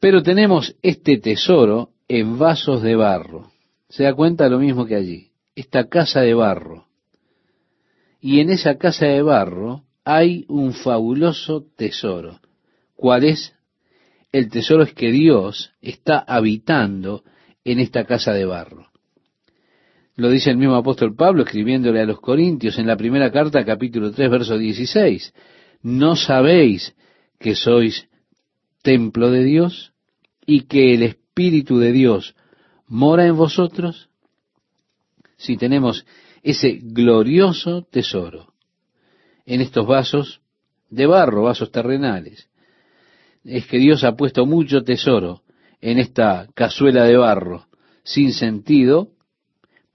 pero 0.00 0.22
tenemos 0.22 0.76
este 0.82 1.18
tesoro 1.18 1.90
en 2.08 2.38
vasos 2.38 2.82
de 2.82 2.96
barro. 2.96 3.52
Se 3.88 4.04
da 4.04 4.14
cuenta 4.14 4.48
lo 4.48 4.58
mismo 4.58 4.86
que 4.86 4.96
allí, 4.96 5.30
esta 5.54 5.88
casa 5.88 6.20
de 6.20 6.34
barro. 6.34 6.86
Y 8.20 8.40
en 8.40 8.50
esa 8.50 8.76
casa 8.76 9.06
de 9.06 9.22
barro 9.22 9.84
hay 10.04 10.44
un 10.48 10.72
fabuloso 10.72 11.64
tesoro. 11.76 12.40
¿Cuál 12.96 13.24
es? 13.24 13.54
El 14.32 14.50
tesoro 14.50 14.82
es 14.82 14.92
que 14.92 15.10
Dios 15.10 15.72
está 15.80 16.18
habitando 16.18 17.22
en 17.64 17.78
esta 17.78 18.04
casa 18.04 18.32
de 18.32 18.44
barro. 18.44 18.87
Lo 20.18 20.30
dice 20.30 20.50
el 20.50 20.56
mismo 20.56 20.74
apóstol 20.74 21.14
Pablo 21.14 21.44
escribiéndole 21.44 22.00
a 22.00 22.04
los 22.04 22.18
Corintios 22.18 22.76
en 22.80 22.88
la 22.88 22.96
primera 22.96 23.30
carta, 23.30 23.64
capítulo 23.64 24.10
3, 24.10 24.28
verso 24.28 24.58
16. 24.58 25.32
¿No 25.82 26.16
sabéis 26.16 26.92
que 27.38 27.54
sois 27.54 28.08
templo 28.82 29.30
de 29.30 29.44
Dios 29.44 29.92
y 30.44 30.62
que 30.62 30.92
el 30.92 31.04
Espíritu 31.04 31.78
de 31.78 31.92
Dios 31.92 32.34
mora 32.88 33.26
en 33.26 33.36
vosotros? 33.36 34.10
Si 35.36 35.56
tenemos 35.56 36.04
ese 36.42 36.80
glorioso 36.82 37.82
tesoro 37.82 38.54
en 39.46 39.60
estos 39.60 39.86
vasos 39.86 40.40
de 40.90 41.06
barro, 41.06 41.44
vasos 41.44 41.70
terrenales, 41.70 42.50
es 43.44 43.68
que 43.68 43.78
Dios 43.78 44.02
ha 44.02 44.16
puesto 44.16 44.46
mucho 44.46 44.82
tesoro 44.82 45.42
en 45.80 46.00
esta 46.00 46.48
cazuela 46.56 47.04
de 47.04 47.16
barro, 47.16 47.68
sin 48.02 48.32
sentido, 48.32 49.12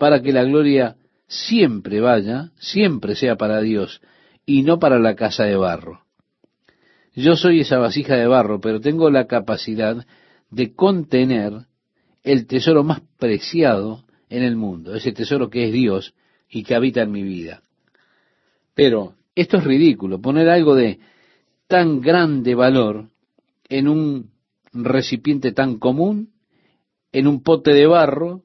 para 0.04 0.22
que 0.22 0.34
la 0.34 0.44
gloria 0.44 0.98
siempre 1.28 2.02
vaya, 2.02 2.52
siempre 2.58 3.16
sea 3.16 3.38
para 3.38 3.62
Dios 3.62 4.02
y 4.46 4.64
no 4.64 4.78
para 4.78 5.00
la 5.00 5.16
casa 5.16 5.46
de 5.46 5.56
barro. 5.56 6.02
Yo 7.16 7.38
soy 7.38 7.62
esa 7.62 7.78
vasija 7.78 8.18
de 8.18 8.28
barro, 8.28 8.60
pero 8.60 8.82
tengo 8.82 9.10
la 9.10 9.28
capacidad 9.28 10.06
de 10.52 10.74
contener 10.76 11.54
el 12.22 12.48
tesoro 12.48 12.84
más 12.84 13.00
preciado 13.18 14.04
en 14.28 14.44
el 14.44 14.58
mundo, 14.58 14.94
ese 14.94 15.14
tesoro 15.14 15.50
que 15.50 15.68
es 15.68 15.72
Dios 15.72 16.14
y 16.50 16.64
que 16.64 16.76
habita 16.76 17.04
en 17.04 17.12
mi 17.14 17.24
vida. 17.24 17.64
Pero 18.76 19.16
esto 19.36 19.56
es 19.56 19.64
ridículo, 19.64 20.20
poner 20.20 20.50
algo 20.50 20.76
de 20.76 21.00
tan 21.68 22.02
grande 22.02 22.56
valor 22.56 23.06
en 23.70 23.88
un 23.88 24.32
recipiente 24.74 25.54
tan 25.54 25.80
común, 25.80 26.34
en 27.14 27.26
un 27.26 27.42
pote 27.42 27.72
de 27.72 27.88
barro, 27.88 28.44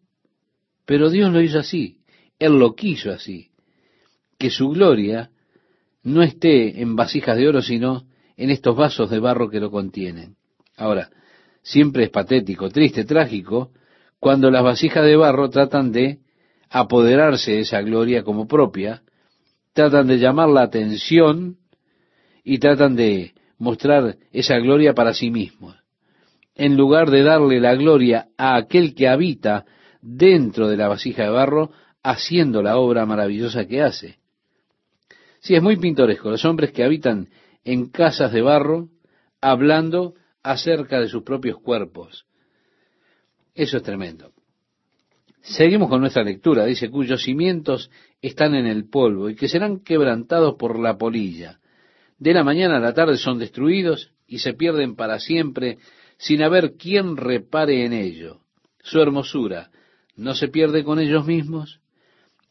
pero 0.89 1.11
Dios 1.11 1.31
lo 1.31 1.43
hizo 1.43 1.59
así, 1.59 1.99
Él 2.39 2.59
lo 2.59 2.75
quiso 2.75 3.13
así, 3.13 3.51
que 4.39 4.49
su 4.49 4.71
gloria 4.71 5.29
no 6.03 6.23
esté 6.23 6.81
en 6.81 6.97
vasijas 6.97 7.37
de 7.37 7.47
oro, 7.47 7.61
sino 7.61 8.07
en 8.39 8.49
estos 8.49 8.75
vasos 8.75 9.11
de 9.11 9.19
barro 9.19 9.51
que 9.51 9.61
lo 9.61 9.71
contienen. 9.71 10.37
Ahora, 10.79 11.11
siempre 11.61 12.05
es 12.05 12.11
patético, 12.11 12.71
triste, 12.71 13.05
trágico, 13.05 13.71
cuando 14.19 14.51
las 14.51 14.63
vasijas 14.63 15.05
de 15.05 15.15
barro 15.17 15.51
tratan 15.51 15.93
de 15.93 16.21
apoderarse 16.71 17.53
de 17.53 17.61
esa 17.61 17.83
gloria 17.83 18.23
como 18.23 18.49
propia, 18.49 19.03
tratan 19.75 20.07
de 20.07 20.17
llamar 20.17 20.49
la 20.49 20.63
atención 20.63 21.59
y 22.43 22.61
tratan 22.61 22.97
de 22.97 23.35
mostrar 23.59 24.17
esa 24.33 24.57
gloria 24.57 24.95
para 24.95 25.13
sí 25.13 25.31
mismos, 25.31 25.77
en 26.55 26.79
lugar 26.79 27.11
de 27.11 27.25
darle 27.25 27.61
la 27.61 27.75
gloria 27.75 28.29
a 28.39 28.57
aquel 28.57 28.95
que 28.95 29.07
habita 29.07 29.67
dentro 30.01 30.69
de 30.69 30.77
la 30.77 30.89
vasija 30.89 31.25
de 31.25 31.31
barro, 31.31 31.71
haciendo 32.03 32.63
la 32.63 32.79
obra 32.79 33.07
maravillosa 33.07 33.67
que 33.67 33.83
hace. 33.83 34.19
Sí, 35.41 35.55
es 35.55 35.63
muy 35.63 35.77
pintoresco, 35.77 36.31
los 36.31 36.45
hombres 36.45 36.73
que 36.73 36.85
habitan 36.85 37.29
en 37.65 37.89
casas 37.91 38.33
de 38.33 38.43
barro, 38.43 38.89
hablando 39.41 40.15
acerca 40.43 41.01
de 41.01 41.09
sus 41.09 41.23
propios 41.23 41.59
cuerpos. 41.61 42.27
Eso 43.55 43.77
es 43.77 43.83
tremendo. 43.83 44.33
Seguimos 45.41 45.89
con 45.89 46.01
nuestra 46.01 46.23
lectura. 46.23 46.65
Dice, 46.65 46.91
cuyos 46.91 47.23
cimientos 47.23 47.91
están 48.21 48.55
en 48.55 48.67
el 48.67 48.89
polvo 48.89 49.31
y 49.31 49.35
que 49.35 49.49
serán 49.49 49.81
quebrantados 49.81 50.57
por 50.59 50.79
la 50.79 50.99
polilla. 50.99 51.59
De 52.19 52.35
la 52.35 52.45
mañana 52.45 52.77
a 52.77 52.81
la 52.81 52.95
tarde 52.95 53.17
son 53.17 53.39
destruidos 53.39 54.13
y 54.27 54.39
se 54.39 54.55
pierden 54.55 54.97
para 54.97 55.19
siempre 55.19 55.79
sin 56.19 56.43
haber 56.43 56.75
quien 56.75 57.17
repare 57.17 57.85
en 57.85 57.93
ello. 57.93 58.41
Su 58.83 59.01
hermosura 59.01 59.71
no 60.19 60.35
se 60.35 60.49
pierde 60.49 60.83
con 60.85 60.99
ellos 60.99 61.27
mismos 61.27 61.81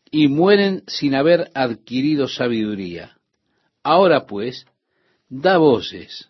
y 0.10 0.30
mueren 0.30 0.84
sin 0.88 1.14
haber 1.14 1.52
adquirido 1.54 2.30
sabiduría. 2.30 3.18
Ahora 3.84 4.26
pues, 4.26 4.66
da 5.28 5.58
voces. 5.58 6.30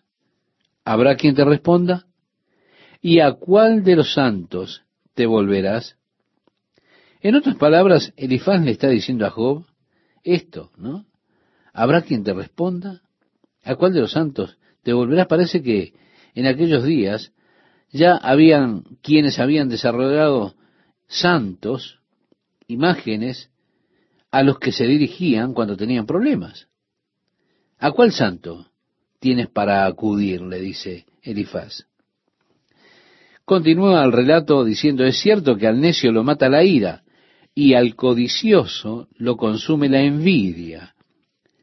¿Habrá 0.84 1.16
quien 1.16 1.36
te 1.36 1.44
responda? 1.44 2.06
¿Y 3.00 3.20
a 3.20 3.32
cuál 3.34 3.84
de 3.84 3.94
los 3.94 4.14
santos 4.14 4.82
te 5.14 5.26
volverás? 5.26 5.96
En 7.20 7.36
otras 7.36 7.54
palabras, 7.54 8.12
Elifaz 8.16 8.60
le 8.60 8.72
está 8.72 8.88
diciendo 8.88 9.24
a 9.24 9.30
Job 9.30 9.64
esto, 10.24 10.72
¿no? 10.76 11.06
¿Habrá 11.72 12.02
quien 12.02 12.24
te 12.24 12.34
responda? 12.34 13.02
¿A 13.62 13.76
cuál 13.76 13.92
de 13.92 14.00
los 14.00 14.10
santos 14.10 14.58
te 14.82 14.92
volverás? 14.92 15.28
Parece 15.28 15.62
que 15.62 15.94
en 16.34 16.46
aquellos 16.46 16.82
días 16.82 17.32
ya 17.92 18.16
habían 18.16 18.82
quienes 19.02 19.38
habían 19.38 19.68
desarrollado 19.68 20.57
santos, 21.08 22.00
imágenes 22.66 23.50
a 24.30 24.42
los 24.42 24.58
que 24.58 24.72
se 24.72 24.86
dirigían 24.86 25.54
cuando 25.54 25.76
tenían 25.76 26.06
problemas. 26.06 26.68
¿A 27.78 27.90
cuál 27.92 28.12
santo 28.12 28.70
tienes 29.18 29.48
para 29.48 29.86
acudir? 29.86 30.42
le 30.42 30.60
dice 30.60 31.06
Elifaz. 31.22 31.86
Continúa 33.44 34.04
el 34.04 34.12
relato 34.12 34.62
diciendo, 34.64 35.04
es 35.04 35.18
cierto 35.18 35.56
que 35.56 35.66
al 35.66 35.80
necio 35.80 36.12
lo 36.12 36.22
mata 36.22 36.50
la 36.50 36.62
ira 36.62 37.02
y 37.54 37.72
al 37.72 37.96
codicioso 37.96 39.08
lo 39.16 39.38
consume 39.38 39.88
la 39.88 40.02
envidia. 40.02 40.94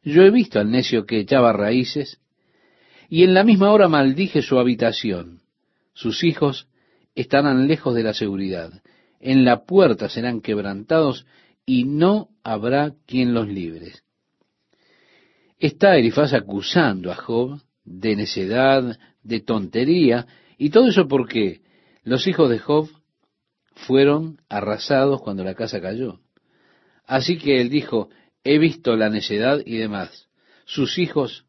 Yo 0.04 0.24
he 0.24 0.32
visto 0.32 0.60
al 0.60 0.72
necio 0.72 1.06
que 1.06 1.20
echaba 1.20 1.54
raíces 1.54 2.20
y 3.08 3.24
en 3.24 3.36
la 3.36 3.44
misma 3.44 3.72
hora 3.72 3.88
maldije 3.88 4.42
su 4.42 4.58
habitación. 4.58 5.42
Sus 5.94 6.24
hijos 6.24 6.68
estarán 7.14 7.68
lejos 7.68 7.94
de 7.94 8.04
la 8.04 8.14
seguridad 8.14 8.82
en 9.26 9.44
la 9.44 9.66
puerta 9.66 10.08
serán 10.08 10.40
quebrantados 10.40 11.26
y 11.66 11.86
no 11.86 12.30
habrá 12.44 12.94
quien 13.08 13.34
los 13.34 13.48
libre. 13.48 13.94
Está 15.58 15.98
Elifaz 15.98 16.34
acusando 16.34 17.12
a 17.12 17.16
Job 17.16 17.60
de 17.84 18.16
necedad, 18.16 19.00
de 19.24 19.40
tontería, 19.40 20.28
y 20.60 20.70
todo 20.70 20.90
eso 20.90 21.08
porque 21.08 21.62
los 22.04 22.28
hijos 22.28 22.52
de 22.52 22.60
Job 22.60 22.88
fueron 23.74 24.42
arrasados 24.48 25.24
cuando 25.24 25.44
la 25.44 25.56
casa 25.56 25.82
cayó. 25.82 26.20
Así 27.08 27.40
que 27.40 27.62
él 27.62 27.70
dijo, 27.72 28.10
he 28.44 28.60
visto 28.60 28.96
la 28.96 29.10
necedad 29.10 29.60
y 29.66 29.78
demás. 29.78 30.30
Sus 30.66 31.00
hijos 31.00 31.48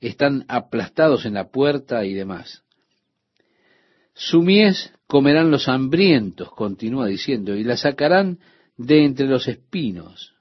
están 0.00 0.44
aplastados 0.46 1.26
en 1.26 1.34
la 1.34 1.48
puerta 1.48 2.04
y 2.04 2.14
demás. 2.14 2.62
Su 4.20 4.42
mies 4.42 4.92
comerán 5.06 5.52
los 5.52 5.68
hambrientos, 5.68 6.50
continúa 6.50 7.06
diciendo, 7.06 7.54
y 7.54 7.62
la 7.62 7.76
sacarán 7.76 8.40
de 8.76 9.04
entre 9.04 9.28
los 9.28 9.46
espinos, 9.46 10.34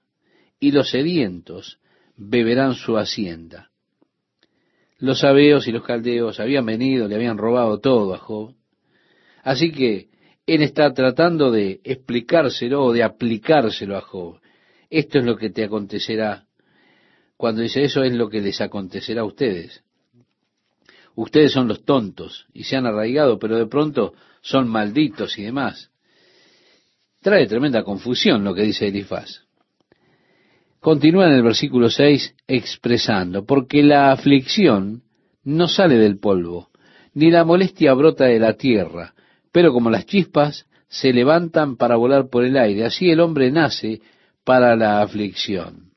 y 0.59 0.71
los 0.71 0.89
sedientos 0.89 1.77
beberán 2.15 2.73
su 2.73 2.97
hacienda. 2.97 3.69
Los 4.97 5.19
sabeos 5.19 5.67
y 5.67 5.71
los 5.71 5.83
caldeos 5.83 6.39
habían 6.39 6.65
venido, 6.65 7.07
le 7.07 7.13
habían 7.13 7.37
robado 7.37 7.79
todo 7.79 8.15
a 8.15 8.17
Job. 8.17 8.55
Así 9.43 9.71
que 9.71 10.07
él 10.47 10.63
está 10.63 10.91
tratando 10.91 11.51
de 11.51 11.79
explicárselo 11.83 12.83
o 12.83 12.93
de 12.93 13.03
aplicárselo 13.03 13.95
a 13.95 14.01
Job. 14.01 14.39
Esto 14.89 15.19
es 15.19 15.25
lo 15.25 15.37
que 15.37 15.51
te 15.51 15.63
acontecerá. 15.63 16.47
Cuando 17.37 17.61
dice 17.61 17.83
eso 17.83 18.01
es 18.01 18.13
lo 18.13 18.27
que 18.27 18.41
les 18.41 18.59
acontecerá 18.59 19.21
a 19.21 19.25
ustedes. 19.25 19.83
Ustedes 21.17 21.51
son 21.51 21.67
los 21.67 21.83
tontos 21.83 22.45
y 22.53 22.65
se 22.65 22.75
han 22.75 22.85
arraigado, 22.85 23.39
pero 23.39 23.57
de 23.57 23.65
pronto 23.65 24.13
son 24.41 24.67
malditos 24.67 25.39
y 25.39 25.43
demás. 25.45 25.89
Trae 27.21 27.47
tremenda 27.47 27.83
confusión 27.83 28.43
lo 28.43 28.53
que 28.53 28.61
dice 28.61 28.87
Elifaz. 28.87 29.41
Continúa 30.79 31.25
en 31.25 31.33
el 31.33 31.41
versículo 31.41 31.89
6 31.89 32.35
expresando, 32.47 33.47
porque 33.47 33.81
la 33.81 34.11
aflicción 34.11 35.01
no 35.43 35.67
sale 35.67 35.97
del 35.97 36.19
polvo, 36.19 36.69
ni 37.15 37.31
la 37.31 37.43
molestia 37.43 37.95
brota 37.95 38.25
de 38.25 38.37
la 38.37 38.53
tierra, 38.53 39.15
pero 39.51 39.73
como 39.73 39.89
las 39.89 40.05
chispas 40.05 40.67
se 40.87 41.13
levantan 41.13 41.77
para 41.77 41.95
volar 41.95 42.29
por 42.29 42.45
el 42.45 42.57
aire, 42.57 42.85
así 42.85 43.09
el 43.09 43.21
hombre 43.21 43.49
nace 43.49 44.01
para 44.43 44.75
la 44.75 45.01
aflicción. 45.01 45.93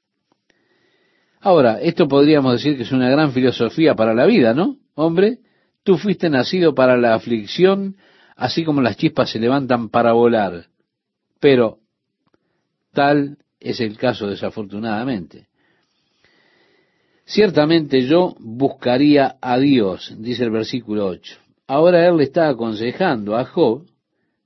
Ahora, 1.43 1.79
esto 1.79 2.09
podríamos 2.09 2.55
decir 2.55 2.79
que 2.79 2.85
es 2.85 2.93
una 2.93 3.11
gran 3.11 3.33
filosofía 3.33 3.95
para 3.95 4.15
la 4.15 4.25
vida, 4.25 4.55
¿no? 4.55 4.79
Hombre, 5.03 5.39
tú 5.83 5.97
fuiste 5.97 6.29
nacido 6.29 6.75
para 6.75 6.99
la 6.99 7.15
aflicción, 7.15 7.97
así 8.37 8.65
como 8.65 8.83
las 8.83 8.99
chispas 8.99 9.31
se 9.31 9.39
levantan 9.39 9.89
para 9.89 10.13
volar. 10.13 10.67
Pero 11.41 11.79
tal 12.93 13.39
es 13.61 13.81
el 13.81 13.97
caso 13.97 14.27
desafortunadamente. 14.27 15.47
Ciertamente 17.25 18.03
yo 18.03 18.35
buscaría 18.41 19.37
a 19.41 19.57
Dios, 19.57 20.15
dice 20.19 20.45
el 20.45 20.51
versículo 20.51 21.07
8. 21.07 21.39
Ahora 21.67 22.07
él 22.07 22.19
le 22.19 22.25
está 22.25 22.51
aconsejando 22.51 23.39
a 23.39 23.47
Job, 23.47 23.87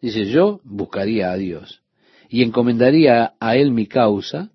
dice 0.01 0.27
yo 0.27 0.61
buscaría 0.63 1.33
a 1.33 1.37
Dios 1.37 1.83
y 2.29 2.45
encomendaría 2.45 3.33
a 3.41 3.57
él 3.57 3.73
mi 3.73 3.89
causa, 3.89 4.53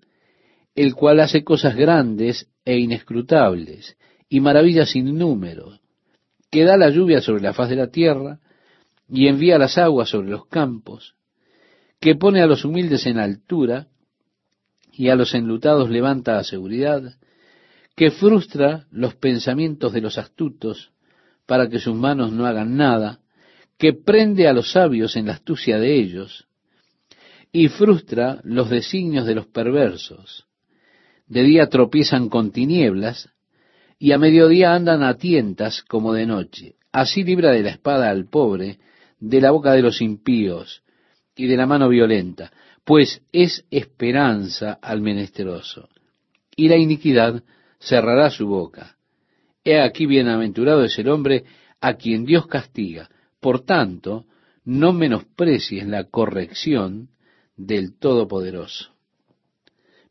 el 0.74 0.94
cual 0.94 1.20
hace 1.20 1.44
cosas 1.44 1.76
grandes 1.76 2.48
e 2.64 2.78
inescrutables 2.78 3.98
y 4.30 4.40
maravillas 4.40 4.92
sin 4.92 5.18
número, 5.18 5.79
que 6.50 6.64
da 6.64 6.76
la 6.76 6.90
lluvia 6.90 7.20
sobre 7.20 7.42
la 7.42 7.52
faz 7.52 7.68
de 7.68 7.76
la 7.76 7.90
tierra 7.90 8.40
y 9.08 9.28
envía 9.28 9.58
las 9.58 9.78
aguas 9.78 10.08
sobre 10.10 10.30
los 10.30 10.46
campos, 10.46 11.14
que 12.00 12.14
pone 12.14 12.40
a 12.40 12.46
los 12.46 12.64
humildes 12.64 13.06
en 13.06 13.18
altura 13.18 13.88
y 14.92 15.08
a 15.08 15.14
los 15.14 15.34
enlutados 15.34 15.90
levanta 15.90 16.38
a 16.38 16.44
seguridad, 16.44 17.14
que 17.96 18.10
frustra 18.10 18.86
los 18.90 19.14
pensamientos 19.14 19.92
de 19.92 20.00
los 20.00 20.18
astutos 20.18 20.92
para 21.46 21.68
que 21.68 21.78
sus 21.78 21.94
manos 21.94 22.32
no 22.32 22.46
hagan 22.46 22.76
nada, 22.76 23.20
que 23.78 23.92
prende 23.92 24.46
a 24.46 24.52
los 24.52 24.72
sabios 24.72 25.16
en 25.16 25.26
la 25.26 25.34
astucia 25.34 25.78
de 25.78 25.98
ellos, 25.98 26.46
y 27.52 27.68
frustra 27.68 28.40
los 28.44 28.70
designios 28.70 29.26
de 29.26 29.34
los 29.34 29.46
perversos. 29.46 30.46
De 31.26 31.42
día 31.42 31.68
tropiezan 31.68 32.28
con 32.28 32.52
tinieblas, 32.52 33.30
y 34.02 34.12
a 34.12 34.18
mediodía 34.18 34.72
andan 34.74 35.02
a 35.02 35.18
tientas 35.18 35.82
como 35.82 36.14
de 36.14 36.24
noche. 36.24 36.76
Así 36.90 37.22
libra 37.22 37.52
de 37.52 37.62
la 37.62 37.70
espada 37.70 38.08
al 38.08 38.28
pobre, 38.28 38.78
de 39.20 39.42
la 39.42 39.50
boca 39.50 39.72
de 39.72 39.82
los 39.82 40.00
impíos, 40.00 40.82
y 41.36 41.46
de 41.46 41.56
la 41.56 41.66
mano 41.66 41.88
violenta, 41.90 42.50
pues 42.82 43.22
es 43.30 43.64
esperanza 43.70 44.78
al 44.80 45.02
menesteroso. 45.02 45.90
Y 46.56 46.68
la 46.68 46.76
iniquidad 46.76 47.42
cerrará 47.78 48.30
su 48.30 48.46
boca. 48.46 48.96
He 49.64 49.78
aquí 49.78 50.06
bienaventurado 50.06 50.82
es 50.82 50.98
el 50.98 51.10
hombre 51.10 51.44
a 51.80 51.94
quien 51.94 52.24
Dios 52.24 52.46
castiga. 52.46 53.10
Por 53.38 53.64
tanto, 53.66 54.24
no 54.64 54.94
menosprecies 54.94 55.86
la 55.86 56.04
corrección 56.04 57.10
del 57.54 57.98
Todopoderoso. 57.98 58.92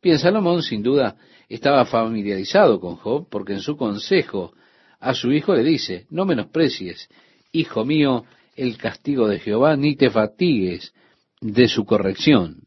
Bien, 0.01 0.19
Salomón 0.19 0.61
sin 0.61 0.83
duda 0.83 1.17
estaba 1.49 1.85
familiarizado 1.85 2.79
con 2.79 2.95
Job 2.95 3.27
porque 3.29 3.53
en 3.53 3.61
su 3.61 3.75
consejo 3.75 4.53
a 4.99 5.13
su 5.13 5.31
hijo 5.31 5.55
le 5.55 5.63
dice, 5.63 6.05
no 6.09 6.25
menosprecies, 6.25 7.09
hijo 7.51 7.85
mío, 7.85 8.25
el 8.55 8.77
castigo 8.77 9.27
de 9.27 9.39
Jehová, 9.39 9.75
ni 9.75 9.95
te 9.95 10.09
fatigues 10.09 10.93
de 11.41 11.67
su 11.67 11.85
corrección. 11.85 12.57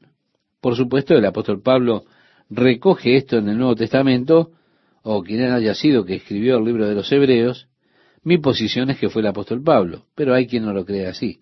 Por 0.61 0.77
supuesto, 0.77 1.15
el 1.15 1.25
apóstol 1.25 1.61
Pablo 1.63 2.05
recoge 2.49 3.17
esto 3.17 3.39
en 3.39 3.49
el 3.49 3.59
Nuevo 3.59 3.77
Testamento, 3.77 4.51
o 5.03 5.23
quien 5.23 5.43
haya 5.51 5.75
sido 5.75 6.05
que 6.05 6.17
escribió 6.17 6.59
el 6.59 6.65
libro 6.65 6.89
de 6.89 6.95
los 6.95 7.11
Hebreos, 7.13 7.69
mi 8.25 8.39
posición 8.39 8.91
es 8.91 8.99
que 8.99 9.09
fue 9.09 9.21
el 9.21 9.29
apóstol 9.29 9.63
Pablo, 9.63 10.07
pero 10.15 10.35
hay 10.35 10.47
quien 10.47 10.65
no 10.65 10.73
lo 10.73 10.85
cree 10.85 11.07
así. 11.07 11.41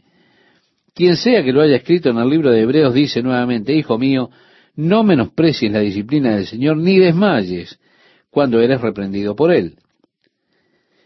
Quien 0.95 1.17
sea 1.17 1.45
que 1.45 1.53
lo 1.53 1.61
haya 1.61 1.77
escrito 1.77 2.11
en 2.11 2.17
el 2.17 2.29
libro 2.29 2.51
de 2.51 2.63
Hebreos 2.63 2.95
dice 2.95 3.23
nuevamente, 3.23 3.75
Hijo 3.75 3.99
mío, 3.99 4.31
no 4.77 5.03
menosprecies 5.03 5.71
la 5.71 5.81
disciplina 5.81 6.37
del 6.37 6.47
Señor, 6.47 6.77
ni 6.77 6.99
desmayes 6.99 7.79
cuando 8.31 8.61
eres 8.61 8.81
reprendido 8.81 9.35
por 9.35 9.53
Él. 9.53 9.77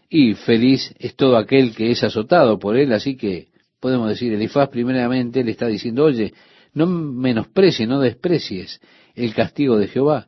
Y 0.09 0.33
feliz 0.35 0.93
es 0.99 1.15
todo 1.15 1.37
aquel 1.37 1.75
que 1.75 1.91
es 1.91 2.03
azotado 2.03 2.59
por 2.59 2.77
Él, 2.77 2.93
así 2.93 3.17
que 3.17 3.47
podemos 3.79 4.09
decir, 4.09 4.33
Elifaz 4.33 4.69
primeramente 4.69 5.43
le 5.43 5.51
está 5.51 5.67
diciendo, 5.67 6.05
oye, 6.05 6.33
no 6.73 6.85
menosprecies, 6.85 7.87
no 7.87 7.99
desprecies 7.99 8.79
el 9.15 9.33
castigo 9.33 9.77
de 9.77 9.87
Jehová. 9.87 10.27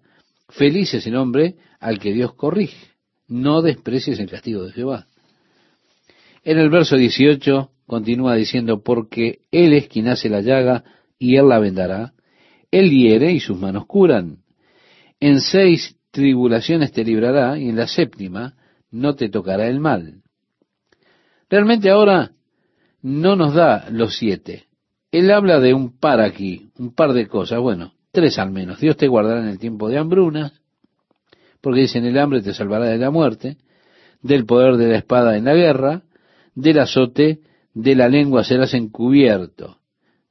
Feliz 0.49 0.93
es 0.93 1.05
el 1.07 1.15
hombre 1.15 1.55
al 1.79 1.99
que 1.99 2.13
Dios 2.13 2.33
corrige. 2.33 2.77
No 3.27 3.61
desprecies 3.61 4.19
el 4.19 4.29
castigo 4.29 4.63
de 4.63 4.71
Jehová. 4.71 5.07
En 6.43 6.57
el 6.57 6.69
verso 6.69 6.95
18 6.95 7.69
continúa 7.85 8.35
diciendo, 8.35 8.81
porque 8.81 9.39
Él 9.51 9.73
es 9.73 9.88
quien 9.89 10.07
hace 10.07 10.29
la 10.29 10.41
llaga 10.41 10.83
y 11.19 11.35
Él 11.35 11.49
la 11.49 11.59
vendará. 11.59 12.13
Él 12.72 12.89
hiere 12.91 13.32
y 13.32 13.39
sus 13.39 13.57
manos 13.57 13.86
curan. 13.86 14.39
En 15.20 15.39
seis 15.39 15.97
tribulaciones 16.11 16.91
te 16.91 17.03
librará 17.03 17.57
y 17.57 17.70
en 17.70 17.76
la 17.76 17.88
séptima 17.88 18.55
no 18.91 19.15
te 19.15 19.30
tocará 19.30 19.68
el 19.68 19.80
mal. 19.80 20.22
Realmente 21.49 21.89
ahora 21.89 22.32
no 23.01 23.36
nos 23.36 23.53
da 23.53 23.89
los 23.89 24.18
siete. 24.18 24.65
Él 25.11 25.32
habla 25.32 25.59
de 25.59 25.74
un 25.74 25.97
par 25.97 26.20
aquí, 26.20 26.70
un 26.78 26.93
par 26.93 27.13
de 27.13 27.28
cosas, 27.28 27.59
bueno, 27.59 27.93
tres 28.11 28.38
al 28.39 28.51
menos. 28.51 28.80
Dios 28.80 28.97
te 28.97 29.07
guardará 29.07 29.41
en 29.41 29.47
el 29.47 29.59
tiempo 29.59 29.88
de 29.88 29.97
hambrunas, 29.97 30.53
porque 31.61 31.82
dice 31.82 31.99
en 31.99 32.05
el 32.05 32.18
hambre 32.18 32.41
te 32.41 32.53
salvará 32.53 32.86
de 32.86 32.97
la 32.97 33.11
muerte, 33.11 33.57
del 34.22 34.45
poder 34.45 34.76
de 34.78 34.88
la 34.89 34.97
espada 34.97 35.38
en 35.38 35.45
la 35.45 35.53
guerra, 35.53 36.03
del 36.55 36.80
azote, 36.80 37.39
de 37.74 37.95
la 37.95 38.09
lengua 38.09 38.43
serás 38.43 38.74
encubierto, 38.74 39.78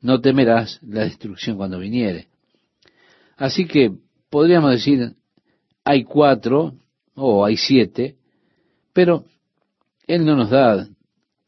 no 0.01 0.21
temerás 0.21 0.81
la 0.83 1.05
destrucción 1.05 1.57
cuando 1.57 1.79
viniere. 1.79 2.29
Así 3.37 3.67
que 3.67 3.93
podríamos 4.31 4.73
decir, 4.73 5.15
hay 5.85 6.05
cuatro 6.05 6.75
o 7.15 7.45
hay 7.45 7.57
siete, 7.57 8.17
pero 8.93 9.25
Él 10.07 10.25
no 10.25 10.37
nos 10.37 10.51
da 10.51 10.89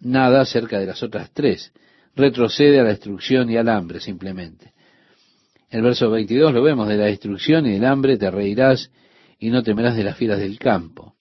nada 0.01 0.43
acerca 0.43 0.79
de 0.79 0.87
las 0.87 1.03
otras 1.03 1.31
tres 1.33 1.73
retrocede 2.19 2.81
a 2.81 2.83
la 2.83 2.91
destrucción 2.91 3.49
y 3.49 3.57
al 3.57 3.69
hambre 3.69 4.01
simplemente. 4.01 4.73
El 5.71 5.83
verso 5.83 6.11
22 6.11 6.53
lo 6.53 6.63
vemos, 6.63 6.89
de 6.89 6.97
la 6.97 7.05
destrucción 7.05 7.67
y 7.67 7.73
del 7.73 7.85
hambre 7.85 8.19
te 8.19 8.31
reirás 8.31 8.91
y 9.39 9.51
no 9.51 9.63
temerás 9.63 9.97
de 9.97 10.05
las 10.05 10.17
fieras 10.17 10.41
del 10.41 10.59
campo. 10.59 11.15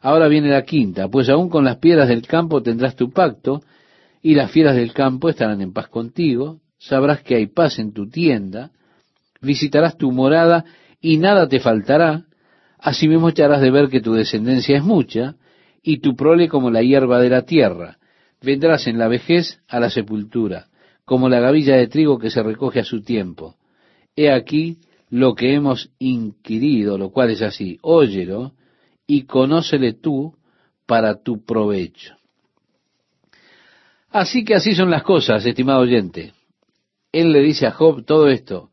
Ahora 0.00 0.28
viene 0.28 0.50
la 0.50 0.62
quinta, 0.62 1.08
pues 1.08 1.28
aún 1.28 1.48
con 1.48 1.64
las 1.64 1.78
piedras 1.78 2.08
del 2.08 2.26
campo 2.26 2.62
tendrás 2.62 2.94
tu 2.94 3.10
pacto, 3.10 3.62
y 4.22 4.34
las 4.34 4.50
fieras 4.50 4.76
del 4.76 4.92
campo 4.92 5.28
estarán 5.28 5.60
en 5.60 5.72
paz 5.72 5.88
contigo, 5.88 6.60
sabrás 6.78 7.22
que 7.22 7.36
hay 7.36 7.46
paz 7.46 7.78
en 7.78 7.92
tu 7.92 8.08
tienda, 8.08 8.70
visitarás 9.40 9.96
tu 9.96 10.10
morada 10.12 10.64
y 11.00 11.18
nada 11.18 11.48
te 11.48 11.60
faltará, 11.60 12.24
asimismo 12.78 13.28
echarás 13.28 13.60
de 13.60 13.70
ver 13.70 13.88
que 13.88 14.00
tu 14.00 14.14
descendencia 14.14 14.76
es 14.76 14.84
mucha, 14.84 15.36
y 15.82 15.98
tu 15.98 16.16
prole 16.16 16.48
como 16.48 16.70
la 16.70 16.82
hierba 16.82 17.20
de 17.20 17.30
la 17.30 17.42
tierra, 17.42 17.98
vendrás 18.42 18.86
en 18.86 18.98
la 18.98 19.08
vejez 19.08 19.60
a 19.68 19.80
la 19.80 19.90
sepultura, 19.90 20.66
como 21.04 21.28
la 21.28 21.40
gavilla 21.40 21.76
de 21.76 21.88
trigo 21.88 22.18
que 22.18 22.30
se 22.30 22.42
recoge 22.42 22.80
a 22.80 22.84
su 22.84 23.02
tiempo. 23.02 23.56
He 24.16 24.30
aquí 24.30 24.78
lo 25.10 25.34
que 25.34 25.54
hemos 25.54 25.90
inquirido, 25.98 26.98
lo 26.98 27.10
cual 27.10 27.30
es 27.30 27.42
así, 27.42 27.78
óyelo 27.82 28.52
y 29.06 29.22
conócele 29.22 29.94
tú 29.94 30.34
para 30.86 31.22
tu 31.22 31.44
provecho. 31.44 32.17
Así 34.10 34.44
que 34.44 34.54
así 34.54 34.74
son 34.74 34.90
las 34.90 35.02
cosas, 35.02 35.44
estimado 35.44 35.80
oyente. 35.80 36.32
Él 37.12 37.32
le 37.32 37.40
dice 37.40 37.66
a 37.66 37.72
Job 37.72 38.04
todo 38.04 38.28
esto, 38.28 38.70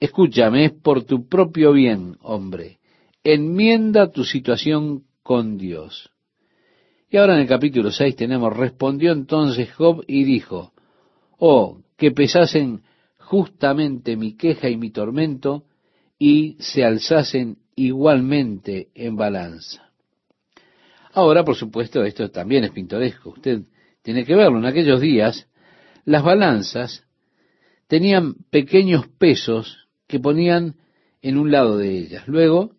escúchame, 0.00 0.66
es 0.66 0.72
por 0.72 1.04
tu 1.04 1.28
propio 1.28 1.72
bien, 1.72 2.16
hombre, 2.22 2.78
enmienda 3.22 4.10
tu 4.10 4.24
situación 4.24 5.04
con 5.22 5.58
Dios. 5.58 6.10
Y 7.10 7.16
ahora 7.16 7.34
en 7.34 7.40
el 7.40 7.48
capítulo 7.48 7.90
6 7.90 8.16
tenemos, 8.16 8.54
respondió 8.54 9.12
entonces 9.12 9.72
Job 9.72 10.04
y 10.06 10.24
dijo, 10.24 10.72
oh, 11.38 11.78
que 11.96 12.10
pesasen 12.10 12.82
justamente 13.18 14.16
mi 14.16 14.36
queja 14.36 14.68
y 14.68 14.76
mi 14.76 14.90
tormento 14.90 15.64
y 16.18 16.56
se 16.60 16.84
alzasen 16.84 17.58
igualmente 17.76 18.88
en 18.94 19.16
balanza. 19.16 19.90
Ahora, 21.12 21.44
por 21.44 21.56
supuesto, 21.56 22.04
esto 22.04 22.30
también 22.30 22.64
es 22.64 22.70
pintoresco. 22.70 23.30
Usted 23.30 23.62
tiene 24.08 24.24
que 24.24 24.34
verlo. 24.34 24.56
En 24.56 24.64
aquellos 24.64 25.02
días, 25.02 25.48
las 26.06 26.24
balanzas 26.24 27.04
tenían 27.88 28.36
pequeños 28.50 29.06
pesos 29.06 29.86
que 30.06 30.18
ponían 30.18 30.76
en 31.20 31.36
un 31.36 31.50
lado 31.50 31.76
de 31.76 31.90
ellas. 31.98 32.26
Luego, 32.26 32.72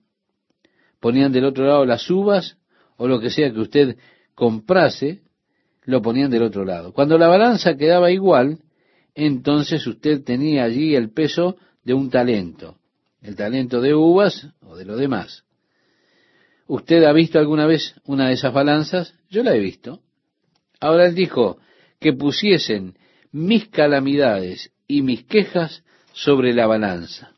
ponían 0.99 1.31
del 1.31 1.45
otro 1.45 1.67
lado 1.67 1.85
las 1.85 2.09
uvas 2.09 2.57
o 2.97 3.07
lo 3.07 3.19
que 3.19 3.29
sea 3.29 3.53
que 3.53 3.59
usted 3.59 3.97
comprase, 4.33 5.21
lo 5.83 6.01
ponían 6.01 6.31
del 6.31 6.41
otro 6.41 6.65
lado. 6.65 6.93
Cuando 6.93 7.15
la 7.19 7.27
balanza 7.27 7.77
quedaba 7.77 8.09
igual, 8.09 8.61
entonces 9.13 9.85
usted 9.85 10.23
tenía 10.23 10.63
allí 10.63 10.95
el 10.95 11.11
peso 11.11 11.57
de 11.83 11.93
un 11.93 12.09
talento, 12.09 12.79
el 13.21 13.35
talento 13.35 13.81
de 13.81 13.93
uvas 13.93 14.47
o 14.61 14.75
de 14.75 14.85
lo 14.85 14.97
demás. 14.97 15.43
¿Usted 16.65 17.03
ha 17.03 17.13
visto 17.13 17.37
alguna 17.37 17.67
vez 17.67 17.93
una 18.05 18.29
de 18.29 18.33
esas 18.33 18.51
balanzas? 18.51 19.13
Yo 19.29 19.43
la 19.43 19.53
he 19.53 19.59
visto. 19.59 20.01
Ahora 20.79 21.05
él 21.07 21.15
dijo 21.15 21.57
que 21.99 22.13
pusiesen 22.13 22.95
mis 23.31 23.67
calamidades 23.67 24.71
y 24.87 25.01
mis 25.01 25.23
quejas 25.25 25.83
sobre 26.13 26.53
la 26.53 26.67
balanza, 26.67 27.31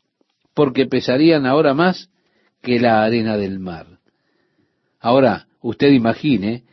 porque 0.54 0.86
pesarían 0.86 1.46
ahora 1.46 1.74
más 1.74 2.10
que 2.62 2.78
la 2.78 3.02
arena 3.02 3.36
del 3.36 3.58
mar. 3.58 3.86
Ahora, 5.00 5.46
usted 5.60 5.88
imagine 5.88 6.64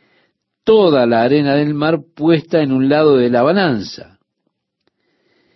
toda 0.64 1.06
la 1.06 1.22
arena 1.22 1.56
del 1.56 1.74
mar 1.74 2.00
puesta 2.14 2.62
en 2.62 2.72
un 2.72 2.88
lado 2.88 3.16
de 3.16 3.28
la 3.28 3.42
balanza. 3.42 4.18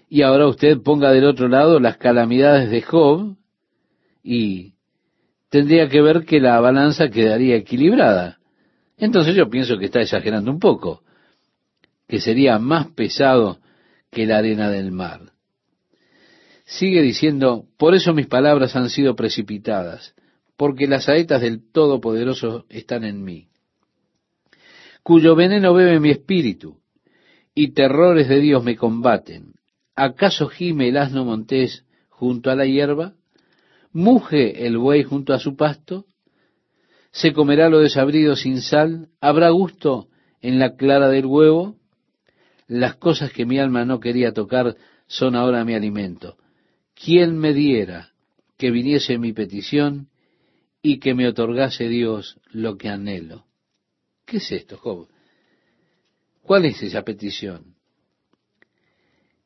Y 0.08 0.22
ahora 0.22 0.48
usted 0.48 0.78
ponga 0.82 1.12
del 1.12 1.24
otro 1.24 1.48
lado 1.48 1.78
las 1.78 1.96
calamidades 1.96 2.70
de 2.70 2.82
Job 2.82 3.36
y 4.22 4.74
tendría 5.50 5.88
que 5.88 6.02
ver 6.02 6.24
que 6.24 6.40
la 6.40 6.58
balanza 6.60 7.10
quedaría 7.10 7.56
equilibrada. 7.56 8.38
Entonces 8.96 9.36
yo 9.36 9.48
pienso 9.48 9.78
que 9.78 9.86
está 9.86 10.00
exagerando 10.00 10.50
un 10.50 10.58
poco, 10.58 11.03
que 12.06 12.20
sería 12.20 12.58
más 12.58 12.88
pesado 12.88 13.58
que 14.10 14.26
la 14.26 14.38
arena 14.38 14.70
del 14.70 14.92
mar. 14.92 15.32
Sigue 16.64 17.02
diciendo, 17.02 17.66
por 17.76 17.94
eso 17.94 18.14
mis 18.14 18.26
palabras 18.26 18.74
han 18.76 18.88
sido 18.88 19.14
precipitadas, 19.16 20.14
porque 20.56 20.86
las 20.86 21.04
saetas 21.04 21.42
del 21.42 21.70
Todopoderoso 21.70 22.64
están 22.68 23.04
en 23.04 23.22
mí, 23.22 23.48
cuyo 25.02 25.34
veneno 25.34 25.74
bebe 25.74 26.00
mi 26.00 26.10
espíritu, 26.10 26.80
y 27.54 27.72
terrores 27.72 28.28
de 28.28 28.40
Dios 28.40 28.64
me 28.64 28.76
combaten. 28.76 29.54
¿Acaso 29.94 30.48
gime 30.48 30.88
el 30.88 30.96
asno 30.96 31.24
montés 31.24 31.84
junto 32.08 32.50
a 32.50 32.56
la 32.56 32.66
hierba? 32.66 33.14
¿Muge 33.92 34.66
el 34.66 34.78
buey 34.78 35.04
junto 35.04 35.34
a 35.34 35.38
su 35.38 35.54
pasto? 35.54 36.06
¿Se 37.12 37.32
comerá 37.32 37.68
lo 37.68 37.78
desabrido 37.78 38.34
sin 38.34 38.60
sal? 38.60 39.08
¿Habrá 39.20 39.50
gusto 39.50 40.08
en 40.40 40.58
la 40.58 40.74
clara 40.74 41.08
del 41.10 41.26
huevo? 41.26 41.76
Las 42.66 42.96
cosas 42.96 43.32
que 43.32 43.44
mi 43.44 43.58
alma 43.58 43.84
no 43.84 44.00
quería 44.00 44.32
tocar 44.32 44.76
son 45.06 45.36
ahora 45.36 45.64
mi 45.64 45.74
alimento. 45.74 46.36
¿Quién 46.94 47.36
me 47.38 47.52
diera 47.52 48.14
que 48.56 48.70
viniese 48.70 49.18
mi 49.18 49.32
petición 49.32 50.08
y 50.80 50.98
que 50.98 51.14
me 51.14 51.28
otorgase 51.28 51.88
Dios 51.88 52.40
lo 52.50 52.76
que 52.76 52.88
anhelo. 52.88 53.46
¿Qué 54.24 54.38
es 54.38 54.52
esto, 54.52 54.78
Job? 54.78 55.08
¿Cuál 56.42 56.64
es 56.66 56.82
esa 56.82 57.02
petición? 57.02 57.74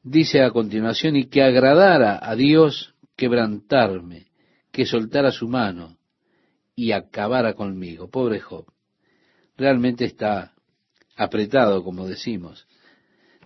Dice 0.02 0.42
a 0.42 0.50
continuación, 0.50 1.16
y 1.16 1.26
que 1.26 1.42
agradara 1.42 2.18
a 2.22 2.36
Dios 2.36 2.94
quebrantarme, 3.16 4.26
que 4.70 4.86
soltara 4.86 5.30
su 5.30 5.48
mano 5.48 5.98
y 6.76 6.92
acabara 6.92 7.54
conmigo. 7.54 8.08
Pobre 8.08 8.40
Job. 8.40 8.66
Realmente 9.56 10.04
está 10.04 10.54
apretado, 11.16 11.82
como 11.82 12.06
decimos. 12.06 12.67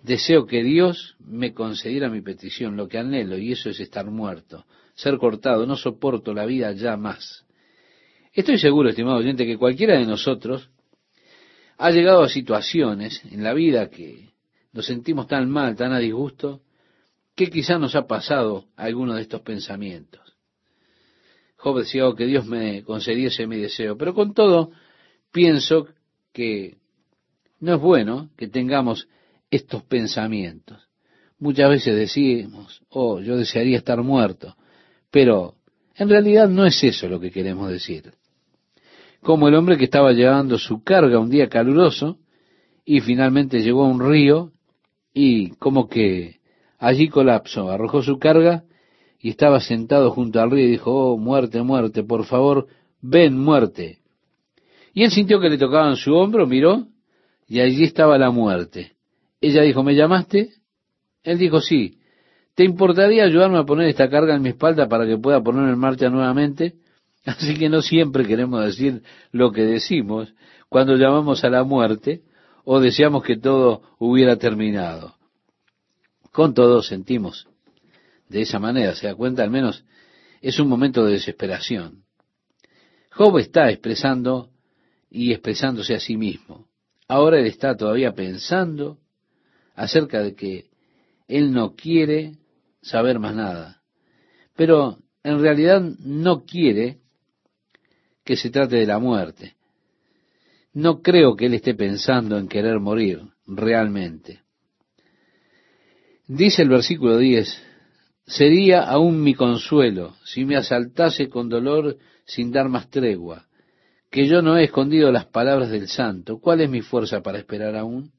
Deseo 0.02 0.46
que 0.46 0.64
Dios 0.64 1.16
me 1.20 1.54
concediera 1.54 2.08
mi 2.08 2.22
petición, 2.22 2.76
lo 2.76 2.88
que 2.88 2.98
anhelo, 2.98 3.38
y 3.38 3.52
eso 3.52 3.70
es 3.70 3.78
estar 3.78 4.10
muerto, 4.10 4.66
ser 4.94 5.16
cortado. 5.16 5.64
No 5.64 5.76
soporto 5.76 6.34
la 6.34 6.44
vida 6.44 6.72
ya 6.72 6.96
más. 6.96 7.46
Estoy 8.32 8.58
seguro, 8.58 8.88
estimado 8.88 9.18
oyente, 9.18 9.46
que 9.46 9.56
cualquiera 9.56 9.98
de 9.98 10.06
nosotros 10.06 10.70
ha 11.78 11.90
llegado 11.90 12.22
a 12.22 12.28
situaciones 12.28 13.22
en 13.30 13.44
la 13.44 13.54
vida 13.54 13.90
que 13.90 14.32
nos 14.72 14.86
sentimos 14.86 15.28
tan 15.28 15.48
mal, 15.48 15.76
tan 15.76 15.92
a 15.92 15.98
disgusto, 15.98 16.62
que 17.34 17.48
quizá 17.48 17.78
nos 17.78 17.94
ha 17.94 18.06
pasado 18.06 18.66
alguno 18.76 19.14
de 19.14 19.22
estos 19.22 19.42
pensamientos. 19.42 20.36
Job 21.56 21.78
decía 21.78 22.08
oh, 22.08 22.16
que 22.16 22.26
Dios 22.26 22.44
me 22.46 22.82
concediese 22.82 23.46
mi 23.46 23.56
deseo, 23.56 23.96
pero 23.96 24.14
con 24.14 24.34
todo 24.34 24.72
pienso 25.30 25.86
que 26.32 26.78
no 27.60 27.74
es 27.76 27.80
bueno 27.80 28.30
que 28.36 28.48
tengamos 28.48 29.06
estos 29.52 29.84
pensamientos. 29.84 30.88
Muchas 31.38 31.70
veces 31.70 31.94
decimos, 31.94 32.82
oh, 32.88 33.20
yo 33.20 33.36
desearía 33.36 33.78
estar 33.78 34.02
muerto, 34.02 34.56
pero 35.12 35.54
en 35.94 36.08
realidad 36.08 36.48
no 36.48 36.66
es 36.66 36.82
eso 36.82 37.08
lo 37.08 37.20
que 37.20 37.30
queremos 37.30 37.70
decir 37.70 38.12
como 39.22 39.48
el 39.48 39.54
hombre 39.54 39.78
que 39.78 39.84
estaba 39.84 40.12
llevando 40.12 40.58
su 40.58 40.82
carga 40.82 41.18
un 41.18 41.30
día 41.30 41.48
caluroso 41.48 42.18
y 42.84 43.00
finalmente 43.00 43.60
llegó 43.60 43.84
a 43.84 43.88
un 43.88 44.00
río 44.00 44.50
y 45.14 45.50
como 45.56 45.88
que 45.88 46.40
allí 46.78 47.08
colapsó, 47.08 47.70
arrojó 47.70 48.02
su 48.02 48.18
carga 48.18 48.64
y 49.20 49.30
estaba 49.30 49.60
sentado 49.60 50.10
junto 50.10 50.40
al 50.40 50.50
río 50.50 50.66
y 50.66 50.72
dijo, 50.72 50.92
oh, 50.92 51.16
muerte, 51.16 51.62
muerte, 51.62 52.02
por 52.02 52.24
favor, 52.24 52.66
ven, 53.00 53.38
muerte. 53.38 54.00
Y 54.92 55.04
él 55.04 55.12
sintió 55.12 55.40
que 55.40 55.48
le 55.48 55.58
tocaban 55.58 55.94
su 55.94 56.12
hombro, 56.12 56.44
miró, 56.44 56.88
y 57.46 57.60
allí 57.60 57.84
estaba 57.84 58.18
la 58.18 58.32
muerte. 58.32 58.96
Ella 59.42 59.62
dijo, 59.62 59.82
¿me 59.82 59.94
llamaste? 59.94 60.54
Él 61.24 61.36
dijo, 61.36 61.60
sí. 61.60 61.98
¿Te 62.54 62.64
importaría 62.64 63.24
ayudarme 63.24 63.58
a 63.58 63.64
poner 63.64 63.88
esta 63.88 64.08
carga 64.08 64.36
en 64.36 64.42
mi 64.42 64.50
espalda 64.50 64.88
para 64.88 65.04
que 65.06 65.18
pueda 65.18 65.42
ponerme 65.42 65.72
en 65.72 65.78
marcha 65.78 66.08
nuevamente? 66.08 66.76
Así 67.26 67.56
que 67.56 67.68
no 67.68 67.82
siempre 67.82 68.24
queremos 68.24 68.64
decir 68.64 69.02
lo 69.32 69.50
que 69.50 69.62
decimos 69.62 70.32
cuando 70.68 70.96
llamamos 70.96 71.44
a 71.44 71.50
la 71.50 71.64
muerte 71.64 72.22
o 72.64 72.78
deseamos 72.80 73.24
que 73.24 73.36
todo 73.36 73.82
hubiera 73.98 74.36
terminado. 74.36 75.16
Con 76.30 76.54
todo 76.54 76.82
sentimos 76.82 77.48
de 78.28 78.42
esa 78.42 78.58
manera, 78.58 78.94
se 78.94 79.08
da 79.08 79.14
cuenta, 79.14 79.42
al 79.42 79.50
menos 79.50 79.84
es 80.40 80.58
un 80.58 80.68
momento 80.68 81.04
de 81.04 81.12
desesperación. 81.12 82.04
Job 83.10 83.38
está 83.38 83.70
expresando 83.70 84.50
y 85.10 85.32
expresándose 85.32 85.94
a 85.94 86.00
sí 86.00 86.16
mismo. 86.16 86.68
Ahora 87.08 87.38
él 87.38 87.46
está 87.46 87.76
todavía 87.76 88.12
pensando 88.14 89.01
acerca 89.74 90.20
de 90.22 90.34
que 90.34 90.66
él 91.28 91.52
no 91.52 91.74
quiere 91.74 92.36
saber 92.82 93.18
más 93.18 93.34
nada. 93.34 93.82
Pero 94.56 94.98
en 95.22 95.40
realidad 95.40 95.80
no 95.80 96.44
quiere 96.44 96.98
que 98.24 98.36
se 98.36 98.50
trate 98.50 98.76
de 98.76 98.86
la 98.86 98.98
muerte. 98.98 99.54
No 100.74 101.02
creo 101.02 101.36
que 101.36 101.46
él 101.46 101.54
esté 101.54 101.74
pensando 101.74 102.38
en 102.38 102.48
querer 102.48 102.80
morir 102.80 103.22
realmente. 103.46 104.40
Dice 106.26 106.62
el 106.62 106.68
versículo 106.68 107.18
10, 107.18 107.62
sería 108.26 108.82
aún 108.82 109.22
mi 109.22 109.34
consuelo 109.34 110.16
si 110.24 110.44
me 110.44 110.56
asaltase 110.56 111.28
con 111.28 111.48
dolor 111.48 111.98
sin 112.24 112.52
dar 112.52 112.68
más 112.68 112.88
tregua, 112.88 113.46
que 114.10 114.26
yo 114.26 114.40
no 114.40 114.56
he 114.56 114.64
escondido 114.64 115.10
las 115.10 115.26
palabras 115.26 115.70
del 115.70 115.88
santo. 115.88 116.38
¿Cuál 116.38 116.60
es 116.60 116.70
mi 116.70 116.80
fuerza 116.80 117.22
para 117.22 117.38
esperar 117.38 117.76
aún? 117.76 118.12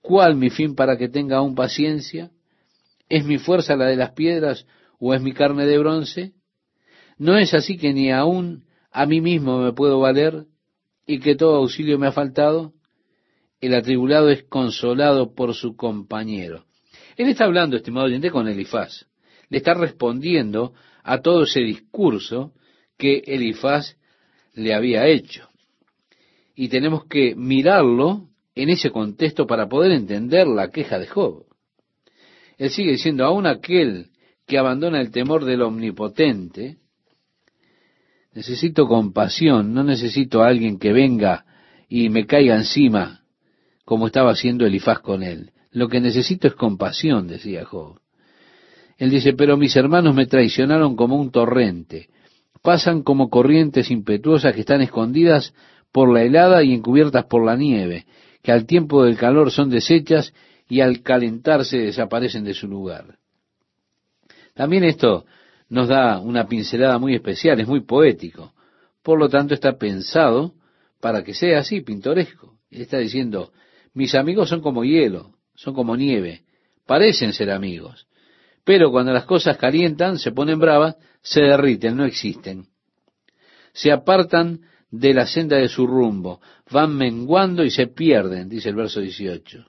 ¿Cuál 0.00 0.36
mi 0.36 0.50
fin 0.50 0.74
para 0.74 0.96
que 0.96 1.08
tenga 1.08 1.38
aún 1.38 1.54
paciencia? 1.54 2.30
¿Es 3.08 3.24
mi 3.24 3.38
fuerza 3.38 3.76
la 3.76 3.86
de 3.86 3.96
las 3.96 4.12
piedras 4.12 4.66
o 4.98 5.14
es 5.14 5.20
mi 5.20 5.32
carne 5.32 5.66
de 5.66 5.78
bronce? 5.78 6.32
¿No 7.18 7.36
es 7.36 7.54
así 7.54 7.76
que 7.76 7.92
ni 7.92 8.10
aún 8.10 8.64
a 8.90 9.06
mí 9.06 9.20
mismo 9.20 9.58
me 9.58 9.72
puedo 9.72 10.00
valer 10.00 10.46
y 11.06 11.20
que 11.20 11.36
todo 11.36 11.56
auxilio 11.56 11.98
me 11.98 12.08
ha 12.08 12.12
faltado, 12.12 12.72
el 13.60 13.74
atribulado 13.74 14.28
es 14.30 14.44
consolado 14.44 15.34
por 15.34 15.54
su 15.54 15.76
compañero. 15.76 16.64
Él 17.16 17.28
está 17.28 17.44
hablando, 17.44 17.76
estimado 17.76 18.06
oyente, 18.06 18.30
con 18.30 18.48
Elifaz. 18.48 19.06
Le 19.48 19.58
está 19.58 19.74
respondiendo 19.74 20.74
a 21.02 21.20
todo 21.20 21.44
ese 21.44 21.60
discurso 21.60 22.52
que 22.98 23.22
Elifaz 23.26 23.96
le 24.54 24.74
había 24.74 25.06
hecho. 25.06 25.48
Y 26.54 26.68
tenemos 26.68 27.04
que 27.04 27.34
mirarlo 27.34 28.28
en 28.56 28.70
ese 28.70 28.90
contexto 28.90 29.46
para 29.46 29.68
poder 29.68 29.92
entender 29.92 30.48
la 30.48 30.70
queja 30.70 30.98
de 30.98 31.06
Job. 31.06 31.44
Él 32.58 32.70
sigue 32.70 32.92
diciendo, 32.92 33.24
aún 33.24 33.46
aquel 33.46 34.08
que 34.46 34.58
abandona 34.58 35.00
el 35.00 35.12
temor 35.12 35.44
del 35.44 35.62
omnipotente, 35.62 36.78
Necesito 38.36 38.86
compasión, 38.86 39.72
no 39.72 39.82
necesito 39.82 40.42
a 40.42 40.48
alguien 40.48 40.78
que 40.78 40.92
venga 40.92 41.46
y 41.88 42.10
me 42.10 42.26
caiga 42.26 42.54
encima, 42.54 43.22
como 43.86 44.08
estaba 44.08 44.30
haciendo 44.30 44.66
Elifaz 44.66 44.98
con 44.98 45.22
él. 45.22 45.52
Lo 45.72 45.88
que 45.88 46.02
necesito 46.02 46.46
es 46.46 46.54
compasión, 46.54 47.28
decía 47.28 47.64
Job. 47.64 47.98
Él 48.98 49.08
dice, 49.08 49.32
pero 49.32 49.56
mis 49.56 49.74
hermanos 49.74 50.14
me 50.14 50.26
traicionaron 50.26 50.96
como 50.96 51.16
un 51.16 51.30
torrente. 51.30 52.10
Pasan 52.60 53.02
como 53.02 53.30
corrientes 53.30 53.90
impetuosas 53.90 54.52
que 54.52 54.60
están 54.60 54.82
escondidas 54.82 55.54
por 55.90 56.12
la 56.12 56.22
helada 56.22 56.62
y 56.62 56.74
encubiertas 56.74 57.24
por 57.24 57.42
la 57.42 57.56
nieve, 57.56 58.04
que 58.46 58.52
al 58.52 58.64
tiempo 58.64 59.02
del 59.02 59.16
calor 59.16 59.50
son 59.50 59.70
deshechas 59.70 60.32
y 60.68 60.80
al 60.80 61.02
calentarse 61.02 61.78
desaparecen 61.78 62.44
de 62.44 62.54
su 62.54 62.68
lugar. 62.68 63.18
También 64.54 64.84
esto 64.84 65.24
nos 65.68 65.88
da 65.88 66.20
una 66.20 66.46
pincelada 66.46 66.96
muy 67.00 67.16
especial, 67.16 67.58
es 67.58 67.66
muy 67.66 67.80
poético. 67.80 68.52
Por 69.02 69.18
lo 69.18 69.28
tanto, 69.28 69.52
está 69.52 69.76
pensado 69.78 70.54
para 71.00 71.24
que 71.24 71.34
sea 71.34 71.58
así, 71.58 71.80
pintoresco. 71.80 72.54
Está 72.70 72.98
diciendo, 72.98 73.50
mis 73.94 74.14
amigos 74.14 74.48
son 74.48 74.60
como 74.60 74.84
hielo, 74.84 75.32
son 75.56 75.74
como 75.74 75.96
nieve, 75.96 76.44
parecen 76.86 77.32
ser 77.32 77.50
amigos, 77.50 78.06
pero 78.62 78.92
cuando 78.92 79.12
las 79.12 79.24
cosas 79.24 79.56
calientan, 79.56 80.20
se 80.20 80.30
ponen 80.30 80.60
bravas, 80.60 80.94
se 81.20 81.40
derriten, 81.40 81.96
no 81.96 82.04
existen. 82.04 82.68
Se 83.72 83.90
apartan 83.90 84.60
de 84.90 85.14
la 85.14 85.26
senda 85.26 85.56
de 85.56 85.68
su 85.68 85.86
rumbo, 85.86 86.40
van 86.70 86.96
menguando 86.96 87.64
y 87.64 87.70
se 87.70 87.88
pierden, 87.88 88.48
dice 88.48 88.68
el 88.68 88.76
verso 88.76 89.00
18. 89.00 89.66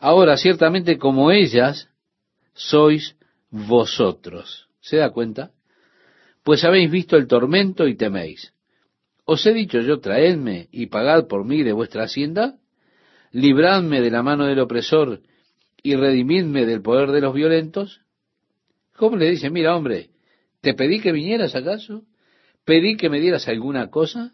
Ahora, 0.00 0.36
ciertamente 0.36 0.98
como 0.98 1.30
ellas, 1.30 1.88
sois 2.52 3.16
vosotros. 3.50 4.68
¿Se 4.80 4.98
da 4.98 5.10
cuenta? 5.10 5.52
Pues 6.42 6.64
habéis 6.64 6.90
visto 6.90 7.16
el 7.16 7.26
tormento 7.26 7.88
y 7.88 7.96
teméis. 7.96 8.52
¿Os 9.24 9.46
he 9.46 9.54
dicho 9.54 9.80
yo, 9.80 10.00
traedme 10.00 10.68
y 10.70 10.86
pagad 10.86 11.26
por 11.26 11.44
mí 11.44 11.62
de 11.62 11.72
vuestra 11.72 12.04
hacienda? 12.04 12.56
Libradme 13.32 14.00
de 14.00 14.10
la 14.10 14.22
mano 14.22 14.44
del 14.44 14.60
opresor 14.60 15.22
y 15.82 15.96
redimidme 15.96 16.66
del 16.66 16.82
poder 16.82 17.10
de 17.10 17.20
los 17.22 17.34
violentos? 17.34 18.02
¿Cómo 18.96 19.16
le 19.16 19.30
dice, 19.30 19.50
mira 19.50 19.76
hombre, 19.76 20.10
¿te 20.60 20.74
pedí 20.74 21.00
que 21.00 21.12
vinieras 21.12 21.54
acaso? 21.54 22.04
¿Pedí 22.64 22.96
que 22.96 23.10
me 23.10 23.20
dieras 23.20 23.46
alguna 23.48 23.90
cosa? 23.90 24.32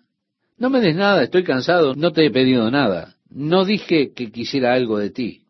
No 0.56 0.70
me 0.70 0.80
des 0.80 0.94
nada, 0.94 1.22
estoy 1.22 1.42
cansado, 1.42 1.94
no 1.94 2.12
te 2.12 2.26
he 2.26 2.30
pedido 2.30 2.70
nada. 2.70 3.16
No 3.28 3.64
dije 3.64 4.12
que 4.12 4.30
quisiera 4.30 4.74
algo 4.74 4.98
de 4.98 5.10
ti. 5.10 5.46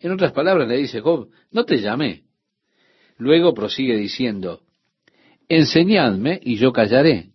En 0.00 0.12
otras 0.12 0.32
palabras 0.32 0.68
le 0.68 0.76
dice 0.76 1.00
Job, 1.00 1.28
no 1.50 1.64
te 1.64 1.78
llamé. 1.78 2.22
Luego 3.16 3.54
prosigue 3.54 3.96
diciendo, 3.96 4.60
enseñadme 5.48 6.40
y 6.42 6.56
yo 6.56 6.72
callaré. 6.72 7.30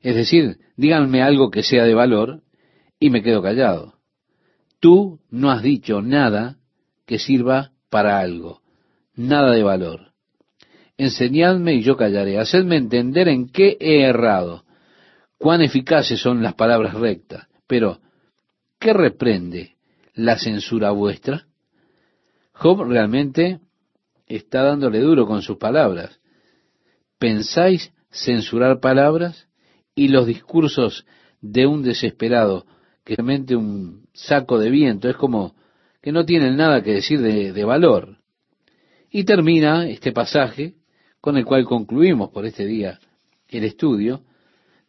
Es 0.00 0.14
decir, 0.14 0.58
díganme 0.76 1.22
algo 1.22 1.50
que 1.50 1.62
sea 1.62 1.84
de 1.84 1.94
valor 1.94 2.42
y 3.00 3.10
me 3.10 3.22
quedo 3.22 3.42
callado. 3.42 3.94
Tú 4.80 5.20
no 5.30 5.50
has 5.50 5.62
dicho 5.62 6.02
nada 6.02 6.58
que 7.06 7.18
sirva 7.18 7.72
para 7.90 8.20
algo, 8.20 8.62
nada 9.14 9.52
de 9.52 9.62
valor. 9.62 10.12
Enseñadme 10.98 11.74
y 11.74 11.82
yo 11.82 11.96
callaré. 11.96 12.38
Hacedme 12.38 12.76
entender 12.76 13.28
en 13.28 13.48
qué 13.48 13.76
he 13.80 14.02
errado, 14.02 14.64
cuán 15.38 15.62
eficaces 15.62 16.20
son 16.20 16.42
las 16.42 16.54
palabras 16.54 16.94
rectas. 16.94 17.46
Pero, 17.66 18.00
¿qué 18.78 18.92
reprende 18.92 19.76
la 20.14 20.38
censura 20.38 20.90
vuestra? 20.92 21.46
Job 22.52 22.84
realmente 22.84 23.60
está 24.26 24.62
dándole 24.62 25.00
duro 25.00 25.26
con 25.26 25.42
sus 25.42 25.58
palabras. 25.58 26.20
¿Pensáis 27.18 27.92
censurar 28.10 28.80
palabras 28.80 29.48
y 29.94 30.08
los 30.08 30.26
discursos 30.26 31.06
de 31.40 31.66
un 31.66 31.82
desesperado 31.82 32.66
que 33.04 33.16
realmente 33.16 33.56
un 33.56 34.06
saco 34.14 34.58
de 34.58 34.70
viento? 34.70 35.08
Es 35.08 35.16
como 35.16 35.54
que 36.00 36.12
no 36.12 36.24
tienen 36.24 36.56
nada 36.56 36.82
que 36.82 36.94
decir 36.94 37.20
de, 37.20 37.52
de 37.52 37.64
valor. 37.64 38.18
Y 39.10 39.24
termina 39.24 39.88
este 39.88 40.12
pasaje, 40.12 40.74
con 41.26 41.36
el 41.36 41.44
cual 41.44 41.64
concluimos 41.64 42.30
por 42.30 42.46
este 42.46 42.64
día 42.64 43.00
el 43.48 43.64
estudio, 43.64 44.22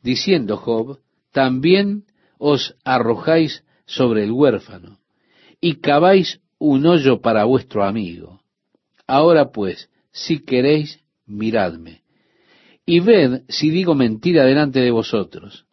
diciendo 0.04 0.58
Job, 0.58 1.00
también 1.32 2.04
os 2.38 2.76
arrojáis 2.84 3.64
sobre 3.88 4.24
el 4.24 4.32
huérfano 4.32 5.00
y 5.60 5.78
caváis 5.78 6.40
un 6.60 6.86
hoyo 6.86 7.22
para 7.22 7.46
vuestro 7.46 7.84
amigo. 7.84 8.44
Ahora 9.08 9.52
pues, 9.52 9.90
si 10.12 10.38
queréis, 10.46 11.00
miradme, 11.26 12.04
y 12.86 13.00
ved 13.00 13.42
si 13.50 13.72
digo 13.72 13.96
mentira 13.96 14.46
delante 14.46 14.80
de 14.80 14.92
vosotros. 14.92 15.66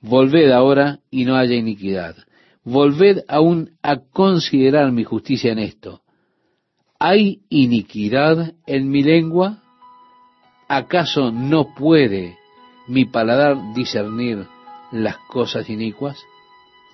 Volved 0.00 0.50
ahora 0.50 1.00
y 1.10 1.26
no 1.26 1.36
haya 1.36 1.56
iniquidad 1.56 2.16
volved 2.64 3.22
aún 3.28 3.76
a 3.82 3.98
considerar 3.98 4.92
mi 4.92 5.04
justicia 5.04 5.52
en 5.52 5.58
esto. 5.58 6.00
¿Hay 7.00 7.42
iniquidad 7.48 8.54
en 8.66 8.90
mi 8.90 9.04
lengua? 9.04 9.58
¿Acaso 10.66 11.30
no 11.30 11.72
puede 11.76 12.36
mi 12.88 13.04
paladar 13.04 13.72
discernir 13.72 14.48
las 14.90 15.16
cosas 15.28 15.70
inicuas? 15.70 16.18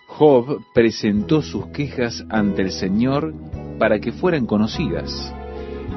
Job 0.07 0.61
presentó 0.75 1.41
sus 1.41 1.69
quejas 1.69 2.23
ante 2.29 2.61
el 2.61 2.73
Señor 2.73 3.33
para 3.79 3.99
que 3.99 4.13
fueran 4.13 4.45
conocidas. 4.45 5.35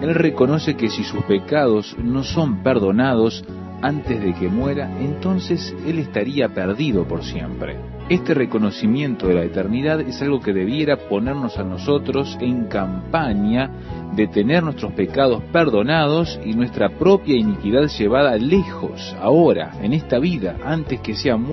Él 0.02 0.16
reconoce 0.16 0.78
que 0.78 0.88
si 0.88 1.04
sus 1.04 1.26
pecados 1.26 1.98
no 2.02 2.24
son 2.24 2.64
perdonados 2.64 3.44
antes 3.82 4.22
de 4.22 4.34
que 4.36 4.48
muera, 4.48 4.90
entonces 5.02 5.76
él 5.86 6.00
estaría 6.00 6.48
perdido 6.48 7.06
por 7.06 7.26
siempre. 7.26 7.97
Este 8.10 8.34
reconocimiento 8.34 9.28
de 9.28 9.34
la 9.34 9.44
eternidad 9.44 10.00
es 10.00 10.22
algo 10.22 10.40
que 10.40 10.54
debiera 10.54 10.96
ponernos 11.10 11.58
a 11.58 11.64
nosotros 11.64 12.38
en 12.40 12.68
campaña 12.68 13.70
de 14.16 14.28
tener 14.28 14.64
nuestros 14.64 14.94
pecados 14.94 15.44
perdonados 15.52 16.40
y 16.46 16.54
nuestra 16.54 16.88
propia 16.88 17.36
iniquidad 17.36 17.88
llevada 17.88 18.38
lejos 18.38 19.14
ahora, 19.22 19.74
en 19.82 19.92
esta 19.92 20.20
vida, 20.20 20.56
antes 20.64 21.02
que 21.02 21.16
sea 21.16 21.38